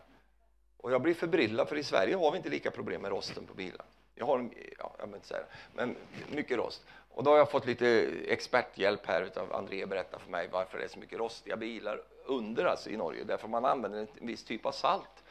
Och 0.78 0.92
jag 0.92 1.02
blir 1.02 1.14
förbryllad 1.14 1.70
för 1.70 1.76
i 1.76 1.84
Sverige 1.84 2.16
har 2.16 2.32
vi 2.32 2.38
inte 2.38 2.50
lika 2.50 2.72
problem 2.72 3.02
med 3.02 3.12
rosten 3.12 3.46
på 3.46 3.54
bilar. 3.54 3.86
Jag 4.16 4.26
har, 4.26 4.50
ja, 4.80 4.96
jag 5.00 5.08
inte 5.08 5.28
säga 5.28 5.44
men 5.74 5.96
mycket 6.32 6.58
rost. 6.58 6.86
Och 7.10 7.24
då 7.24 7.32
har 7.32 7.38
jag 7.38 7.52
fått 7.52 7.66
lite 7.66 8.10
experthjälp 8.28 9.06
här 9.06 9.32
av 9.36 9.54
André 9.54 9.86
berätta 9.86 10.20
för 10.20 10.32
mig 10.32 10.50
varför 10.52 10.78
det 10.78 10.84
är 10.84 10.88
så 10.88 11.00
mycket 11.00 11.20
rostiga 11.20 11.58
bilar 11.58 12.02
under 12.26 12.66
alltså 12.66 12.90
i 12.90 12.98
Norge. 12.98 13.24
Därför 13.24 13.48
man 13.48 13.66
använder 13.66 14.00
en 14.00 14.28
viss 14.28 14.44
typ 14.44 14.66
av 14.66 14.72
salt. 14.72 15.24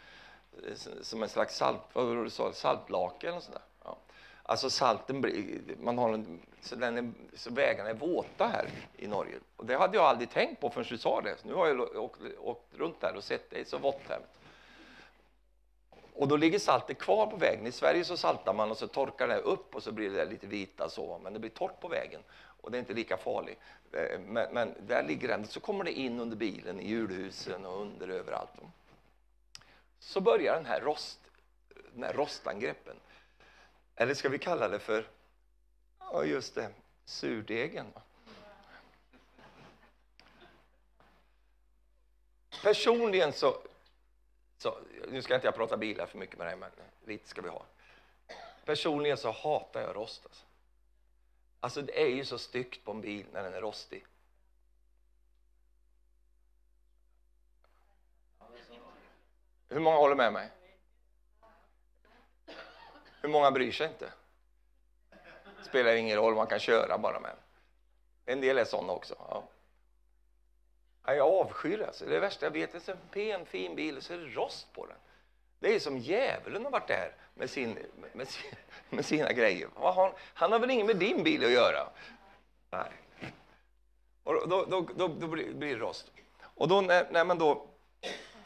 Eh, 0.68 1.03
som 1.03 1.22
en 1.22 1.28
slags 1.28 1.57
salt, 1.57 1.82
vad 1.93 2.07
var 2.07 2.16
det 2.16 2.24
du 2.24 2.30
sa, 2.30 2.53
saltlake 2.53 3.28
eller 3.28 3.40
sådär. 3.40 3.62
Alltså 4.43 4.70
salten, 4.70 5.24
man 5.80 5.99
har 5.99 6.14
en, 6.14 6.40
så, 6.61 6.76
den 6.76 6.99
är, 6.99 7.12
så 7.36 7.51
vägarna 7.51 7.90
är 7.90 7.95
våta 7.95 8.47
här 8.47 8.68
i 8.97 9.07
Norge. 9.07 9.34
Och 9.57 9.66
det 9.66 9.76
hade 9.76 9.97
jag 9.97 10.05
aldrig 10.07 10.30
tänkt 10.30 10.61
på 10.61 10.70
förrän 10.70 10.86
du 10.88 10.99
sa 10.99 11.20
det. 11.20 11.36
Så 11.40 11.49
nu 11.49 11.55
har 11.55 11.66
jag 11.66 11.97
åkt, 11.97 12.20
åkt 12.38 12.74
runt 12.74 13.01
där 13.01 13.16
och 13.16 13.24
sett 13.24 13.51
det 13.51 13.61
är 13.61 13.64
så 13.64 13.78
vått 13.78 14.03
här. 14.09 14.20
Och 16.14 16.28
då 16.28 16.36
ligger 16.36 16.59
saltet 16.59 16.99
kvar 16.99 17.26
på 17.26 17.36
vägen. 17.36 17.66
I 17.66 17.72
Sverige 17.72 18.05
så 18.05 18.16
saltar 18.16 18.55
man 18.55 18.70
och 18.70 18.78
så 18.78 18.86
torkar 18.86 19.28
det 19.28 19.36
upp 19.36 19.74
och 19.74 19.82
så 19.82 19.93
blir 19.93 20.11
det 20.11 20.24
lite 20.24 20.47
vita 20.47 20.88
så, 20.88 21.20
men 21.22 21.32
det 21.32 21.38
blir 21.38 21.51
torrt 21.51 21.80
på 21.80 21.88
vägen 21.88 22.20
och 22.62 22.70
det 22.70 22.76
är 22.76 22.80
inte 22.80 22.95
lika 22.95 23.16
farligt. 23.16 23.59
Eh, 23.93 24.20
men, 24.20 24.55
men 24.55 24.74
där 24.86 25.03
ligger 25.03 25.38
det, 25.38 25.47
så 25.47 25.61
kommer 25.61 25.84
det 25.84 25.93
in 25.93 26.20
under 26.20 26.36
bilen, 26.36 26.80
i 26.80 26.88
hjulhusen 26.88 27.66
och 27.66 27.80
under 27.80 28.09
överallt. 28.09 28.51
Så 29.99 30.20
börjar 30.20 30.55
den 30.55 30.66
här, 30.66 30.80
rost, 30.80 31.20
den 31.93 32.03
här 32.03 32.12
rostangreppen. 32.12 32.97
Eller 34.03 34.14
ska 34.14 34.28
vi 34.28 34.38
kalla 34.38 34.68
det 34.68 34.78
för, 34.78 35.09
ja 35.98 36.24
just 36.24 36.55
det, 36.55 36.70
surdegen. 37.05 37.92
Personligen 42.62 43.32
så, 43.32 43.59
så, 44.59 44.78
nu 45.09 45.22
ska 45.22 45.34
inte 45.34 45.46
jag 45.46 45.55
prata 45.55 45.76
bilar 45.76 46.07
för 46.07 46.18
mycket 46.18 46.38
med 46.38 46.46
dig, 46.46 46.57
men 46.57 46.70
lite 47.05 47.28
ska 47.28 47.42
vi 47.42 47.48
ha. 47.48 47.64
Personligen 48.64 49.16
så 49.16 49.30
hatar 49.30 49.80
jag 49.80 49.96
rost. 49.96 50.26
Alltså. 50.26 50.44
alltså 51.61 51.82
det 51.82 52.03
är 52.03 52.09
ju 52.09 52.24
så 52.24 52.38
styggt 52.38 52.84
på 52.84 52.90
en 52.90 53.00
bil 53.00 53.26
när 53.32 53.42
den 53.42 53.55
är 53.55 53.61
rostig. 53.61 54.07
Hur 59.68 59.80
många 59.80 59.96
håller 59.96 60.16
med 60.16 60.32
mig? 60.32 60.50
Hur 63.23 63.29
många 63.29 63.51
bryr 63.51 63.73
sig 63.73 63.87
inte? 63.87 64.12
Spelar 65.62 65.95
ingen 65.95 66.16
roll, 66.16 66.35
man 66.35 66.47
kan 66.47 66.59
köra 66.59 66.99
bara 66.99 67.20
med 67.20 67.31
En 68.25 68.41
del 68.41 68.59
är 68.59 68.64
sådana 68.64 68.93
också. 68.93 69.14
Ja. 69.18 69.45
Jag 71.14 71.29
avskyr 71.29 71.79
det. 71.79 71.87
Alltså. 71.87 72.05
Det 72.05 72.11
är 72.11 72.14
det 72.14 72.20
värsta 72.20 72.47
jag 72.47 72.51
vet. 72.51 72.73
Det 72.73 72.89
är 72.89 72.93
en 72.93 72.99
pen, 73.11 73.47
fin 73.47 73.75
bil 73.77 73.97
och 73.97 74.03
så 74.03 74.12
är 74.14 74.18
det 74.18 74.25
rost 74.25 74.73
på 74.73 74.87
den. 74.87 74.97
Det 75.59 75.75
är 75.75 75.81
som 75.81 75.99
djävulen 75.99 76.64
har 76.64 76.70
varit 76.70 76.89
där 76.89 77.14
med, 77.35 77.51
sin, 77.51 77.79
med, 78.12 78.29
sin, 78.29 78.53
med 78.91 79.05
sina 79.05 79.33
grejer. 79.33 79.68
Han, 79.77 80.12
han 80.35 80.53
har 80.53 80.59
väl 80.59 80.70
inget 80.70 80.87
med 80.87 80.97
din 80.97 81.23
bil 81.23 81.45
att 81.45 81.51
göra? 81.53 81.89
Nej. 82.70 82.91
Och 84.23 84.49
då, 84.49 84.64
då, 84.64 84.89
då, 84.97 85.09
då 85.09 85.27
blir, 85.27 85.55
blir 85.55 85.75
det 85.75 85.81
rost. 85.81 86.11
Och 86.43 86.68
då 86.68 86.81
när, 86.81 87.11
när 87.11 87.25
man 87.25 87.39
då 87.39 87.66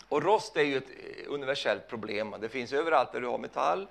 och 0.08 0.22
rost 0.22 0.56
är 0.56 0.62
ju 0.62 0.76
ett 0.76 0.88
universellt 1.26 1.88
problem. 1.88 2.34
Det 2.40 2.48
finns 2.48 2.72
överallt 2.72 3.12
där 3.12 3.20
du 3.20 3.26
har 3.26 3.38
metall 3.38 3.88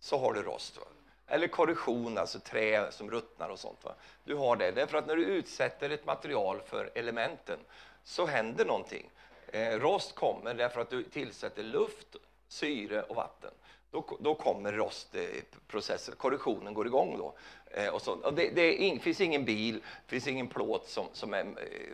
så 0.00 0.18
har 0.18 0.32
du 0.32 0.42
rost. 0.42 0.76
Va? 0.76 0.84
Eller 1.26 1.48
korrosion, 1.48 2.18
alltså 2.18 2.40
trä 2.40 2.92
som 2.92 3.10
ruttnar 3.10 3.48
och 3.48 3.58
sånt. 3.58 3.84
Va? 3.84 3.94
Du 4.24 4.34
har 4.34 4.56
det. 4.56 4.70
Därför 4.70 4.98
att 4.98 5.06
när 5.06 5.16
du 5.16 5.24
utsätter 5.24 5.90
ett 5.90 6.06
material 6.06 6.60
för 6.66 6.90
elementen 6.94 7.58
så 8.04 8.26
händer 8.26 8.64
någonting. 8.64 9.10
Eh, 9.46 9.78
rost 9.78 10.14
kommer 10.14 10.54
därför 10.54 10.80
att 10.80 10.90
du 10.90 11.02
tillsätter 11.02 11.62
luft, 11.62 12.16
syre 12.48 13.02
och 13.02 13.16
vatten. 13.16 13.50
Då, 13.90 14.18
då 14.20 14.34
kommer 14.34 14.72
rostprocessen, 14.72 16.14
korrosionen 16.16 16.74
går 16.74 16.86
igång 16.86 17.18
då. 17.18 17.34
Eh, 17.70 17.88
och 17.88 18.02
så, 18.02 18.12
och 18.12 18.34
det, 18.34 18.50
det 18.50 18.74
in, 18.74 19.00
finns 19.00 19.20
ingen 19.20 19.44
bil, 19.44 19.82
finns 20.06 20.26
ingen 20.26 20.48
plåt 20.48 20.88
som, 20.88 21.06
som 21.12 21.34
är 21.34 21.40
eh, 21.40 21.46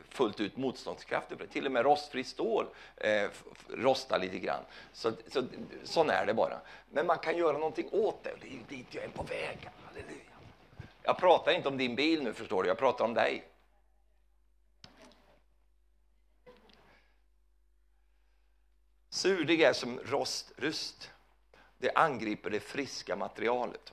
fullt 0.09 0.41
ut 0.41 0.57
motståndskraftig. 0.57 1.51
Till 1.51 1.67
och 1.67 1.73
med 1.73 1.85
rostfri 1.85 2.25
stål 2.25 2.67
eh, 2.97 3.29
rostar 3.69 4.19
lite 4.19 4.39
grann. 4.39 4.63
Så, 4.93 5.13
så, 5.29 5.45
sån 5.85 6.11
är 6.11 6.27
det 6.27 6.35
bara. 6.35 6.61
Men 6.91 7.07
man 7.07 7.19
kan 7.19 7.37
göra 7.37 7.59
någonting 7.59 7.89
åt 7.93 8.25
det 8.25 8.33
och 8.33 8.39
det 8.41 8.47
är 8.47 8.77
dit 8.77 8.87
jag 8.91 9.05
är 9.05 9.09
på 9.09 9.23
väg. 9.23 9.71
Halleluja. 9.85 10.21
Jag 11.03 11.19
pratar 11.19 11.53
inte 11.53 11.69
om 11.69 11.79
din 11.79 11.95
bil 11.95 12.23
nu 12.23 12.33
förstår 12.33 12.63
du, 12.63 12.69
jag 12.69 12.79
pratar 12.79 13.05
om 13.05 13.15
dig. 13.15 13.45
Surdeg 19.09 19.61
är 19.61 19.73
som 19.73 20.01
rostrust. 20.05 21.11
det 21.79 21.93
angriper 21.95 22.51
det 22.51 22.61
friska 22.61 23.17
materialet. 23.17 23.93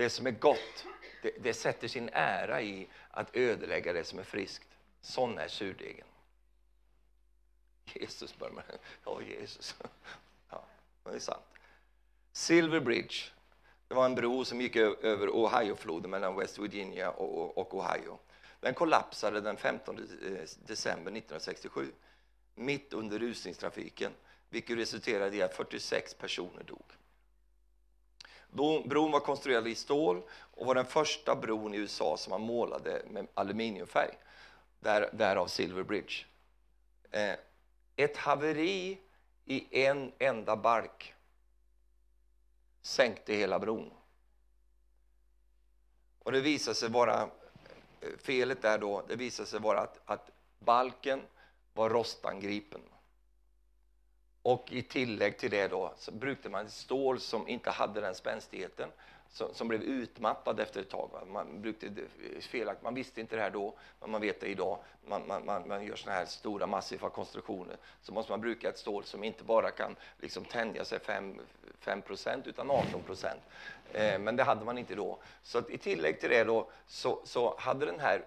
Det 0.00 0.10
som 0.10 0.26
är 0.26 0.30
gott, 0.30 0.86
det, 1.22 1.30
det 1.42 1.54
sätter 1.54 1.88
sin 1.88 2.10
ära 2.12 2.62
i 2.62 2.88
att 3.10 3.36
ödelägga 3.36 3.92
det 3.92 4.04
som 4.04 4.18
är 4.18 4.22
friskt. 4.22 4.68
Sån 5.00 5.38
är 5.38 5.48
surdegen. 5.48 6.06
Jesus 7.94 8.38
bör 8.38 8.50
man... 8.50 8.62
Ja, 9.04 9.22
Jesus. 9.22 9.74
Ja, 10.50 10.64
det 11.04 11.10
är 11.10 11.18
sant. 11.18 11.44
Silver 12.32 12.80
Bridge. 12.80 13.16
Det 13.88 13.94
var 13.94 14.06
en 14.06 14.14
bro 14.14 14.44
som 14.44 14.60
gick 14.60 14.76
över 14.76 15.28
Ohiofloden 15.28 16.10
mellan 16.10 16.36
West 16.36 16.58
Virginia 16.58 17.10
och 17.10 17.74
Ohio. 17.74 18.18
Den 18.60 18.74
kollapsade 18.74 19.40
den 19.40 19.56
15 19.56 19.98
eh, 19.98 20.04
december 20.66 21.12
1967 21.12 21.92
mitt 22.54 22.92
under 22.92 23.18
rusningstrafiken 23.18 24.12
vilket 24.48 24.78
resulterade 24.78 25.36
i 25.36 25.42
att 25.42 25.54
46 25.54 26.14
personer 26.14 26.62
dog. 26.62 26.84
Bron 28.50 29.10
var 29.10 29.20
konstruerad 29.20 29.68
i 29.68 29.74
stål 29.74 30.22
och 30.30 30.66
var 30.66 30.74
den 30.74 30.84
första 30.84 31.36
bron 31.36 31.74
i 31.74 31.76
USA 31.76 32.16
som 32.16 32.30
man 32.30 32.40
målade 32.40 33.02
med 33.10 33.26
aluminiumfärg, 33.34 34.18
där, 34.80 35.10
därav 35.12 35.46
Silver 35.46 35.82
Bridge. 35.82 36.24
Eh, 37.10 37.34
ett 37.96 38.16
haveri 38.16 38.98
i 39.44 39.84
en 39.86 40.12
enda 40.18 40.56
balk 40.56 41.14
sänkte 42.82 43.34
hela 43.34 43.58
bron. 43.58 43.90
Och 46.18 46.32
det 46.32 46.40
visade 46.40 46.74
sig 46.74 46.88
vara, 46.88 47.22
eh, 48.00 48.08
felet 48.18 48.62
där 48.62 48.78
då, 48.78 49.02
det 49.08 49.16
visade 49.16 49.48
sig 49.48 49.60
vara 49.60 49.80
att, 49.80 50.00
att 50.04 50.30
balken 50.58 51.22
var 51.72 51.90
rostangripen. 51.90 52.80
Och 54.42 54.72
i 54.72 54.82
tillägg 54.82 55.38
till 55.38 55.50
det 55.50 55.68
då 55.68 55.92
så 55.96 56.12
brukade 56.12 56.48
man 56.48 56.70
stål 56.70 57.20
som 57.20 57.48
inte 57.48 57.70
hade 57.70 58.00
den 58.00 58.14
spänstigheten 58.14 58.88
som, 59.32 59.54
som 59.54 59.68
blev 59.68 59.82
utmattad 59.82 60.60
efter 60.60 60.80
ett 60.80 60.90
tag. 60.90 61.10
Va? 61.12 61.20
Man, 61.26 61.62
brukade, 61.62 62.02
felakt, 62.40 62.82
man 62.82 62.94
visste 62.94 63.20
inte 63.20 63.36
det 63.36 63.42
här 63.42 63.50
då, 63.50 63.74
men 64.00 64.10
man 64.10 64.20
vet 64.20 64.40
det 64.40 64.46
idag. 64.46 64.78
Man, 65.06 65.26
man, 65.26 65.44
man, 65.46 65.68
man 65.68 65.84
gör 65.84 65.96
såna 65.96 66.12
här 66.12 66.24
stora 66.24 66.66
massiva 66.66 67.10
konstruktioner 67.10 67.76
så 68.02 68.12
måste 68.12 68.32
man 68.32 68.40
bruka 68.40 68.68
ett 68.68 68.78
stål 68.78 69.04
som 69.04 69.24
inte 69.24 69.44
bara 69.44 69.70
kan 69.70 69.96
liksom 70.20 70.44
tänja 70.44 70.84
sig 70.84 71.00
5, 71.00 71.40
5 71.80 72.02
utan 72.44 72.70
18 72.70 73.02
procent. 73.02 73.40
Eh, 73.92 74.18
men 74.18 74.36
det 74.36 74.44
hade 74.44 74.64
man 74.64 74.78
inte 74.78 74.94
då. 74.94 75.18
Så 75.42 75.68
i 75.68 75.78
tillägg 75.78 76.20
till 76.20 76.30
det 76.30 76.44
då 76.44 76.70
så, 76.86 77.20
så 77.24 77.54
hade 77.58 77.86
den 77.86 78.00
här 78.00 78.24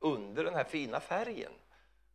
under 0.00 0.44
den 0.44 0.54
här 0.54 0.64
fina 0.64 1.00
färgen 1.00 1.52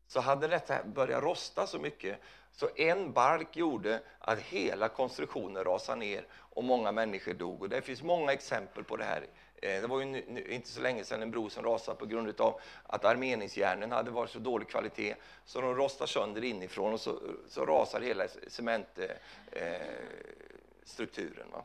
så 0.07 0.19
hade 0.19 0.47
detta 0.47 0.83
börjat 0.83 1.23
rosta 1.23 1.67
så 1.67 1.79
mycket 1.79 2.19
så 2.55 2.69
en 2.75 3.13
bark 3.13 3.57
gjorde 3.57 4.01
att 4.19 4.39
hela 4.39 4.89
konstruktionen 4.89 5.63
rasade 5.63 5.99
ner 5.99 6.27
och 6.33 6.63
många 6.63 6.91
människor 6.91 7.33
dog. 7.33 7.61
Och 7.61 7.69
det 7.69 7.81
finns 7.81 8.03
många 8.03 8.33
exempel 8.33 8.83
på 8.83 8.97
det 8.97 9.03
här. 9.03 9.27
Eh, 9.55 9.81
det 9.81 9.87
var 9.87 10.01
ju 10.01 10.23
inte 10.49 10.69
så 10.69 10.81
länge 10.81 11.03
sedan 11.03 11.21
en 11.21 11.31
bro 11.31 11.49
som 11.49 11.63
rasade 11.63 11.97
på 11.97 12.05
grund 12.05 12.41
av 12.41 12.59
att 12.83 13.05
armeringsjärnen 13.05 13.91
hade 13.91 14.11
varit 14.11 14.29
så 14.29 14.39
dålig 14.39 14.69
kvalitet 14.69 15.15
så 15.45 15.61
de 15.61 15.75
rostade 15.75 16.07
sönder 16.07 16.43
inifrån 16.43 16.93
och 16.93 17.01
så, 17.01 17.19
så 17.47 17.65
rasar 17.65 18.01
hela 18.01 18.27
cementstrukturen. 18.47 21.47
Eh, 21.53 21.59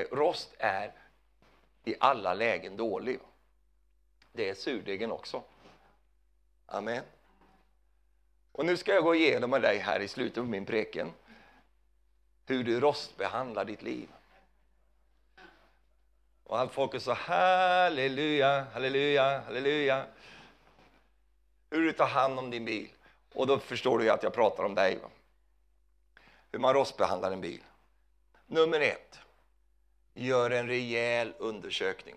eh, 0.00 0.06
rost 0.12 0.54
är 0.58 0.92
i 1.84 1.94
alla 2.00 2.34
lägen 2.34 2.76
dålig. 2.76 3.20
Det 4.32 4.48
är 4.48 4.54
surdegen 4.54 5.12
också. 5.12 5.42
Amen. 6.66 7.02
Och 8.52 8.66
nu 8.66 8.76
ska 8.76 8.94
jag 8.94 9.04
gå 9.04 9.14
igenom 9.14 9.50
med 9.50 9.62
dig 9.62 9.78
här 9.78 10.00
i 10.00 10.08
slutet 10.08 10.38
av 10.38 10.48
min 10.48 10.66
preken 10.66 11.12
hur 12.50 12.64
du 12.64 12.80
rostbehandlar 12.80 13.64
ditt 13.64 13.82
liv. 13.82 14.08
Och 16.44 16.58
allt 16.58 16.72
folk 16.72 17.02
så 17.02 17.12
halleluja, 17.12 18.66
halleluja, 18.72 19.40
halleluja. 19.40 20.06
Hur 21.70 21.82
du 21.82 21.92
tar 21.92 22.06
hand 22.06 22.38
om 22.38 22.50
din 22.50 22.64
bil. 22.64 22.88
Och 23.34 23.46
då 23.46 23.58
förstår 23.58 23.98
du 23.98 24.10
att 24.10 24.22
jag 24.22 24.34
pratar 24.34 24.64
om 24.64 24.74
dig. 24.74 24.98
Hur 26.52 26.58
man 26.58 26.74
rostbehandlar 26.74 27.32
en 27.32 27.40
bil. 27.40 27.62
Nummer 28.46 28.80
ett. 28.80 29.18
Gör 30.14 30.50
en 30.50 30.68
rejäl 30.68 31.34
undersökning. 31.38 32.16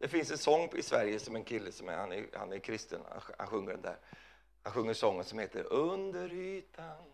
Det 0.00 0.08
finns 0.08 0.30
en 0.30 0.38
sång 0.38 0.70
i 0.76 0.82
Sverige 0.82 1.18
som 1.18 1.36
en 1.36 1.44
kille 1.44 1.72
som 1.72 1.88
är, 1.88 1.96
han 1.96 2.12
är, 2.12 2.26
han 2.32 2.52
är 2.52 2.58
kristen, 2.58 3.00
han, 3.38 3.46
sjunger 3.46 3.72
den 3.72 3.82
där. 3.82 3.96
Han 4.62 4.72
sjunger 4.72 4.94
sången 4.94 5.24
som 5.24 5.38
heter 5.38 5.72
Under 5.72 6.32
ytan. 6.32 7.04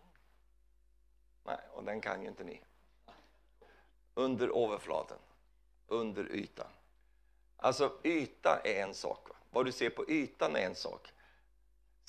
Nej, 1.43 1.57
och 1.71 1.83
den 1.83 2.01
kan 2.01 2.21
ju 2.21 2.27
inte 2.27 2.43
ni. 2.43 2.61
Under 4.13 4.65
överflaten, 4.65 5.17
under 5.87 6.31
ytan. 6.31 6.67
Alltså 7.57 7.99
yta 8.03 8.61
är 8.63 8.83
en 8.83 8.93
sak. 8.93 9.29
Va? 9.29 9.35
Vad 9.49 9.65
du 9.65 9.71
ser 9.71 9.89
på 9.89 10.09
ytan 10.09 10.55
är 10.55 10.65
en 10.65 10.75
sak. 10.75 11.13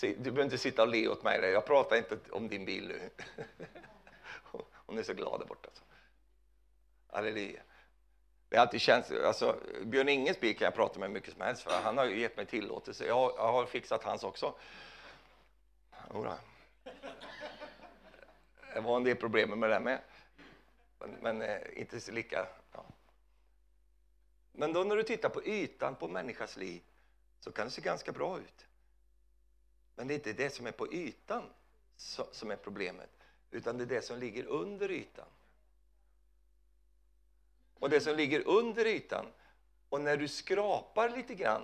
Du 0.01 0.15
behöver 0.15 0.45
inte 0.45 0.59
sitta 0.59 0.83
och 0.83 0.89
le 0.89 1.09
åt 1.09 1.23
mig. 1.23 1.41
Jag 1.41 1.67
pratar 1.67 1.97
inte 1.97 2.19
om 2.31 2.49
din 2.49 2.65
bil 2.65 2.89
nu. 2.89 3.11
Hon 4.87 4.99
är 4.99 5.03
så 5.03 5.15
glad 5.15 5.41
där 5.41 5.47
borta. 5.47 5.69
Halleluja. 7.07 7.63
Det 8.49 8.57
alltid 8.57 8.81
känns, 8.81 9.11
alltså, 9.11 9.61
Björn 9.83 10.09
Inges 10.09 10.41
bil 10.41 10.57
kan 10.57 10.65
jag 10.65 10.75
prata 10.75 11.01
med 11.01 11.11
mycket 11.11 11.33
som 11.33 11.43
helst 11.43 11.63
för 11.63 11.71
han 11.71 11.99
har 11.99 12.05
gett 12.07 12.37
mig 12.37 12.47
tillåtelse. 12.47 13.07
Jag 13.07 13.15
har, 13.15 13.33
jag 13.37 13.53
har 13.53 13.67
fixat 13.67 14.05
hans 14.05 14.25
också. 14.25 14.55
Jodå. 16.15 16.35
Det 18.75 18.81
var 18.81 18.97
en 18.97 19.05
del 19.05 19.17
problem 19.17 19.61
med 19.61 19.71
det 19.71 19.81
med. 19.81 20.01
Men, 20.99 21.11
men 21.11 21.43
eh, 21.43 21.81
inte 21.81 22.01
så 22.01 22.13
lika... 22.13 22.47
Ja. 22.73 22.85
Men 24.53 24.73
då 24.73 24.85
när 24.85 24.97
du 24.97 25.03
tittar 25.03 25.29
på 25.29 25.45
ytan 25.45 25.95
på 25.95 26.09
människas 26.09 26.57
liv 26.57 26.83
så 27.41 27.53
kan 27.53 27.67
det 27.67 27.71
se 27.71 27.83
ganska 27.83 28.13
bra 28.13 28.39
ut. 28.39 28.67
Men 29.95 30.09
det 30.09 30.15
är 30.15 30.17
inte 30.17 30.33
det 30.33 30.51
som 30.51 30.67
är 30.67 30.73
på 30.73 30.93
ytan 30.93 31.43
som 32.33 32.51
är 32.51 32.57
problemet, 32.57 33.11
utan 33.51 33.79
det 33.79 33.85
är 33.85 33.87
det 33.87 34.03
som 34.03 34.19
ligger 34.19 34.45
under 34.45 34.91
ytan 34.91 35.27
och 37.79 37.91
det 37.91 38.01
som 38.01 38.17
ligger 38.17 38.49
under 38.49 38.87
ytan. 38.87 39.27
Och 39.89 40.01
när 40.01 40.17
du 40.17 40.29
skrapar 40.29 41.09
lite 41.09 41.35
grann 41.35 41.63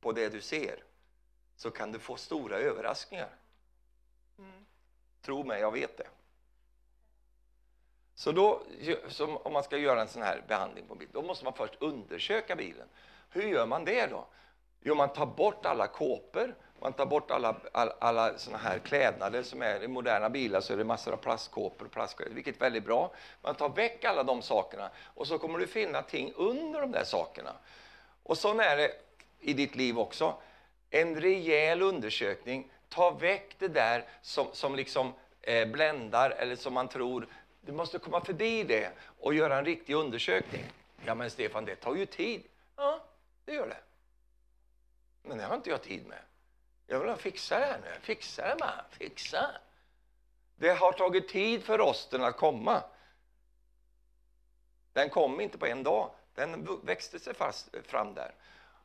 på 0.00 0.12
det 0.12 0.28
du 0.28 0.40
ser 0.40 0.84
så 1.56 1.70
kan 1.70 1.92
du 1.92 1.98
få 1.98 2.16
stora 2.16 2.58
överraskningar. 2.58 3.30
Mm. 4.38 4.64
Tro 5.22 5.44
mig, 5.44 5.60
jag 5.60 5.72
vet 5.72 5.96
det. 5.96 6.08
Så 8.14 8.32
då, 8.32 8.62
om 9.42 9.52
man 9.52 9.62
ska 9.62 9.76
göra 9.76 10.00
en 10.00 10.08
sån 10.08 10.22
här 10.22 10.44
behandling 10.48 10.86
på 10.86 10.94
bil, 10.94 11.08
då 11.12 11.22
måste 11.22 11.44
man 11.44 11.54
först 11.54 11.74
undersöka 11.78 12.56
bilen. 12.56 12.88
Hur 13.30 13.42
gör 13.42 13.66
man 13.66 13.84
det 13.84 14.06
då? 14.06 14.26
Jo, 14.80 14.94
man 14.94 15.12
tar 15.12 15.26
bort 15.26 15.66
alla 15.66 15.86
kåpor 15.86 16.54
man 16.84 16.92
tar 16.92 17.06
bort 17.06 17.30
alla, 17.30 17.56
alla, 17.72 17.92
alla 17.98 18.38
såna 18.38 18.58
här 18.58 18.78
klädnader 18.78 19.42
som 19.42 19.62
är 19.62 19.82
i 19.82 19.88
moderna 19.88 20.30
bilar 20.30 20.60
så 20.60 20.72
är 20.72 20.76
det 20.76 20.84
massor 20.84 21.12
av 21.12 21.16
plastkåpor, 21.16 21.86
och 21.86 21.92
plastkläder, 21.92 22.34
vilket 22.34 22.56
är 22.56 22.60
väldigt 22.60 22.84
bra. 22.84 23.12
Man 23.42 23.54
tar 23.54 23.68
väck 23.68 24.04
alla 24.04 24.22
de 24.22 24.42
sakerna 24.42 24.90
och 25.14 25.26
så 25.26 25.38
kommer 25.38 25.58
du 25.58 25.66
finna 25.66 26.02
ting 26.02 26.32
under 26.36 26.80
de 26.80 26.92
där 26.92 27.04
sakerna. 27.04 27.52
Och 28.22 28.38
så 28.38 28.60
är 28.60 28.76
det 28.76 28.92
i 29.40 29.52
ditt 29.52 29.76
liv 29.76 29.98
också. 29.98 30.36
En 30.90 31.20
rejäl 31.20 31.82
undersökning, 31.82 32.70
ta 32.88 33.10
väck 33.10 33.56
det 33.58 33.68
där 33.68 34.04
som, 34.22 34.46
som 34.52 34.74
liksom 34.74 35.12
eh, 35.40 35.68
bländar 35.68 36.30
eller 36.30 36.56
som 36.56 36.74
man 36.74 36.88
tror. 36.88 37.26
Du 37.60 37.72
måste 37.72 37.98
komma 37.98 38.24
förbi 38.24 38.64
det 38.64 38.90
och 39.20 39.34
göra 39.34 39.58
en 39.58 39.64
riktig 39.64 39.94
undersökning. 39.94 40.64
Ja 41.06 41.14
men 41.14 41.30
Stefan, 41.30 41.64
det 41.64 41.76
tar 41.76 41.94
ju 41.94 42.06
tid. 42.06 42.42
Ja, 42.76 43.04
det 43.44 43.52
gör 43.52 43.68
det. 43.68 43.80
Men 45.22 45.38
det 45.38 45.44
har 45.44 45.56
inte 45.56 45.70
jag 45.70 45.82
tid 45.82 46.06
med. 46.06 46.18
Jag 46.86 47.00
vill 47.00 47.16
fixa 47.16 47.58
det 47.58 47.64
här 47.64 47.80
nu. 47.84 48.00
Fixa 48.00 48.48
det 48.48 48.56
bara. 48.58 48.84
Fixa. 48.90 49.50
Det 50.56 50.70
har 50.70 50.92
tagit 50.92 51.28
tid 51.28 51.64
för 51.64 51.78
rosten 51.78 52.24
att 52.24 52.36
komma. 52.36 52.82
Den 54.92 55.10
kom 55.10 55.40
inte 55.40 55.58
på 55.58 55.66
en 55.66 55.82
dag. 55.82 56.10
Den 56.34 56.80
växte 56.82 57.18
sig 57.18 57.34
fast 57.34 57.74
eh, 57.74 57.82
fram 57.82 58.14
där. 58.14 58.34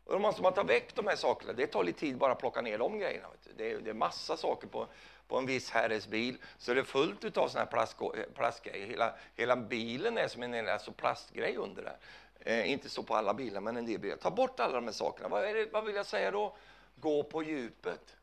Och 0.05 0.13
då 0.13 0.19
måste 0.19 0.41
man 0.41 0.53
ta 0.53 0.63
väck 0.63 0.95
de 0.95 1.07
här 1.07 1.15
sakerna. 1.15 1.53
Det 1.53 1.67
tar 1.67 1.83
lite 1.83 1.99
tid 1.99 2.17
bara 2.17 2.31
att 2.31 2.39
plocka 2.39 2.61
ner 2.61 2.77
de 2.77 2.99
grejerna. 2.99 3.27
Det 3.57 3.71
är, 3.71 3.79
det 3.79 3.89
är 3.89 3.93
massa 3.93 4.37
saker 4.37 4.67
på, 4.67 4.87
på 5.27 5.37
en 5.37 5.45
viss 5.45 5.69
herres 5.69 6.07
bil. 6.07 6.37
Så 6.57 6.73
det 6.73 6.79
är 6.79 6.83
fullt 6.83 7.37
av 7.37 7.47
såna 7.47 7.63
här 7.63 7.71
plast, 7.71 8.01
eh, 8.01 8.23
plastgrejer. 8.35 8.87
Hela, 8.87 9.15
hela 9.35 9.55
bilen 9.55 10.17
är 10.17 10.27
som 10.27 10.43
en 10.43 10.67
alltså 10.67 10.91
plastgrej 10.91 11.57
under 11.57 11.83
där. 11.83 11.97
Eh, 12.39 12.71
inte 12.71 12.89
så 12.89 13.03
på 13.03 13.15
alla 13.15 13.33
bilar, 13.33 13.61
men 13.61 13.77
en 13.77 13.85
del 13.85 13.99
bilar. 13.99 14.17
Ta 14.17 14.31
bort 14.31 14.59
alla 14.59 14.73
de 14.73 14.85
här 14.85 14.91
sakerna. 14.91 15.29
Vad, 15.29 15.43
det, 15.43 15.73
vad 15.73 15.85
vill 15.85 15.95
jag 15.95 16.05
säga 16.05 16.31
då? 16.31 16.55
Gå 16.99 17.23
på 17.23 17.43
djupet. 17.43 18.17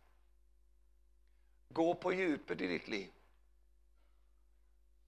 Gå 1.69 1.95
på 1.95 2.13
djupet 2.13 2.61
i 2.61 2.67
ditt 2.67 2.89
liv. 2.89 3.11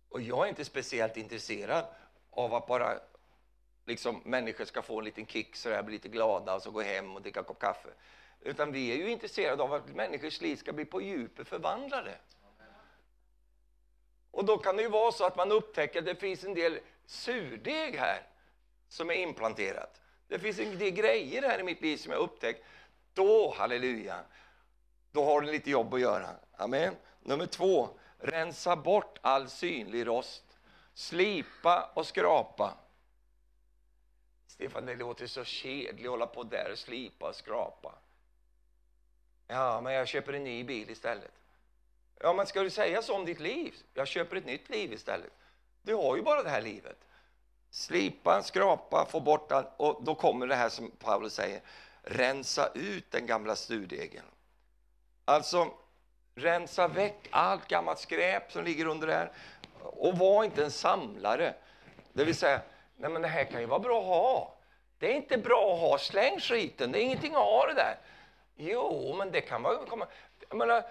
Och 0.09 0.21
jag 0.21 0.45
är 0.45 0.49
inte 0.49 0.65
speciellt 0.65 1.17
intresserad 1.17 1.85
av 2.31 2.55
att 2.55 2.67
bara 2.67 3.01
liksom, 3.85 4.23
människor 4.25 4.65
ska 4.65 4.83
få 4.83 4.99
en 4.99 5.05
liten 5.05 5.27
kick 5.27 5.57
så 5.57 5.69
där, 5.69 5.83
bli 5.83 5.93
lite 5.93 6.09
glada 6.09 6.55
och 6.55 6.63
så 6.63 6.71
gå 6.71 6.81
hem 6.81 7.17
och 7.17 7.23
dricka 7.23 7.41
en 7.41 7.45
kopp 7.45 7.59
kaffe. 7.59 7.89
Utan 8.41 8.73
vi 8.73 8.93
är 8.93 8.97
ju 8.97 9.11
intresserade 9.11 9.63
av 9.63 9.73
att 9.75 9.89
människors 9.89 10.41
liv 10.41 10.57
ska 10.57 10.73
bli 10.73 10.85
på 10.85 11.03
djupet 11.03 11.49
förvandlade. 11.49 12.19
Och 14.31 14.45
då 14.45 14.59
kan 14.59 14.77
det 14.77 14.83
ju 14.83 14.89
vara 14.89 15.13
så 15.13 15.25
att 15.25 15.37
man 15.37 15.53
upptäcker 15.53 15.99
att 15.99 16.05
det 16.05 16.15
finns 16.15 16.45
en 16.45 16.55
del 16.55 16.81
surdeg 17.07 17.97
här 17.97 18.23
som 18.89 19.11
är 19.11 19.15
implanterat. 19.15 20.01
Det 20.29 20.39
finns 20.39 20.59
en 20.59 20.79
del 20.79 20.91
grejer 20.91 21.43
här 21.43 21.59
i 21.59 21.63
mitt 21.63 21.81
liv 21.81 21.97
som 21.97 22.13
jag 22.13 22.21
upptäckt. 22.21 22.65
Då, 23.19 23.55
halleluja, 23.57 24.25
då 25.13 25.25
har 25.25 25.41
du 25.41 25.53
lite 25.53 25.71
jobb 25.71 25.95
att 25.95 26.01
göra. 26.01 26.37
Amen. 26.57 26.97
Nummer 27.21 27.47
två, 27.47 27.89
rensa 28.19 28.77
bort 28.77 29.19
all 29.21 29.49
synlig 29.49 30.07
rost. 30.07 30.45
Slipa 30.95 31.91
och 31.95 32.07
skrapa. 32.07 32.75
Stefan, 34.47 34.87
det 34.87 34.95
låter 34.95 35.27
så 35.27 35.45
kedligt 35.45 36.07
att 36.07 36.11
hålla 36.11 36.27
på 36.27 36.43
där 36.43 36.73
och 36.73 36.79
slipa 36.79 37.29
och 37.29 37.35
skrapa. 37.35 37.95
Ja, 39.47 39.81
men 39.81 39.93
jag 39.93 40.09
köper 40.09 40.33
en 40.33 40.45
ny 40.45 40.65
bil 40.65 40.91
istället. 40.91 41.33
Ja, 42.21 42.33
men 42.33 42.47
ska 42.47 42.63
du 42.63 42.71
säga 42.71 43.03
så 43.03 43.15
om 43.15 43.25
ditt 43.25 43.41
liv? 43.41 43.75
Jag 43.95 44.09
köper 44.09 44.37
ett 44.37 44.47
nytt 44.47 44.71
liv 44.71 44.93
istället. 44.93 45.33
Du 45.83 45.95
har 45.95 46.17
ju 46.17 46.23
bara 46.23 46.43
det 46.43 46.51
här 46.51 46.63
livet. 46.63 46.99
Slipa, 47.71 48.43
skrapa, 48.43 49.07
få 49.11 49.21
bort 49.21 49.53
allt. 49.53 49.69
Och 49.77 50.05
då 50.05 50.15
kommer 50.15 50.47
det 50.47 50.55
här 50.55 50.69
som 50.69 50.91
Paulus 50.91 51.35
säger, 51.35 51.61
rensa 52.09 52.71
ut 52.75 53.11
den 53.11 53.27
gamla 53.27 53.57
sturdegen. 53.57 54.25
Alltså, 55.25 55.71
rensa 56.35 56.89
väck 56.89 57.29
allt 57.31 57.69
gammalt 57.69 57.99
skräp 57.99 58.53
som 58.53 58.65
ligger 58.65 58.87
under 58.87 59.07
det 59.07 59.15
här. 59.15 59.33
Och 59.83 60.19
var 60.19 60.45
inte 60.45 60.65
en 60.65 60.71
samlare. 60.71 61.55
Det 62.13 62.25
vill 62.25 62.35
säga, 62.35 62.61
nej 62.97 63.11
men 63.11 63.23
det 63.23 63.29
här 63.29 63.45
kan 63.45 63.61
ju 63.61 63.67
vara 63.67 63.81
bra 63.81 64.01
att 64.01 64.07
ha. 64.07 64.59
Det 64.99 65.13
är 65.13 65.17
inte 65.17 65.39
bra 65.39 65.75
att 65.75 65.81
ha, 65.81 65.99
släng 65.99 66.41
skiten, 66.41 66.93
det 66.93 66.99
är 66.99 67.03
ingenting 67.03 67.35
att 67.35 67.43
ha 67.43 67.67
det 67.67 67.75
där. 67.75 67.97
Jo, 68.57 69.15
men 69.19 69.31
det 69.31 69.41
kan 69.41 69.63
vara... 69.63 69.79
Jag 70.49 70.59
menar, 70.59 70.85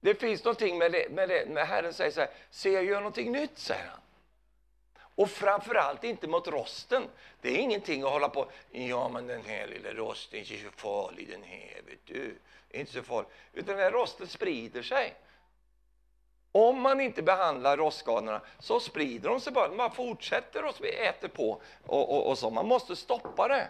det 0.00 0.14
finns 0.14 0.44
någonting 0.44 0.78
med 0.78 0.92
det, 0.92 1.10
med 1.10 1.28
det, 1.28 1.48
med 1.48 1.66
Herren 1.66 1.92
säger 1.92 2.10
så 2.10 2.20
här, 2.20 2.30
se 2.50 2.70
jag 2.70 2.84
gör 2.84 2.98
någonting 3.00 3.32
nytt, 3.32 3.58
säger 3.58 3.86
han. 3.86 4.00
Och 5.18 5.30
framförallt 5.30 6.04
inte 6.04 6.28
mot 6.28 6.48
rosten. 6.48 7.08
Det 7.40 7.48
är 7.48 7.58
ingenting 7.58 8.02
att 8.02 8.10
hålla 8.10 8.28
på, 8.28 8.50
ja 8.70 9.08
men 9.08 9.26
den 9.26 9.44
här 9.44 9.66
lilla 9.66 9.90
rosten 9.90 10.40
är 10.40 10.52
inte 10.52 10.64
så 10.64 10.70
farlig 10.70 11.28
den 11.28 11.42
här, 11.42 11.82
vet 11.86 12.06
du. 12.06 12.38
Inte 12.70 12.92
så 12.92 13.02
farlig. 13.02 13.28
Utan 13.52 13.76
den 13.76 13.84
här 13.84 13.92
rosten 13.92 14.26
sprider 14.26 14.82
sig. 14.82 15.14
Om 16.52 16.80
man 16.80 17.00
inte 17.00 17.22
behandlar 17.22 17.76
rostskadorna 17.76 18.40
så 18.58 18.80
sprider 18.80 19.28
de 19.28 19.40
sig 19.40 19.52
bara. 19.52 19.70
Man 19.70 19.90
fortsätter 19.90 20.64
och 20.64 20.84
äter 20.84 21.28
på 21.28 21.62
och, 21.86 22.14
och, 22.14 22.30
och 22.30 22.38
så. 22.38 22.50
Man 22.50 22.66
måste 22.66 22.96
stoppa 22.96 23.48
det. 23.48 23.68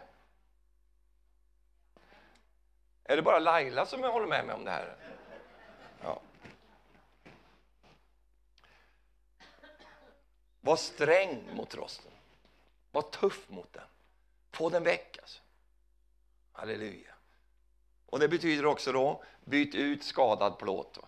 Är 3.05 3.16
det 3.16 3.22
bara 3.22 3.38
Laila 3.38 3.86
som 3.86 4.03
håller 4.03 4.26
med 4.26 4.46
mig 4.46 4.55
om 4.55 4.64
det 4.64 4.70
här? 4.70 4.96
Var 10.68 10.76
sträng 10.76 11.42
mot 11.54 11.74
rosten. 11.74 12.12
Var 12.90 13.02
tuff 13.02 13.48
mot 13.48 13.72
den. 13.72 13.84
Få 14.52 14.68
den 14.68 14.82
väck. 14.82 15.18
Alltså. 15.22 15.40
Halleluja. 16.52 17.14
Och 18.06 18.18
Det 18.18 18.28
betyder 18.28 18.66
också 18.66 18.92
då, 18.92 19.22
byt 19.44 19.74
ut 19.74 20.04
skadad 20.04 20.58
plåt. 20.58 20.98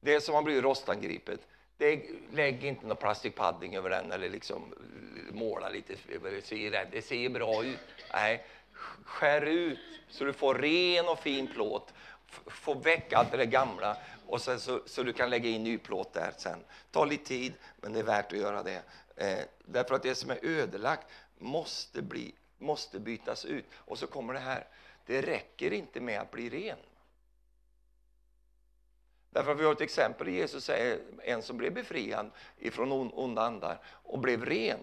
Det 0.00 0.20
som 0.20 0.34
har 0.34 0.42
blivit 0.42 0.64
rostangripet, 0.64 1.40
det, 1.76 2.02
lägg 2.32 2.64
inte 2.64 2.86
någon 2.86 2.96
plastic 2.96 3.34
padding 3.34 3.76
över 3.76 3.90
den 3.90 4.12
eller 4.12 4.28
liksom 4.28 4.72
eh, 4.72 5.34
måla 5.34 5.68
lite, 5.68 5.92
eh, 5.92 6.22
det 6.22 6.44
ser, 6.44 6.88
det 6.90 7.02
ser 7.02 7.28
bra 7.28 7.64
ut. 7.64 7.78
Nej, 8.12 8.46
skär 9.04 9.42
ut 9.42 9.78
så 10.08 10.24
du 10.24 10.32
får 10.32 10.54
ren 10.54 11.08
och 11.08 11.18
fin 11.18 11.46
plåt. 11.46 11.94
Få 12.46 12.74
väck 12.74 13.12
allt 13.12 13.32
det 13.32 13.46
gamla 13.46 13.96
och 14.26 14.40
sen 14.40 14.60
så, 14.60 14.80
så 14.86 15.02
du 15.02 15.12
kan 15.12 15.30
lägga 15.30 15.48
in 15.48 15.64
ny 15.64 15.78
plåt 15.78 16.12
där 16.12 16.32
sen. 16.36 16.64
Ta 16.90 17.04
lite 17.04 17.24
tid, 17.24 17.52
men 17.80 17.92
det 17.92 17.98
är 17.98 18.04
värt 18.04 18.32
att 18.32 18.38
göra 18.38 18.62
det. 18.62 18.82
Eh, 19.16 19.44
därför 19.64 19.94
att 19.94 20.02
det 20.02 20.14
som 20.14 20.30
är 20.30 20.38
ödelagt 20.42 21.06
måste, 21.38 22.02
bli, 22.02 22.34
måste 22.58 22.98
bytas 22.98 23.44
ut. 23.44 23.64
Och 23.74 23.98
så 23.98 24.06
kommer 24.06 24.34
det 24.34 24.40
här, 24.40 24.66
det 25.06 25.22
räcker 25.22 25.72
inte 25.72 26.00
med 26.00 26.20
att 26.20 26.30
bli 26.30 26.50
ren. 26.50 26.78
Därför 29.30 29.52
att 29.52 29.60
vi 29.60 29.64
har 29.64 29.72
ett 29.72 29.80
exempel 29.80 30.28
Jesus 30.28 30.64
säger 30.64 31.00
en 31.22 31.42
som 31.42 31.56
blev 31.56 31.72
befriad 31.72 32.30
ifrån 32.58 33.10
onda 33.14 33.42
andar 33.42 33.78
och 33.86 34.18
blev 34.18 34.44
ren. 34.44 34.78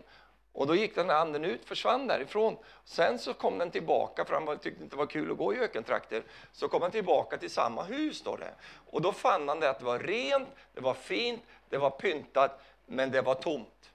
Och 0.53 0.67
då 0.67 0.75
gick 0.75 0.95
den 0.95 1.07
där 1.07 1.15
anden 1.15 1.45
ut, 1.45 1.65
försvann 1.65 2.07
därifrån. 2.07 2.57
Sen 2.85 3.19
så 3.19 3.33
kom 3.33 3.57
den 3.57 3.71
tillbaka, 3.71 4.25
för 4.25 4.33
han 4.33 4.59
tyckte 4.59 4.83
inte 4.83 4.95
det 4.95 4.99
var 4.99 5.05
kul 5.05 5.31
att 5.31 5.37
gå 5.37 5.53
i 5.53 5.59
ökentrakter. 5.59 6.23
Så 6.51 6.67
kom 6.67 6.81
han 6.81 6.91
tillbaka 6.91 7.37
till 7.37 7.49
samma 7.49 7.83
hus, 7.83 8.17
står 8.17 8.37
det. 8.37 8.53
Och 8.91 9.01
då 9.01 9.11
fann 9.11 9.47
han 9.47 9.59
det 9.59 9.69
att 9.69 9.79
det 9.79 9.85
var 9.85 9.99
rent, 9.99 10.49
det 10.73 10.81
var 10.81 10.93
fint, 10.93 11.43
det 11.69 11.77
var 11.77 11.89
pyntat, 11.89 12.61
men 12.85 13.11
det 13.11 13.21
var 13.21 13.35
tomt. 13.35 13.91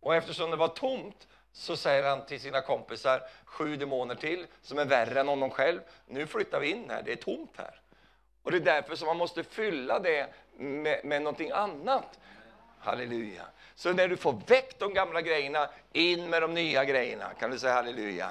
Och 0.00 0.14
eftersom 0.14 0.50
det 0.50 0.56
var 0.56 0.68
tomt 0.68 1.28
så 1.52 1.76
säger 1.76 2.08
han 2.08 2.26
till 2.26 2.40
sina 2.40 2.60
kompisar, 2.60 3.22
sju 3.44 3.76
demoner 3.76 4.14
till, 4.14 4.46
som 4.62 4.78
är 4.78 4.84
värre 4.84 5.20
än 5.20 5.28
honom 5.28 5.50
själv, 5.50 5.80
nu 6.06 6.26
flyttar 6.26 6.60
vi 6.60 6.70
in 6.70 6.90
här, 6.90 7.02
det 7.02 7.12
är 7.12 7.16
tomt 7.16 7.56
här. 7.56 7.80
Och 8.42 8.50
det 8.50 8.56
är 8.56 8.60
därför 8.60 8.96
som 8.96 9.06
man 9.06 9.16
måste 9.16 9.44
fylla 9.44 9.98
det 9.98 10.34
med, 10.56 11.04
med 11.04 11.22
någonting 11.22 11.50
annat. 11.50 12.18
Halleluja. 12.80 13.46
Så 13.74 13.92
när 13.92 14.08
du 14.08 14.16
får 14.16 14.40
väck 14.46 14.78
de 14.78 14.94
gamla 14.94 15.22
grejerna, 15.22 15.68
in 15.92 16.30
med 16.30 16.42
de 16.42 16.54
nya 16.54 16.84
grejerna. 16.84 17.34
Kan 17.40 17.50
du 17.50 17.58
säga 17.58 17.74
halleluja? 17.74 18.30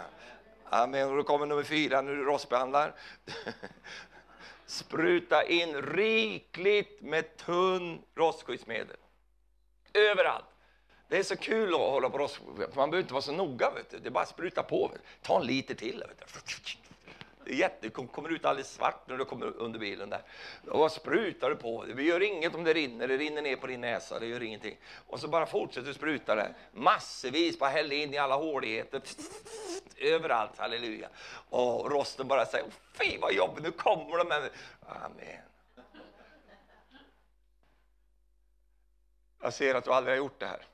Amen. 0.70 1.10
Och 1.10 1.18
då 1.18 1.24
kommer 1.24 1.46
nummer 1.46 1.64
fyra, 1.64 2.02
när 2.02 2.12
du 2.12 2.24
rostbehandlar. 2.24 2.96
Spruta 4.66 5.44
in 5.44 5.82
rikligt 5.82 7.02
med 7.02 7.38
tunn 7.38 8.02
rostskyddsmedel. 8.16 8.98
Överallt. 9.94 10.46
Det 11.08 11.18
är 11.18 11.24
så 11.24 11.36
kul 11.36 11.74
att 11.74 11.80
hålla 11.80 12.10
på 12.10 12.18
rost. 12.18 12.40
Man 12.58 12.90
behöver 12.90 13.00
inte 13.00 13.14
vara 13.14 13.22
så 13.22 13.32
noga. 13.32 13.72
Vet 13.72 13.90
du. 13.90 14.00
Det 14.00 14.10
är 14.10 14.12
bara 14.12 14.24
att 14.24 14.30
spruta 14.30 14.64
på. 14.64 14.92
Ta 15.22 15.40
en 15.40 15.46
liter 15.46 15.76
till. 15.76 16.04
Vet 16.08 16.20
du. 16.20 16.26
Det 17.50 17.56
jätte, 17.56 17.90
kommer 17.90 18.30
ut 18.30 18.46
alldeles 18.46 18.74
svart 18.74 19.08
när 19.08 19.18
du 19.18 19.26
kommer 19.26 19.46
under 19.46 19.80
bilen 19.80 20.10
där. 20.10 20.22
Och 20.68 20.80
vad 20.80 20.92
sprutar 20.92 21.50
du 21.50 21.56
på? 21.56 21.86
Det 21.96 22.04
gör 22.04 22.22
inget 22.22 22.56
om 22.56 22.64
det 22.64 22.74
rinner, 22.74 23.08
det 23.08 23.18
rinner 23.18 23.42
ner 23.42 23.56
på 23.56 23.68
din 23.68 23.82
näsa, 23.82 24.20
det 24.20 24.26
gör 24.26 24.44
ingenting. 24.44 24.78
Och 25.08 25.20
så 25.20 25.28
bara 25.28 25.46
fortsätter 25.46 25.88
du 25.88 25.94
spruta 25.94 26.36
det. 26.36 26.56
Massvis, 26.72 27.60
bara 27.60 27.70
häll 27.70 27.92
in 27.92 28.14
i 28.14 28.18
alla 28.18 28.36
håligheter. 28.36 29.02
Överallt, 29.98 30.58
halleluja. 30.58 31.10
Och 31.50 31.92
rosten 31.92 32.28
bara 32.28 32.46
säger, 32.46 32.66
fy 32.94 33.18
vad 33.18 33.34
jobbigt, 33.34 33.64
nu 33.64 33.72
kommer 33.72 34.18
de 34.18 34.28
med 34.28 34.50
Amen. 34.82 35.42
Jag 39.42 39.54
ser 39.54 39.76
att 39.76 39.84
du 39.84 39.92
aldrig 39.92 40.16
har 40.16 40.18
gjort 40.18 40.40
det 40.40 40.46
här. 40.46 40.66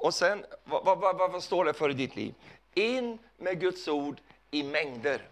Och 0.00 0.14
sen, 0.14 0.44
vad, 0.64 0.84
vad, 0.84 0.98
vad, 0.98 1.32
vad, 1.32 1.42
står 1.42 1.64
det 1.64 1.72
för 1.72 1.90
i 1.90 1.94
ditt 1.94 2.16
liv? 2.16 2.34
In 2.74 3.18
med 3.36 3.60
Guds 3.60 3.88
ord 3.88 4.20
i 4.50 4.62
mängder. 4.62 5.28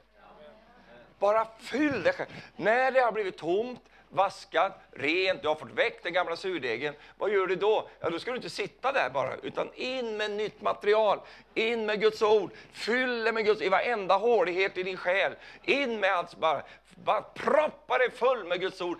Bara 1.19 1.47
fyll 1.59 2.03
det 2.03 2.12
själv. 2.12 2.29
När 2.57 2.91
det 2.93 3.01
har 3.01 3.12
blivit 3.12 3.37
tomt, 3.37 3.81
vaskat, 4.09 4.81
rent, 4.93 5.43
du 5.43 5.49
har 5.49 5.55
fått 5.55 5.71
väck 5.71 6.03
den 6.03 6.12
gamla 6.12 6.37
surdegen. 6.37 6.95
Vad 7.19 7.31
gör 7.31 7.47
du 7.47 7.57
då? 7.57 7.89
Ja, 8.01 8.11
då 8.11 8.19
ska 8.19 8.31
du 8.31 8.37
inte 8.37 8.51
sitta 8.51 8.93
där 8.93 9.11
bara, 9.11 9.37
utan 9.43 9.75
in 9.75 10.17
med 10.17 10.31
nytt 10.31 10.61
material. 10.61 11.21
In 11.55 11.87
med 11.87 12.01
Guds 12.01 12.23
ord. 12.23 12.51
Fyll 12.73 13.25
det 13.25 13.33
med 13.33 13.45
Guds 13.45 13.62
i 13.62 13.69
varenda 13.69 14.17
hålighet 14.17 14.79
i 14.79 14.83
din 14.83 14.97
själ. 14.97 15.35
In 15.62 16.01
med 16.01 16.12
allt, 16.12 16.37
bara, 16.37 16.62
bara 16.95 17.23
proppa 17.23 17.99
dig 17.99 18.11
full 18.11 18.45
med 18.45 18.61
Guds 18.61 18.81
ord. 18.81 18.99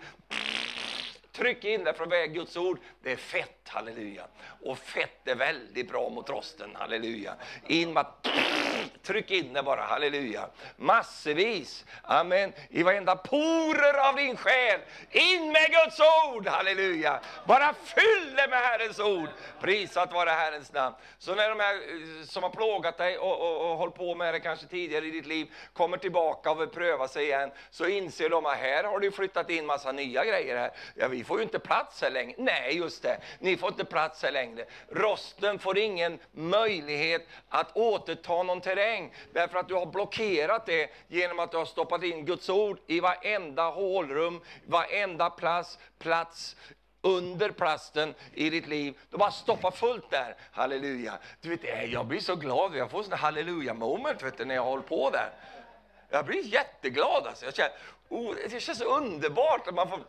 Tryck 1.37 1.63
in 1.63 1.83
det 1.83 1.93
från 1.93 2.09
väg 2.09 2.33
Guds 2.33 2.57
ord. 2.57 2.79
Det 3.03 3.11
är 3.11 3.15
fett, 3.15 3.61
halleluja. 3.67 4.27
Och 4.61 4.77
fett 4.77 5.27
är 5.27 5.35
väldigt 5.35 5.89
bra 5.89 6.09
mot 6.09 6.29
rosten, 6.29 6.69
halleluja. 6.73 7.35
In 7.67 7.93
med, 7.93 8.05
tryck 9.03 9.31
in 9.31 9.53
det 9.53 9.63
bara, 9.63 9.81
halleluja. 9.81 10.49
Massvis, 10.75 11.85
amen. 12.03 12.53
I 12.69 12.83
varenda 12.83 13.15
porer 13.15 14.09
av 14.09 14.15
din 14.15 14.37
själ. 14.37 14.79
In 15.11 15.51
med 15.51 15.67
Guds 15.71 15.99
ord, 16.27 16.47
halleluja. 16.47 17.19
Bara 17.45 17.73
fyll 17.83 18.35
det 18.35 18.47
med 18.49 18.59
Herrens 18.59 18.99
ord. 18.99 19.29
Prisat 19.61 20.13
vare 20.13 20.29
Herrens 20.29 20.73
namn. 20.73 20.95
Så 21.17 21.35
när 21.35 21.49
de 21.49 21.59
här 21.59 21.73
eh, 21.75 22.25
som 22.25 22.43
har 22.43 22.49
plågat 22.49 22.97
dig 22.97 23.17
och, 23.17 23.41
och, 23.41 23.71
och 23.71 23.77
hållit 23.77 23.95
på 23.95 24.15
med 24.15 24.33
det 24.33 24.39
kanske 24.39 24.65
tidigare 24.67 25.05
i 25.05 25.11
ditt 25.11 25.25
liv 25.25 25.47
kommer 25.73 25.97
tillbaka 25.97 26.51
och 26.51 26.61
vill 26.61 26.67
pröva 26.67 27.07
sig 27.07 27.25
igen, 27.25 27.51
så 27.69 27.85
inser 27.85 28.29
de 28.29 28.45
att 28.45 28.57
här 28.57 28.83
har 28.83 28.99
du 28.99 29.11
flyttat 29.11 29.49
in 29.49 29.65
massa 29.65 29.91
nya 29.91 30.25
grejer 30.25 30.57
här. 30.57 30.71
Ja, 30.95 31.07
vi 31.07 31.23
får 31.23 31.37
ju 31.37 31.43
inte 31.43 31.59
plats 31.59 32.01
här 32.01 32.09
längre. 32.09 32.35
Nej, 32.37 32.77
just 32.77 33.03
det. 33.03 33.17
Ni 33.39 33.57
får 33.57 33.69
inte 33.69 33.85
plats 33.85 34.23
här 34.23 34.31
längre. 34.31 34.65
Rosten 34.89 35.59
får 35.59 35.77
ingen 35.77 36.19
möjlighet 36.31 37.27
att 37.49 37.77
återta 37.77 38.43
någon 38.43 38.61
terräng. 38.77 39.13
Därför 39.33 39.59
att 39.59 39.67
du 39.67 39.73
har 39.73 39.85
blockerat 39.85 40.65
det 40.65 40.89
genom 41.07 41.39
att 41.39 41.51
du 41.51 41.57
har 41.57 41.65
stoppat 41.65 42.03
in 42.03 42.25
Guds 42.25 42.49
ord 42.49 42.79
i 42.87 42.99
varenda 42.99 43.69
hålrum, 43.69 44.41
varenda 44.65 45.29
plats, 45.29 45.79
plats 45.99 46.55
under 47.01 47.49
plasten 47.49 48.13
i 48.33 48.49
ditt 48.49 48.67
liv. 48.67 48.97
Du 49.09 49.17
bara 49.17 49.31
stoppar 49.31 49.71
fullt 49.71 50.09
där. 50.09 50.35
Halleluja. 50.51 51.13
Du 51.41 51.49
vet, 51.49 51.63
eh, 51.63 51.93
jag 51.93 52.05
blir 52.05 52.19
så 52.19 52.35
glad, 52.35 52.75
jag 52.75 52.91
får 52.91 53.03
sådana 53.03 53.15
halleluja 53.15 53.73
moment 53.73 54.23
vet 54.23 54.37
du, 54.37 54.45
när 54.45 54.55
jag 54.55 54.63
håller 54.63 54.83
på 54.83 55.09
där. 55.09 55.29
Jag 56.09 56.25
blir 56.25 56.45
jätteglad. 56.45 57.27
Alltså. 57.27 57.45
Jag 57.45 57.55
känner, 57.55 57.71
oh, 58.09 58.35
det 58.49 58.59
känns 58.59 58.79
så 58.79 58.97
underbart 58.97 59.67
att 59.67 59.75
man 59.75 59.89
får 59.89 59.99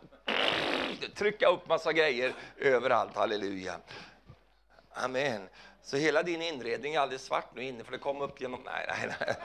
trycka 1.15 1.47
upp 1.47 1.67
massa 1.67 1.93
grejer 1.93 2.33
överallt. 2.57 3.15
Halleluja. 3.15 3.75
Amen. 4.93 5.49
Så 5.81 5.97
hela 5.97 6.23
din 6.23 6.41
inredning 6.41 6.93
är 6.93 6.99
alldeles 6.99 7.23
svart 7.23 7.55
nu 7.55 7.63
inne, 7.63 7.83
för 7.83 7.91
det 7.91 7.97
kom 7.97 8.21
upp 8.21 8.41
genom... 8.41 8.61
Nej, 8.65 8.85
nej, 8.87 9.15
nej. 9.19 9.35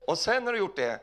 Och 0.00 0.18
sen 0.18 0.44
när 0.44 0.52
du 0.52 0.58
gjort 0.58 0.76
det, 0.76 1.00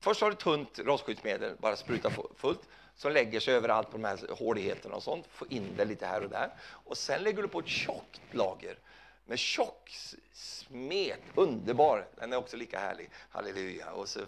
först 0.00 0.20
har 0.20 0.30
du 0.30 0.36
tunt 0.36 0.78
rostskyddsmedel, 0.78 1.56
bara 1.58 1.76
spruta 1.76 2.10
fullt, 2.36 2.68
som 2.94 3.12
lägger 3.12 3.40
sig 3.40 3.54
överallt 3.54 3.90
på 3.90 3.96
de 3.96 4.04
här 4.04 4.34
håligheterna 4.38 4.94
och 4.94 5.02
sånt, 5.02 5.26
få 5.26 5.46
in 5.46 5.76
det 5.76 5.84
lite 5.84 6.06
här 6.06 6.22
och 6.22 6.30
där. 6.30 6.50
Och 6.60 6.98
sen 6.98 7.22
lägger 7.22 7.42
du 7.42 7.48
på 7.48 7.58
ett 7.58 7.68
tjockt 7.68 8.20
lager 8.30 8.78
med 9.24 9.38
tjock 9.38 9.90
smet, 10.32 11.20
underbar, 11.34 12.08
den 12.16 12.32
är 12.32 12.36
också 12.36 12.56
lika 12.56 12.78
härlig, 12.78 13.10
halleluja. 13.30 13.90
Och 13.90 14.08
så, 14.08 14.20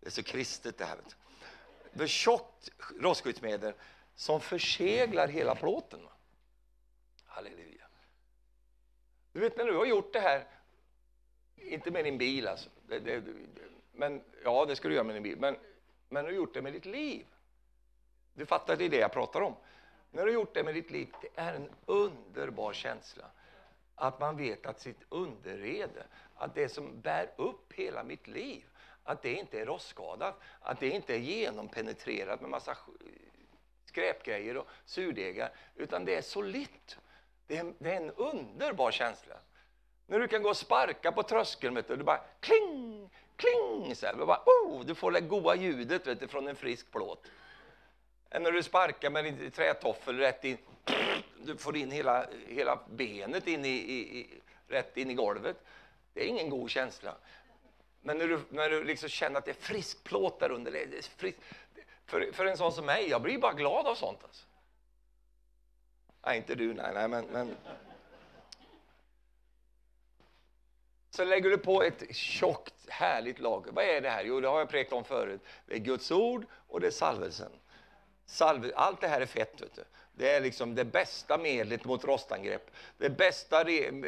det 0.00 0.06
är 0.06 0.10
så 0.10 0.22
kristet 0.22 0.78
det 0.78 0.84
här. 0.84 0.96
Vet 0.96 1.08
du. 1.08 1.98
Med 1.98 2.08
tjockt 2.08 2.70
rostskyddsmedel 3.00 3.72
som 4.14 4.40
förseglar 4.40 5.28
hela 5.28 5.54
plåten. 5.54 6.02
Va? 6.02 6.10
Halleluja. 7.36 7.86
Du 9.32 9.40
vet 9.40 9.56
när 9.56 9.64
du 9.64 9.76
har 9.76 9.86
gjort 9.86 10.12
det 10.12 10.20
här, 10.20 10.44
inte 11.56 11.90
med 11.90 12.04
din 12.04 12.18
bil 12.18 12.48
alltså, 12.48 12.70
det, 12.88 12.98
det, 12.98 13.22
men, 13.92 14.22
ja 14.44 14.64
det 14.64 14.76
ska 14.76 14.88
du 14.88 14.94
göra 14.94 15.04
med 15.04 15.16
din 15.16 15.22
bil, 15.22 15.38
men, 15.38 15.56
men 16.08 16.24
du 16.24 16.30
har 16.30 16.36
gjort 16.36 16.54
det 16.54 16.62
med 16.62 16.72
ditt 16.72 16.84
liv. 16.84 17.26
Du 18.34 18.46
fattar, 18.46 18.76
det 18.76 18.84
är 18.84 18.88
det 18.88 18.98
jag 18.98 19.12
pratar 19.12 19.40
om. 19.40 19.54
När 20.10 20.22
du 20.22 20.30
har 20.30 20.34
gjort 20.34 20.54
det 20.54 20.64
med 20.64 20.74
ditt 20.74 20.90
liv, 20.90 21.14
det 21.20 21.28
är 21.34 21.54
en 21.54 21.70
underbar 21.86 22.72
känsla. 22.72 23.30
Att 23.94 24.20
man 24.20 24.36
vet 24.36 24.66
att 24.66 24.80
sitt 24.80 25.00
underrede, 25.08 26.06
att 26.34 26.54
det 26.54 26.68
som 26.68 27.00
bär 27.00 27.30
upp 27.36 27.72
hela 27.72 28.04
mitt 28.04 28.26
liv, 28.28 28.64
att 29.02 29.22
det 29.22 29.34
inte 29.34 29.60
är 29.60 29.66
rostskadat, 29.66 30.40
att 30.60 30.80
det 30.80 30.90
inte 30.90 31.14
är 31.14 31.18
genompenetrerat 31.18 32.40
med 32.40 32.50
massa 32.50 32.76
skräpgrejer 33.84 34.56
och 34.56 34.68
surdegar, 34.84 35.50
utan 35.74 36.04
det 36.04 36.14
är 36.14 36.22
solitt. 36.22 36.98
Det 37.46 37.56
är, 37.56 37.72
det 37.78 37.92
är 37.92 37.96
en 37.96 38.10
underbar 38.10 38.90
känsla. 38.90 39.34
När 40.06 40.20
du 40.20 40.28
kan 40.28 40.42
gå 40.42 40.48
och 40.48 40.56
sparka 40.56 41.12
på 41.12 41.22
tröskeln, 41.22 41.74
vet 41.74 41.88
du, 41.88 41.96
du 41.96 42.04
bara 42.04 42.20
kling, 42.40 43.10
kling, 43.36 43.94
så 43.96 44.06
här, 44.06 44.14
du, 44.14 44.26
bara, 44.26 44.42
oh, 44.46 44.84
du 44.84 44.94
får 44.94 45.10
det 45.10 45.20
goda 45.20 45.54
ljudet 45.54 46.06
vet 46.06 46.20
du, 46.20 46.28
från 46.28 46.48
en 46.48 46.56
frisk 46.56 46.90
plåt. 46.92 47.26
Än 48.30 48.42
när 48.42 48.52
du 48.52 48.62
sparkar 48.62 49.10
med 49.10 49.24
din 49.24 49.50
trätoffel 49.50 50.18
rätt 50.18 50.44
in, 50.44 50.58
du 51.42 51.56
får 51.56 51.76
in 51.76 51.90
hela, 51.90 52.26
hela 52.48 52.78
benet 52.90 53.46
in 53.46 53.64
i, 53.64 53.68
i, 53.68 54.18
i, 54.18 54.40
rätt 54.68 54.96
in 54.96 55.10
i 55.10 55.14
golvet. 55.14 55.56
Det 56.12 56.24
är 56.24 56.26
ingen 56.26 56.50
god 56.50 56.70
känsla. 56.70 57.14
Men 58.00 58.18
när 58.18 58.28
du, 58.28 58.40
när 58.48 58.70
du 58.70 58.84
liksom 58.84 59.08
känner 59.08 59.38
att 59.38 59.44
det 59.44 59.50
är 59.50 59.54
frisk 59.54 60.04
plåt 60.04 60.40
där 60.40 60.50
under, 60.50 60.72
det 60.72 60.98
är 60.98 61.02
frisk, 61.02 61.38
för, 62.06 62.32
för 62.32 62.46
en 62.46 62.56
sån 62.56 62.72
som 62.72 62.86
mig, 62.86 63.08
jag 63.08 63.22
blir 63.22 63.38
bara 63.38 63.52
glad 63.52 63.86
av 63.86 63.94
sånt. 63.94 64.24
Alltså. 64.24 64.45
Nej, 66.26 66.36
inte 66.36 66.54
du, 66.54 66.74
nej, 66.74 66.94
nej 66.94 67.08
men, 67.08 67.24
men... 67.24 67.56
Så 71.10 71.24
lägger 71.24 71.50
du 71.50 71.58
på 71.58 71.82
ett 71.82 72.16
tjockt, 72.16 72.74
härligt 72.88 73.38
lager. 73.38 73.72
Vad 73.72 73.84
är 73.84 74.00
det 74.00 74.10
här? 74.10 74.24
Jo, 74.24 74.40
det 74.40 74.48
har 74.48 74.58
jag 74.58 74.68
prekat 74.68 74.92
om 74.92 75.04
förut. 75.04 75.40
Det 75.66 75.74
är 75.74 75.78
Guds 75.78 76.10
ord 76.10 76.46
och 76.68 76.80
det 76.80 76.86
är 76.86 76.90
salvelsen. 76.90 77.52
Salve, 78.26 78.72
allt 78.74 79.00
det 79.00 79.08
här 79.08 79.20
är 79.20 79.26
fett. 79.26 79.60
Vet 79.62 79.74
du. 79.74 79.84
Det 80.18 80.30
är 80.30 80.40
liksom 80.40 80.74
det 80.74 80.84
bästa 80.84 81.38
medlet 81.38 81.84
mot 81.84 82.04
rostangrepp. 82.04 82.70
Det 82.98 83.10
bästa 83.10 83.64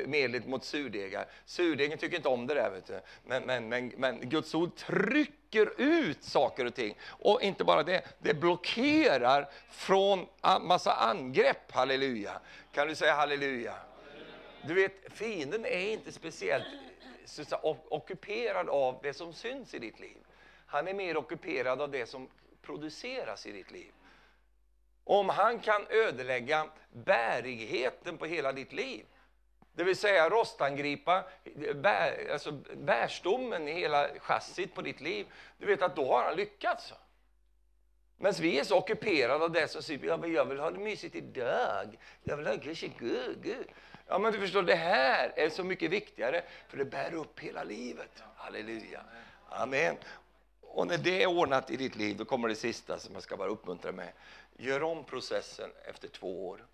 medlet 0.06 0.46
mot 0.46 0.64
surdegar. 0.64 1.26
Surdegen 1.44 1.98
tycker 1.98 2.16
inte 2.16 2.28
om 2.28 2.46
det 2.46 2.54
där. 2.54 2.70
Vet 2.70 2.86
du. 2.86 3.00
Men, 3.26 3.42
men, 3.42 3.68
men, 3.68 3.92
men 3.96 4.28
Guds 4.28 4.54
ord 4.54 4.76
trycker 4.76 5.80
ut 5.80 6.24
saker 6.24 6.64
och 6.64 6.74
ting. 6.74 6.98
Och 7.02 7.42
inte 7.42 7.64
bara 7.64 7.82
det, 7.82 8.02
det 8.18 8.34
blockerar 8.34 9.48
från 9.70 10.26
massa 10.61 10.92
angrepp. 10.92 11.72
Halleluja. 11.72 12.40
Kan 12.72 12.88
du 12.88 12.94
säga 12.94 13.14
halleluja? 13.14 13.74
Du 14.66 14.74
vet, 14.74 15.12
fienden 15.12 15.64
är 15.64 15.92
inte 15.92 16.12
speciellt 16.12 16.64
ockuperad 17.88 18.68
av 18.68 18.98
det 19.02 19.14
som 19.14 19.32
syns 19.32 19.74
i 19.74 19.78
ditt 19.78 20.00
liv. 20.00 20.16
Han 20.66 20.88
är 20.88 20.94
mer 20.94 21.16
ockuperad 21.16 21.80
av 21.80 21.90
det 21.90 22.06
som 22.06 22.28
produceras 22.62 23.46
i 23.46 23.52
ditt 23.52 23.70
liv. 23.70 23.92
Om 25.09 25.28
han 25.28 25.59
kan 25.59 25.86
ödelägga 25.90 26.66
bärigheten 26.92 28.18
på 28.18 28.26
hela 28.26 28.52
ditt 28.52 28.72
liv, 28.72 29.04
det 29.72 29.84
vill 29.84 29.96
säga 29.96 30.28
rostangripa 30.28 31.24
bär, 31.74 32.32
alltså 32.32 32.52
bärstommen 32.76 33.68
i 33.68 33.72
hela 33.72 34.09
chassit 34.18 34.74
på 34.74 34.82
ditt 34.82 35.00
liv, 35.00 35.26
du 35.59 35.66
vet 35.66 35.82
att 35.82 35.96
då 35.96 36.12
har 36.12 36.24
han 36.24 36.36
lyckats. 36.36 36.92
Men 38.16 38.32
vi 38.32 38.59
är 38.59 38.64
så 38.64 38.78
ockuperade 38.78 39.44
av 39.44 39.52
det 39.52 39.68
som 39.68 39.82
säger 39.82 40.12
att 40.12 40.30
jag 40.30 40.44
vill 40.44 40.59
ha 40.59 40.70
det 40.70 40.78
mysigt 40.78 41.14
idag, 41.14 41.98
jag 42.22 42.36
vill 42.36 42.46
ha 42.46 42.56
kanske. 42.59 42.90
Ja, 44.06 44.18
men 44.18 44.32
du 44.32 44.38
förstår, 44.38 44.62
det 44.62 44.74
här 44.74 45.32
är 45.36 45.50
så 45.50 45.64
mycket 45.64 45.90
viktigare, 45.90 46.42
för 46.68 46.76
det 46.76 46.84
bär 46.84 47.14
upp 47.14 47.40
hela 47.40 47.64
livet. 47.64 48.22
Halleluja. 48.36 49.00
Amen. 49.48 49.96
Och 50.61 50.86
när 50.86 50.98
det 50.98 51.22
är 51.22 51.26
ordnat 51.26 51.70
i 51.70 51.76
ditt 51.76 51.96
liv, 51.96 52.16
då 52.16 52.24
kommer 52.24 52.48
det 52.48 52.54
sista 52.54 52.98
som 52.98 53.14
jag 53.14 53.22
ska 53.22 53.36
bara 53.36 53.48
uppmuntra 53.48 53.92
med. 53.92 54.12
Gör 54.61 54.82
om 54.82 55.04
processen 55.04 55.70
efter 55.84 56.09
två 56.09 56.48
år. 56.48 56.66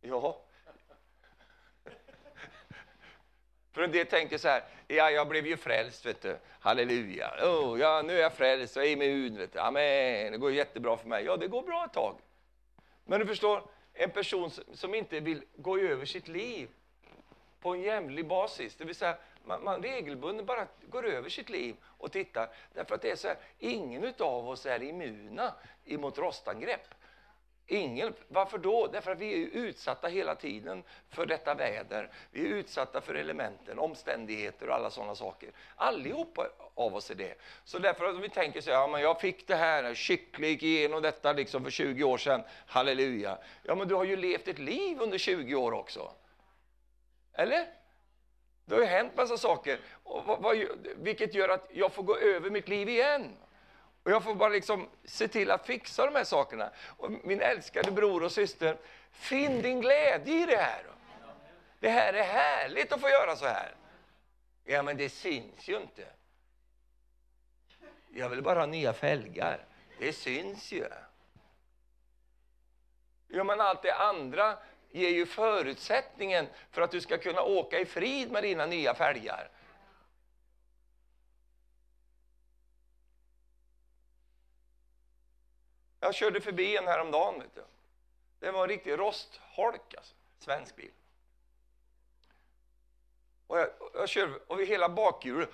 Ja. 0.00 0.42
För 3.72 3.82
en 3.82 3.92
del 3.92 4.06
tänker 4.06 4.38
så 4.38 4.48
här, 4.48 4.64
ja, 4.86 5.10
jag 5.10 5.28
blev 5.28 5.46
ju 5.46 5.56
frälst, 5.56 6.06
vet 6.06 6.22
du. 6.22 6.38
Halleluja. 6.60 7.34
Oh, 7.42 7.80
ja, 7.80 8.02
nu 8.02 8.18
är 8.18 8.22
jag 8.22 8.32
frälst, 8.32 8.76
jag 8.76 8.86
är 8.86 8.96
med 8.96 9.08
Gud, 9.08 9.36
vet 9.36 9.52
du. 9.52 9.58
Amen, 9.58 10.32
det 10.32 10.38
går 10.38 10.52
jättebra 10.52 10.96
för 10.96 11.08
mig. 11.08 11.24
Ja, 11.24 11.36
det 11.36 11.48
går 11.48 11.62
bra 11.62 11.84
ett 11.84 11.92
tag. 11.92 12.18
Men 13.04 13.20
du 13.20 13.26
förstår, 13.26 13.70
en 13.92 14.10
person 14.10 14.50
som 14.50 14.94
inte 14.94 15.20
vill 15.20 15.44
gå 15.56 15.78
över 15.78 16.04
sitt 16.04 16.28
liv 16.28 16.68
på 17.62 17.74
en 17.74 17.80
jämlik 17.80 18.26
basis, 18.26 18.76
det 18.76 18.84
vill 18.84 18.94
säga 18.94 19.16
man, 19.44 19.64
man 19.64 19.82
regelbundet 19.82 20.46
bara 20.46 20.66
går 20.82 21.06
över 21.06 21.28
sitt 21.28 21.50
liv 21.50 21.76
och 21.84 22.12
tittar. 22.12 22.48
Därför 22.74 22.94
att 22.94 23.02
det 23.02 23.10
är 23.10 23.16
så 23.16 23.28
här, 23.28 23.36
ingen 23.58 24.14
av 24.18 24.48
oss 24.48 24.66
är 24.66 24.82
immuna 24.82 25.54
emot 25.84 26.18
rostangrepp. 26.18 26.94
Ingen. 27.66 28.14
Varför 28.28 28.58
då? 28.58 28.86
Därför 28.86 29.12
att 29.12 29.18
vi 29.18 29.42
är 29.42 29.46
utsatta 29.46 30.08
hela 30.08 30.34
tiden 30.34 30.82
för 31.10 31.26
detta 31.26 31.54
väder. 31.54 32.10
Vi 32.30 32.40
är 32.40 32.54
utsatta 32.54 33.00
för 33.00 33.14
elementen, 33.14 33.78
omständigheter 33.78 34.68
och 34.68 34.74
alla 34.74 34.90
sådana 34.90 35.14
saker. 35.14 35.50
Allihopa 35.76 36.48
av 36.74 36.94
oss 36.94 37.10
är 37.10 37.14
det. 37.14 37.34
Så 37.64 37.78
därför 37.78 38.04
att 38.04 38.20
vi 38.20 38.28
tänker 38.28 38.60
så 38.60 38.70
här, 38.70 38.78
ja, 38.78 38.86
men 38.86 39.00
jag 39.00 39.20
fick 39.20 39.46
det 39.46 39.56
här, 39.56 39.94
kyckling 39.94 40.50
gick 40.50 40.62
igenom 40.62 41.02
detta 41.02 41.32
liksom 41.32 41.64
för 41.64 41.70
20 41.70 42.04
år 42.04 42.18
sedan, 42.18 42.42
halleluja. 42.66 43.38
Ja, 43.62 43.74
men 43.74 43.88
du 43.88 43.94
har 43.94 44.04
ju 44.04 44.16
levt 44.16 44.48
ett 44.48 44.58
liv 44.58 45.00
under 45.00 45.18
20 45.18 45.54
år 45.54 45.72
också. 45.72 46.12
Eller? 47.32 47.66
Det 48.64 48.74
har 48.74 48.82
ju 48.82 48.88
hänt 48.88 49.16
massa 49.16 49.36
saker, 49.36 49.80
och 50.02 50.24
vad, 50.24 50.42
vad, 50.42 50.56
vilket 50.96 51.34
gör 51.34 51.48
att 51.48 51.68
jag 51.72 51.92
får 51.92 52.02
gå 52.02 52.16
över 52.16 52.50
mitt 52.50 52.68
liv 52.68 52.88
igen. 52.88 53.36
Och 54.02 54.10
jag 54.10 54.24
får 54.24 54.34
bara 54.34 54.48
liksom 54.48 54.88
se 55.04 55.28
till 55.28 55.50
att 55.50 55.66
fixa 55.66 56.06
de 56.06 56.14
här 56.14 56.24
sakerna. 56.24 56.70
Och 56.96 57.10
min 57.10 57.40
älskade 57.40 57.90
bror 57.90 58.22
och 58.22 58.32
syster, 58.32 58.76
finn 59.10 59.62
din 59.62 59.80
glädje 59.80 60.42
i 60.42 60.46
det 60.46 60.56
här. 60.56 60.82
Det 61.80 61.88
här 61.88 62.12
är 62.12 62.22
härligt 62.22 62.92
att 62.92 63.00
få 63.00 63.08
göra 63.08 63.36
så 63.36 63.46
här. 63.46 63.74
Ja, 64.64 64.82
men 64.82 64.96
det 64.96 65.08
syns 65.08 65.68
ju 65.68 65.76
inte. 65.76 66.06
Jag 68.08 68.28
vill 68.28 68.42
bara 68.42 68.58
ha 68.58 68.66
nya 68.66 68.92
fälgar. 68.92 69.66
Det 69.98 70.12
syns 70.12 70.72
ju. 70.72 70.88
Ja, 73.26 73.44
men 73.44 73.60
allt 73.60 73.82
det 73.82 73.94
andra 73.94 74.58
ger 74.92 75.10
ju 75.10 75.26
förutsättningen 75.26 76.46
för 76.70 76.82
att 76.82 76.90
du 76.90 77.00
ska 77.00 77.18
kunna 77.18 77.42
åka 77.42 77.80
i 77.80 77.86
frid 77.86 78.30
med 78.30 78.42
dina 78.42 78.66
nya 78.66 78.94
fälgar. 78.94 79.50
Jag 86.00 86.14
körde 86.14 86.40
förbi 86.40 86.76
en 86.76 86.86
häromdagen. 86.86 87.40
Vet 87.40 87.54
du. 87.54 87.64
Det 88.38 88.50
var 88.50 88.62
en 88.62 88.68
riktig 88.68 88.98
rostholk, 88.98 89.94
alltså. 89.94 90.14
Svensk 90.38 90.76
bil. 90.76 90.90
Och 93.46 93.58
jag, 93.58 93.68
jag 93.94 94.08
körde, 94.08 94.38
och 94.46 94.62
hela 94.62 94.88
bakhjulet. 94.88 95.50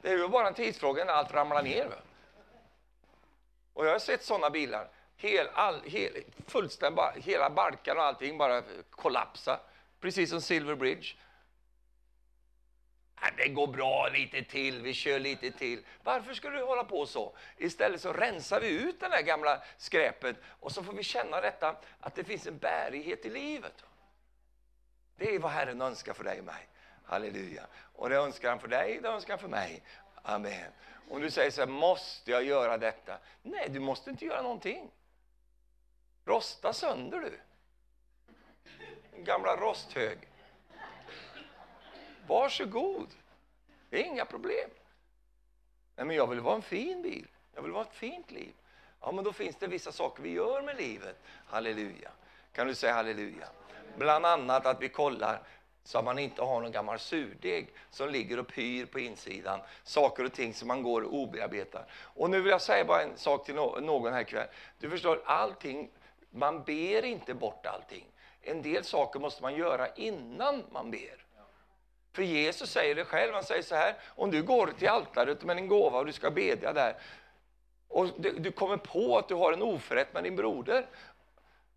Det 0.00 0.08
är 0.08 0.18
ju 0.18 0.28
bara 0.28 0.48
en 0.48 0.54
tidsfråga 0.54 1.04
när 1.04 1.12
allt 1.12 1.32
ramlar 1.32 1.62
ner. 1.62 2.02
Och 3.72 3.86
jag 3.86 3.92
har 3.92 3.98
sett 3.98 4.24
sådana 4.24 4.50
bilar. 4.50 4.90
Hel, 5.22 5.48
all, 5.54 5.82
hel, 5.84 6.24
fullständigt 6.46 6.96
bara, 6.96 7.10
hela 7.10 7.50
barkan 7.50 7.96
och 7.96 8.02
allting 8.02 8.38
bara 8.38 8.62
kollapsa. 8.90 9.60
Precis 10.00 10.30
som 10.30 10.40
Silver 10.40 10.74
Bridge. 10.74 11.14
det 13.36 13.48
går 13.48 13.66
bra 13.66 14.08
lite 14.08 14.42
till, 14.42 14.82
vi 14.82 14.94
kör 14.94 15.18
lite 15.18 15.50
till. 15.50 15.84
Varför 16.02 16.34
ska 16.34 16.50
du 16.50 16.62
hålla 16.62 16.84
på 16.84 17.06
så? 17.06 17.36
Istället 17.56 18.00
så 18.00 18.12
rensar 18.12 18.60
vi 18.60 18.68
ut 18.68 19.00
det 19.00 19.08
där 19.08 19.22
gamla 19.22 19.62
skräpet 19.76 20.36
och 20.60 20.72
så 20.72 20.82
får 20.82 20.92
vi 20.92 21.02
känna 21.02 21.40
detta 21.40 21.76
att 22.00 22.14
det 22.14 22.24
finns 22.24 22.46
en 22.46 22.58
bärighet 22.58 23.26
i 23.26 23.30
livet. 23.30 23.84
Det 25.16 25.34
är 25.34 25.38
vad 25.38 25.50
Herren 25.50 25.82
önskar 25.82 26.12
för 26.12 26.24
dig 26.24 26.38
och 26.38 26.44
mig. 26.44 26.68
Halleluja. 27.04 27.66
Och 27.94 28.08
det 28.08 28.16
önskar 28.16 28.48
han 28.48 28.60
för 28.60 28.68
dig, 28.68 28.98
det 29.02 29.08
önskar 29.08 29.32
han 29.32 29.40
för 29.40 29.48
mig. 29.48 29.82
Amen. 30.22 30.72
Om 31.10 31.20
du 31.20 31.30
säger 31.30 31.50
så 31.50 31.60
här, 31.60 31.68
måste 31.68 32.30
jag 32.30 32.44
göra 32.44 32.78
detta? 32.78 33.18
Nej, 33.42 33.68
du 33.70 33.80
måste 33.80 34.10
inte 34.10 34.24
göra 34.24 34.42
någonting. 34.42 34.90
Rosta 36.24 36.72
sönder 36.72 37.20
du. 37.20 37.40
En 39.12 39.24
gamla 39.24 39.56
rosthög. 39.56 40.18
Varsågod. 42.26 43.08
Det 43.90 44.00
är 44.00 44.04
inga 44.04 44.24
problem. 44.24 44.70
Nej, 45.96 46.06
men 46.06 46.16
jag 46.16 46.26
vill 46.26 46.40
vara 46.40 46.54
en 46.54 46.62
fin 46.62 47.02
bil. 47.02 47.26
Jag 47.54 47.62
vill 47.62 47.72
vara 47.72 47.84
ett 47.84 47.94
fint 47.94 48.30
liv. 48.30 48.52
Ja, 49.00 49.12
men 49.12 49.24
då 49.24 49.32
finns 49.32 49.56
det 49.56 49.66
vissa 49.66 49.92
saker 49.92 50.22
vi 50.22 50.30
gör 50.30 50.62
med 50.62 50.76
livet. 50.76 51.22
Halleluja. 51.46 52.10
Kan 52.52 52.66
du 52.66 52.74
säga 52.74 52.92
halleluja? 52.92 53.48
Bland 53.96 54.26
annat 54.26 54.66
att 54.66 54.82
vi 54.82 54.88
kollar 54.88 55.42
så 55.84 55.98
att 55.98 56.04
man 56.04 56.18
inte 56.18 56.42
har 56.42 56.60
någon 56.60 56.72
gammal 56.72 56.98
surdeg 56.98 57.74
som 57.90 58.08
ligger 58.08 58.38
och 58.38 58.48
pyr 58.48 58.86
på 58.86 59.00
insidan. 59.00 59.60
Saker 59.82 60.24
och 60.24 60.32
ting 60.32 60.54
som 60.54 60.68
man 60.68 60.82
går 60.82 61.02
och 61.02 61.14
obearbetar. 61.14 61.86
Och 61.92 62.30
nu 62.30 62.40
vill 62.40 62.50
jag 62.50 62.62
säga 62.62 62.84
bara 62.84 63.02
en 63.02 63.16
sak 63.16 63.46
till 63.46 63.54
någon 63.54 64.12
här 64.12 64.24
kväll. 64.24 64.48
Du 64.78 64.90
förstår, 64.90 65.22
allting, 65.24 65.90
man 66.32 66.62
ber 66.62 67.04
inte 67.04 67.34
bort 67.34 67.66
allting. 67.66 68.04
En 68.40 68.62
del 68.62 68.84
saker 68.84 69.20
måste 69.20 69.42
man 69.42 69.54
göra 69.54 69.88
innan 69.88 70.64
man 70.72 70.90
ber. 70.90 71.24
För 72.12 72.22
Jesus 72.22 72.70
säger 72.70 72.94
det 72.94 73.04
själv, 73.04 73.34
han 73.34 73.44
säger 73.44 73.62
så 73.62 73.74
här, 73.74 73.94
om 74.06 74.30
du 74.30 74.42
går 74.42 74.66
till 74.78 74.88
altaret 74.88 75.44
med 75.44 75.56
en 75.56 75.68
gåva 75.68 75.98
och 75.98 76.06
du 76.06 76.12
ska 76.12 76.30
bedja 76.30 76.72
där 76.72 76.96
och 77.88 78.08
du, 78.18 78.52
kommer 78.52 78.76
på 78.76 79.18
att 79.18 79.28
du 79.28 79.34
har 79.34 79.52
en 79.52 79.62
oförrätt 79.62 80.14
med 80.14 80.24
din 80.24 80.36
broder 80.36 80.86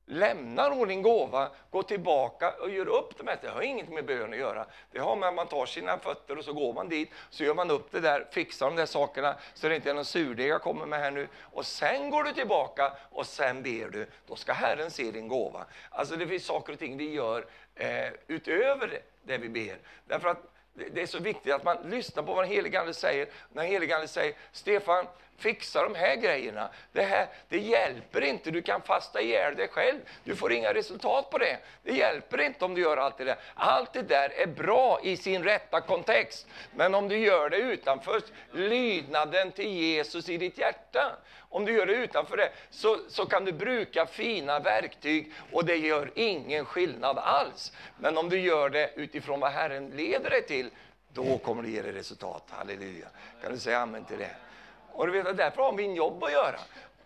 lämnar 0.05 0.71
hon 0.71 0.87
din 0.87 1.01
gåva, 1.01 1.49
går 1.71 1.83
tillbaka 1.83 2.51
och 2.51 2.69
gör 2.69 2.87
upp 2.87 3.17
det 3.17 3.23
med 3.23 3.37
det. 3.41 3.49
har 3.49 3.61
inget 3.61 3.89
med 3.89 4.05
bön 4.05 4.33
att 4.33 4.39
göra. 4.39 4.65
Det 4.91 4.99
har 4.99 5.15
med 5.15 5.29
att 5.29 5.35
man 5.35 5.47
tar 5.47 5.65
sina 5.65 5.97
fötter 5.97 6.37
och 6.37 6.45
så 6.45 6.53
går 6.53 6.73
man 6.73 6.89
dit, 6.89 7.09
så 7.29 7.43
gör 7.43 7.53
man 7.53 7.71
upp 7.71 7.91
det 7.91 7.99
där, 7.99 8.27
fixar 8.31 8.65
de 8.65 8.75
där 8.75 8.85
sakerna 8.85 9.35
så 9.53 9.69
det 9.69 9.75
inte 9.75 9.89
är 9.89 9.93
någon 9.93 10.05
surdeg 10.05 10.47
jag 10.47 10.61
kommer 10.61 10.85
med 10.85 10.99
här 10.99 11.11
nu. 11.11 11.27
Och 11.41 11.65
sen 11.65 12.09
går 12.09 12.23
du 12.23 12.31
tillbaka 12.31 12.93
och 13.11 13.25
sen 13.25 13.63
ber 13.63 13.89
du. 13.89 14.07
Då 14.27 14.35
ska 14.35 14.53
Herren 14.53 14.91
se 14.91 15.11
din 15.11 15.27
gåva. 15.27 15.65
Alltså 15.89 16.15
det 16.15 16.27
finns 16.27 16.45
saker 16.45 16.73
och 16.73 16.79
ting 16.79 16.97
vi 16.97 17.13
gör 17.13 17.45
eh, 17.75 18.09
utöver 18.27 19.01
det 19.23 19.37
vi 19.37 19.49
ber. 19.49 19.77
Därför 20.07 20.29
att 20.29 20.51
det 20.73 21.01
är 21.01 21.07
så 21.07 21.19
viktigt 21.19 21.53
att 21.53 21.63
man 21.63 21.77
lyssnar 21.89 22.23
på 22.23 22.33
vad 22.33 22.43
den 22.43 22.51
helige 22.51 22.79
Ande 22.79 22.93
säger. 22.93 23.27
När 23.53 23.63
den 23.63 23.71
helige 23.71 23.95
Ande 23.95 24.07
säger, 24.07 24.35
Stefan, 24.51 25.05
fixa 25.37 25.83
de 25.83 25.95
här 25.95 26.15
grejerna. 26.15 26.69
Det, 26.91 27.01
här, 27.01 27.27
det 27.49 27.59
hjälper 27.59 28.21
inte, 28.21 28.51
du 28.51 28.61
kan 28.61 28.81
fasta 28.81 29.21
ihjäl 29.21 29.55
dig 29.55 29.67
själv. 29.67 29.99
Du 30.23 30.35
får 30.35 30.51
inga 30.51 30.73
resultat 30.73 31.29
på 31.29 31.37
det. 31.37 31.57
Det 31.83 31.93
hjälper 31.93 32.41
inte 32.41 32.65
om 32.65 32.75
du 32.75 32.81
gör 32.81 32.97
allt 32.97 33.17
det 33.17 33.23
där. 33.23 33.37
Allt 33.55 33.93
det 33.93 34.01
där 34.01 34.29
är 34.29 34.47
bra 34.47 34.99
i 35.03 35.17
sin 35.17 35.43
rätta 35.43 35.81
kontext. 35.81 36.47
Men 36.75 36.95
om 36.95 37.07
du 37.07 37.17
gör 37.17 37.49
det 37.49 37.57
utanför 37.57 38.21
lydnaden 38.51 39.51
till 39.51 39.69
Jesus 39.69 40.29
i 40.29 40.37
ditt 40.37 40.57
hjärta, 40.57 41.17
om 41.49 41.65
du 41.65 41.73
gör 41.73 41.85
det 41.85 41.93
utanför 41.93 42.37
det, 42.37 42.49
så, 42.69 42.99
så 43.09 43.25
kan 43.25 43.45
du 43.45 43.51
bruka 43.51 44.05
fina 44.05 44.59
verktyg 44.59 45.31
och 45.51 45.65
det 45.65 45.75
gör 45.75 46.11
ingen 46.15 46.65
skillnad 46.65 47.17
alls. 47.17 47.71
Men 47.99 48.17
om 48.17 48.29
du 48.29 48.39
gör 48.39 48.69
det 48.69 48.91
utifrån 48.95 49.39
vad 49.39 49.51
Herren 49.51 49.89
leder 49.89 50.29
dig 50.29 50.41
till, 50.41 50.69
då 51.13 51.37
kommer 51.37 51.63
det 51.63 51.69
ge 51.69 51.81
dig 51.81 51.91
resultat. 51.91 52.43
Halleluja. 52.49 53.07
Kan 53.41 53.51
du 53.51 53.59
säga 53.59 53.79
amen 53.79 54.05
till 54.05 54.17
det? 54.17 54.44
Och 54.95 55.07
du 55.07 55.23
vet, 55.23 55.37
därför 55.37 55.61
har 55.61 55.73
vi 55.73 55.85
en 55.85 55.95
jobb 55.95 56.23
att 56.23 56.31
göra. 56.31 56.59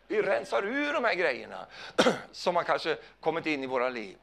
Vi 0.07 0.21
rensar 0.21 0.63
ur 0.63 0.93
de 0.93 1.03
här 1.03 1.13
grejerna 1.13 1.65
som 2.31 2.55
har 2.55 2.63
kanske 2.63 2.97
kommit 3.19 3.45
in 3.45 3.63
i 3.63 3.67
våra 3.67 3.89
liv. 3.89 4.17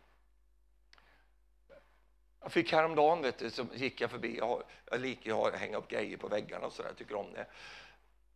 Jag 2.41 2.53
fick 2.53 2.73
häromdagen, 2.73 3.23
vet 3.23 3.39
du, 3.39 3.51
så 3.51 3.67
gick 3.75 4.01
jag 4.01 4.11
förbi, 4.11 4.39
jag, 4.39 4.47
har, 4.47 4.63
jag 4.91 5.01
liker 5.01 5.49
att 5.49 5.55
hänga 5.55 5.77
upp 5.77 5.89
grejer 5.89 6.17
på 6.17 6.29
väggarna 6.29 6.67
och 6.67 6.73
sådär, 6.73 6.89
jag 6.89 6.99
tycker 6.99 7.15
om 7.17 7.33
det. 7.33 7.47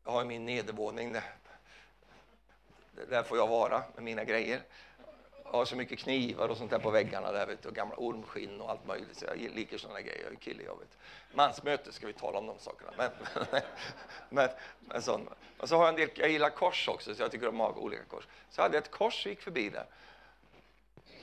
Jag 0.05 0.12
har 0.12 0.24
min 0.24 0.47
nedervåning, 0.47 1.12
där, 1.12 1.22
där 3.09 3.22
får 3.22 3.39
jag 3.39 3.47
vara 3.47 3.83
med 3.95 4.05
mina 4.05 4.24
grejer 4.24 4.61
har 5.51 5.64
så 5.64 5.76
mycket 5.76 5.98
knivar 5.98 6.48
och 6.48 6.57
sånt 6.57 6.70
där 6.70 6.78
på 6.78 6.90
väggarna 6.90 7.32
där, 7.32 7.46
vet 7.46 7.62
du, 7.62 7.68
och 7.68 7.74
gamla 7.74 7.96
ormskinn 7.96 8.61
och 8.61 8.70
allt 8.70 8.86
möjligt. 8.86 9.16
Så 9.16 9.24
jag 9.24 9.38
liker 9.38 9.78
sådana 9.78 10.01
grejer. 10.01 10.22
Jag 10.22 10.32
är 10.32 10.36
kille, 10.36 10.62
jag 10.62 10.78
vet. 10.78 10.98
Mansmöte 11.34 11.92
ska 11.92 12.07
vi 12.07 12.12
tala 12.12 12.38
om 12.38 12.46
de 12.46 12.59
sakerna. 12.59 12.92
Men, 12.96 13.11
men, 14.28 14.48
men 14.80 15.03
sån. 15.03 15.28
Och 15.59 15.68
så 15.68 15.76
har 15.76 15.84
jag 15.84 15.88
en 15.88 16.01
del, 16.01 16.11
jag 16.14 16.30
gillar 16.30 16.51
kors 16.51 16.88
också, 16.88 17.14
så 17.14 17.22
jag 17.22 17.30
tycker 17.30 17.48
om 17.48 17.61
olika 17.61 18.05
kors. 18.05 18.24
Så 18.51 18.59
jag 18.59 18.62
hade 18.62 18.78
ett 18.78 18.90
kors 18.90 19.26
och 19.26 19.30
gick 19.30 19.42
förbi 19.42 19.70
där. 19.70 19.86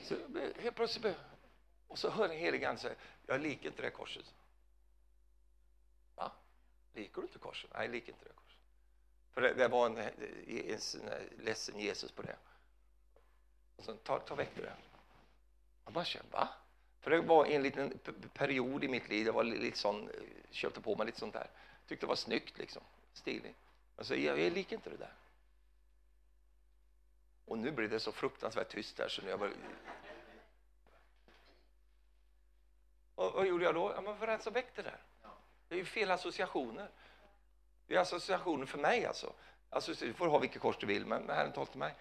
Så 0.04 0.14
helt 0.60 0.76
plötsligt, 0.76 1.16
och 1.88 1.98
så 1.98 2.10
hör 2.10 2.24
en 2.24 2.38
helig 2.38 2.78
säga, 2.78 2.94
jag 3.26 3.40
liker 3.40 3.66
inte 3.66 3.82
det 3.82 3.90
korset. 3.90 4.34
Va? 6.14 6.32
Liker 6.94 7.20
du 7.20 7.26
inte 7.26 7.38
korset? 7.38 7.70
Nej, 7.74 7.82
jag 7.82 7.92
liker 7.92 8.12
inte 8.12 8.24
det 8.24 8.34
korset. 8.34 8.58
För 9.34 9.40
det, 9.40 9.54
det 9.54 9.68
var 9.68 9.86
en, 9.86 9.98
en, 9.98 10.10
en 10.46 11.44
ledsen 11.44 11.78
Jesus 11.78 12.12
på 12.12 12.22
det. 12.22 12.36
Så 13.78 13.92
ta, 13.92 14.18
ta 14.18 14.34
väck 14.34 14.50
det 14.54 14.62
där. 14.62 14.76
Jag 15.84 15.92
bara 15.92 16.04
kände, 16.04 16.28
va? 16.32 16.48
För 17.00 17.10
det 17.10 17.20
var 17.20 17.46
en 17.46 17.62
liten 17.62 17.98
period 18.32 18.84
i 18.84 18.88
mitt 18.88 19.08
liv, 19.08 19.26
jag 19.26 19.32
var 19.32 19.44
lite 19.44 19.78
sån, 19.78 20.10
eh, 20.10 20.14
köpte 20.50 20.80
på 20.80 20.96
mig 20.96 21.06
lite 21.06 21.18
sånt 21.18 21.34
där. 21.34 21.50
Tyckte 21.86 22.06
det 22.06 22.08
var 22.08 22.16
snyggt 22.16 22.58
liksom, 22.58 22.82
stiligt. 23.12 23.56
Alltså, 23.96 24.16
jag, 24.16 24.40
jag 24.40 24.52
liker 24.52 24.76
inte 24.76 24.90
det 24.90 24.96
där. 24.96 25.14
Och 27.44 27.58
nu 27.58 27.70
blir 27.70 27.88
det 27.88 28.00
så 28.00 28.12
fruktansvärt 28.12 28.68
tyst 28.68 28.96
där 28.96 29.08
så 29.08 29.22
nu 29.22 29.30
jag 29.30 29.40
bara... 29.40 29.50
Och 33.14 33.32
vad 33.32 33.46
gjorde 33.46 33.64
jag 33.64 33.74
då? 33.74 33.92
Ja, 33.96 34.00
men 34.00 34.18
för 34.18 34.26
rensa 34.26 34.50
väck 34.50 34.76
det 34.76 34.82
där. 34.82 35.00
Det 35.68 35.74
är 35.74 35.78
ju 35.78 35.84
fel 35.84 36.10
associationer. 36.10 36.90
Det 37.86 37.94
är 37.94 38.00
associationer 38.00 38.66
för 38.66 38.78
mig 38.78 39.06
alltså. 39.06 39.32
alltså 39.70 39.92
du 39.92 40.12
får 40.12 40.26
ha 40.26 40.38
vilket 40.38 40.62
kors 40.62 40.76
du 40.78 40.86
vill, 40.86 41.06
men 41.06 41.28
Herren 41.28 41.52
talar 41.52 41.66
till 41.66 41.78
mig. 41.78 41.94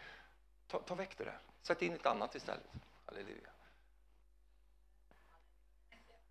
Ta, 0.67 0.79
ta 0.79 0.95
väck 0.95 1.17
det 1.17 1.23
där. 1.23 1.39
Sätt 1.67 1.81
in 1.81 1.93
ett 1.93 2.05
annat 2.05 2.35
istället. 2.35 2.63
Halleluja. 3.05 3.49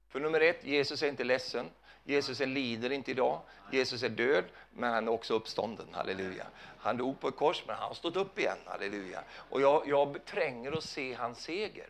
För 0.08 0.20
nummer 0.20 0.40
ett, 0.40 0.64
Jesus 0.64 1.02
är 1.02 1.08
inte 1.08 1.24
ledsen. 1.24 1.70
Jesus 2.04 2.40
är 2.40 2.46
lider 2.46 2.92
inte 2.92 3.10
idag. 3.10 3.40
Jesus 3.72 4.02
är 4.02 4.08
död, 4.08 4.44
men 4.70 4.92
han 4.92 5.08
är 5.08 5.12
också 5.12 5.34
uppstånden. 5.34 5.86
Halleluja. 5.92 6.46
Han 6.78 6.96
dog 6.96 7.20
på 7.20 7.28
ett 7.28 7.36
kors, 7.36 7.62
men 7.66 7.76
han 7.76 7.88
har 7.88 7.94
stått 7.94 8.16
upp 8.16 8.38
igen. 8.38 8.58
Halleluja. 8.64 9.24
Och 9.30 9.60
jag, 9.60 9.88
jag 9.88 10.24
tränger 10.24 10.72
att 10.72 10.84
se 10.84 11.14
hans 11.14 11.38
seger. 11.38 11.88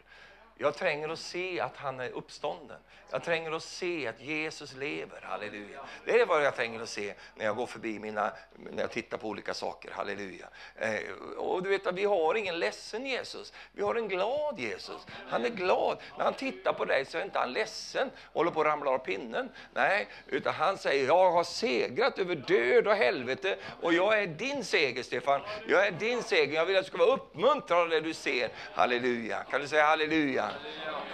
Jag 0.59 0.75
tränger 0.75 1.09
att 1.09 1.19
se 1.19 1.61
att 1.61 1.77
han 1.77 2.01
är 2.01 2.11
uppstånden. 2.11 2.79
Jag 3.11 3.23
tränger 3.23 3.53
att 3.53 3.63
se 3.63 4.07
att 4.07 4.21
Jesus 4.21 4.75
lever. 4.75 5.21
Halleluja. 5.23 5.81
Det 6.05 6.21
är 6.21 6.27
vad 6.27 6.45
jag 6.45 6.57
tränger 6.57 6.81
att 6.81 6.89
se 6.89 7.15
när 7.35 7.45
jag 7.45 7.57
går 7.57 7.67
förbi 7.67 7.99
mina, 7.99 8.33
när 8.57 8.83
jag 8.83 8.91
tittar 8.91 9.19
på 9.19 9.29
olika 9.29 9.55
saker. 9.55 9.91
Halleluja. 9.91 10.47
Eh, 10.77 11.01
och 11.37 11.63
du 11.63 11.69
vet 11.69 11.87
att 11.87 11.95
vi 11.95 12.05
har 12.05 12.35
ingen 12.35 12.59
ledsen 12.59 13.07
Jesus. 13.07 13.53
Vi 13.73 13.83
har 13.83 13.95
en 13.95 14.09
glad 14.09 14.59
Jesus. 14.59 15.07
Han 15.29 15.45
är 15.45 15.49
glad. 15.49 15.99
När 16.19 16.25
han 16.25 16.35
tittar 16.35 16.73
på 16.73 16.85
dig 16.85 17.05
så 17.05 17.19
är 17.19 17.23
inte 17.23 17.39
han 17.39 17.53
ledsen 17.53 18.11
och 18.25 18.35
håller 18.35 18.51
på 18.51 18.61
att 18.61 18.67
ramla 18.67 18.91
av 18.91 18.99
pinnen. 18.99 19.49
Nej, 19.75 20.09
utan 20.27 20.55
han 20.55 20.79
säger 20.79 21.07
jag 21.07 21.31
har 21.31 21.45
segrat 21.45 22.19
över 22.19 22.35
död 22.35 22.87
och 22.87 22.95
helvete 22.95 23.57
och 23.83 23.93
jag 23.93 24.23
är 24.23 24.27
din 24.27 24.65
seger 24.65 25.03
Stefan. 25.03 25.41
Jag 25.69 25.87
är 25.87 25.91
din 25.91 26.23
seger. 26.23 26.55
Jag 26.55 26.67
vill 26.67 26.77
att 26.77 26.85
du 26.85 26.89
ska 26.89 26.99
vara 26.99 27.17
uppmuntrad 27.17 27.81
av 27.81 27.89
det 27.89 28.01
du 28.01 28.15
ser. 28.15 28.49
Halleluja. 28.75 29.45
Kan 29.51 29.61
du 29.61 29.69
säga 29.69 29.85
halleluja? 29.85 30.46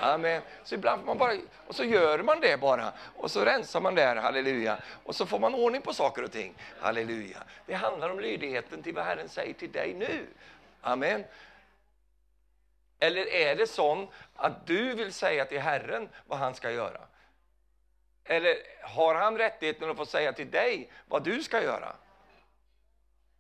Amen. 0.01 0.43
Så 0.65 0.75
ibland 0.75 1.01
får 1.01 1.07
man 1.07 1.19
bara, 1.19 1.33
och 1.67 1.75
så 1.75 1.85
gör 1.85 2.23
man 2.23 2.41
det 2.41 2.61
bara. 2.61 2.93
Och 3.17 3.31
så 3.31 3.45
rensar 3.45 3.81
man 3.81 3.95
där, 3.95 4.17
halleluja. 4.17 4.79
Och 5.05 5.15
så 5.15 5.27
får 5.27 5.39
man 5.39 5.55
ordning 5.55 5.83
på 5.83 5.95
saker 5.95 6.23
och 6.23 6.33
ting. 6.33 6.55
Halleluja. 6.81 7.39
Det 7.67 7.75
handlar 7.75 8.11
om 8.11 8.21
lydigheten 8.21 8.83
till 8.83 8.95
vad 8.95 9.05
Herren 9.05 9.29
säger 9.29 9.55
till 9.55 9.73
dig 9.73 9.95
nu. 9.95 10.27
Amen. 10.81 11.25
Eller 12.99 13.27
är 13.27 13.57
det 13.57 13.67
så 13.67 14.09
att 14.35 14.67
du 14.67 14.95
vill 14.95 15.13
säga 15.13 15.45
till 15.45 15.61
Herren 15.61 16.09
vad 16.27 16.39
han 16.39 16.55
ska 16.55 16.71
göra? 16.71 17.01
Eller 18.25 18.57
har 18.83 19.15
han 19.15 19.39
rättigheten 19.39 19.91
att 19.91 19.97
få 19.97 20.07
säga 20.07 20.33
till 20.33 20.51
dig 20.51 20.91
vad 21.09 21.25
du 21.25 21.43
ska 21.43 21.63
göra? 21.63 21.97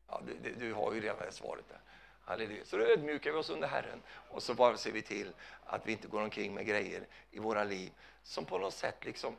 Ja, 0.08 0.20
du, 0.42 0.54
du 0.54 0.72
har 0.72 0.92
ju 0.92 1.00
redan 1.00 1.18
det 1.18 1.32
svaret 1.32 1.64
där. 1.68 1.78
Halleluja. 2.24 2.64
Så 2.64 2.76
då 2.76 2.84
ödmjukar 2.84 3.32
vi 3.32 3.38
oss 3.38 3.50
under 3.50 3.68
Herren 3.68 4.02
och 4.30 4.42
så 4.42 4.54
bara 4.54 4.76
ser 4.76 4.92
vi 4.92 5.02
till 5.02 5.32
att 5.64 5.86
vi 5.86 5.92
inte 5.92 6.08
går 6.08 6.22
omkring 6.22 6.54
med 6.54 6.66
grejer 6.66 7.06
i 7.30 7.38
våra 7.38 7.64
liv 7.64 7.92
som 8.22 8.44
på 8.44 8.58
något 8.58 8.74
sätt 8.74 9.04
liksom 9.04 9.36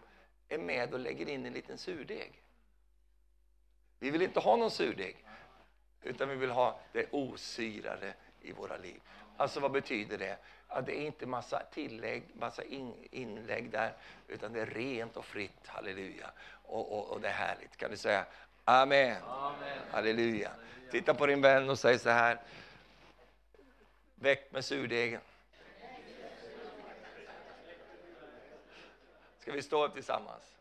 är 0.50 0.58
med 0.58 0.94
och 0.94 1.00
lägger 1.00 1.30
in 1.30 1.46
en 1.46 1.54
liten 1.54 1.78
surdeg. 1.78 2.42
Vi 4.00 4.10
vill 4.10 4.22
inte 4.22 4.40
ha 4.40 4.56
någon 4.56 4.72
surdeg, 4.72 5.26
utan 6.02 6.30
vi 6.30 6.36
vill 6.36 6.52
ha 6.52 6.80
det 6.92 7.08
osyrade 7.12 8.14
i 8.42 8.52
våra 8.52 8.78
liv. 8.78 9.02
Alltså 9.38 9.60
vad 9.60 9.72
betyder 9.72 10.18
det? 10.18 10.38
Att 10.68 10.86
det 10.86 11.02
är 11.02 11.06
inte 11.06 11.26
massa 11.26 11.64
tillägg, 11.72 12.24
massa 12.34 12.64
in, 12.64 13.08
inlägg 13.12 13.70
där, 13.70 13.94
utan 14.28 14.54
det 14.54 14.62
är 14.62 14.66
rent 14.66 15.18
och 15.18 15.26
fritt, 15.26 15.68
halleluja. 15.68 16.32
Och, 16.64 16.98
och, 16.98 17.12
och 17.12 17.22
det 17.22 17.28
är 17.28 17.34
härligt. 17.34 17.78
Kan 17.78 17.92
du 17.92 17.98
säga 17.98 18.26
amen? 18.66 19.24
amen. 19.24 19.78
Halleluja. 19.92 20.50
halleluja. 20.50 20.52
Titta 20.92 21.14
på 21.14 21.26
din 21.26 21.42
vän 21.42 21.70
och 21.70 21.80
säg 21.80 22.00
så 22.00 22.10
här, 22.10 22.42
Väck 24.24 24.52
med 24.52 24.66
surdegen. 24.66 25.22
Ska 29.40 29.52
vi 29.52 29.62
stå 29.62 29.86
upp 29.86 29.94
tillsammans? 29.94 30.58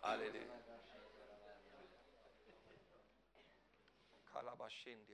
Halleluja. 0.00 0.42
Kalabashin 4.32 5.04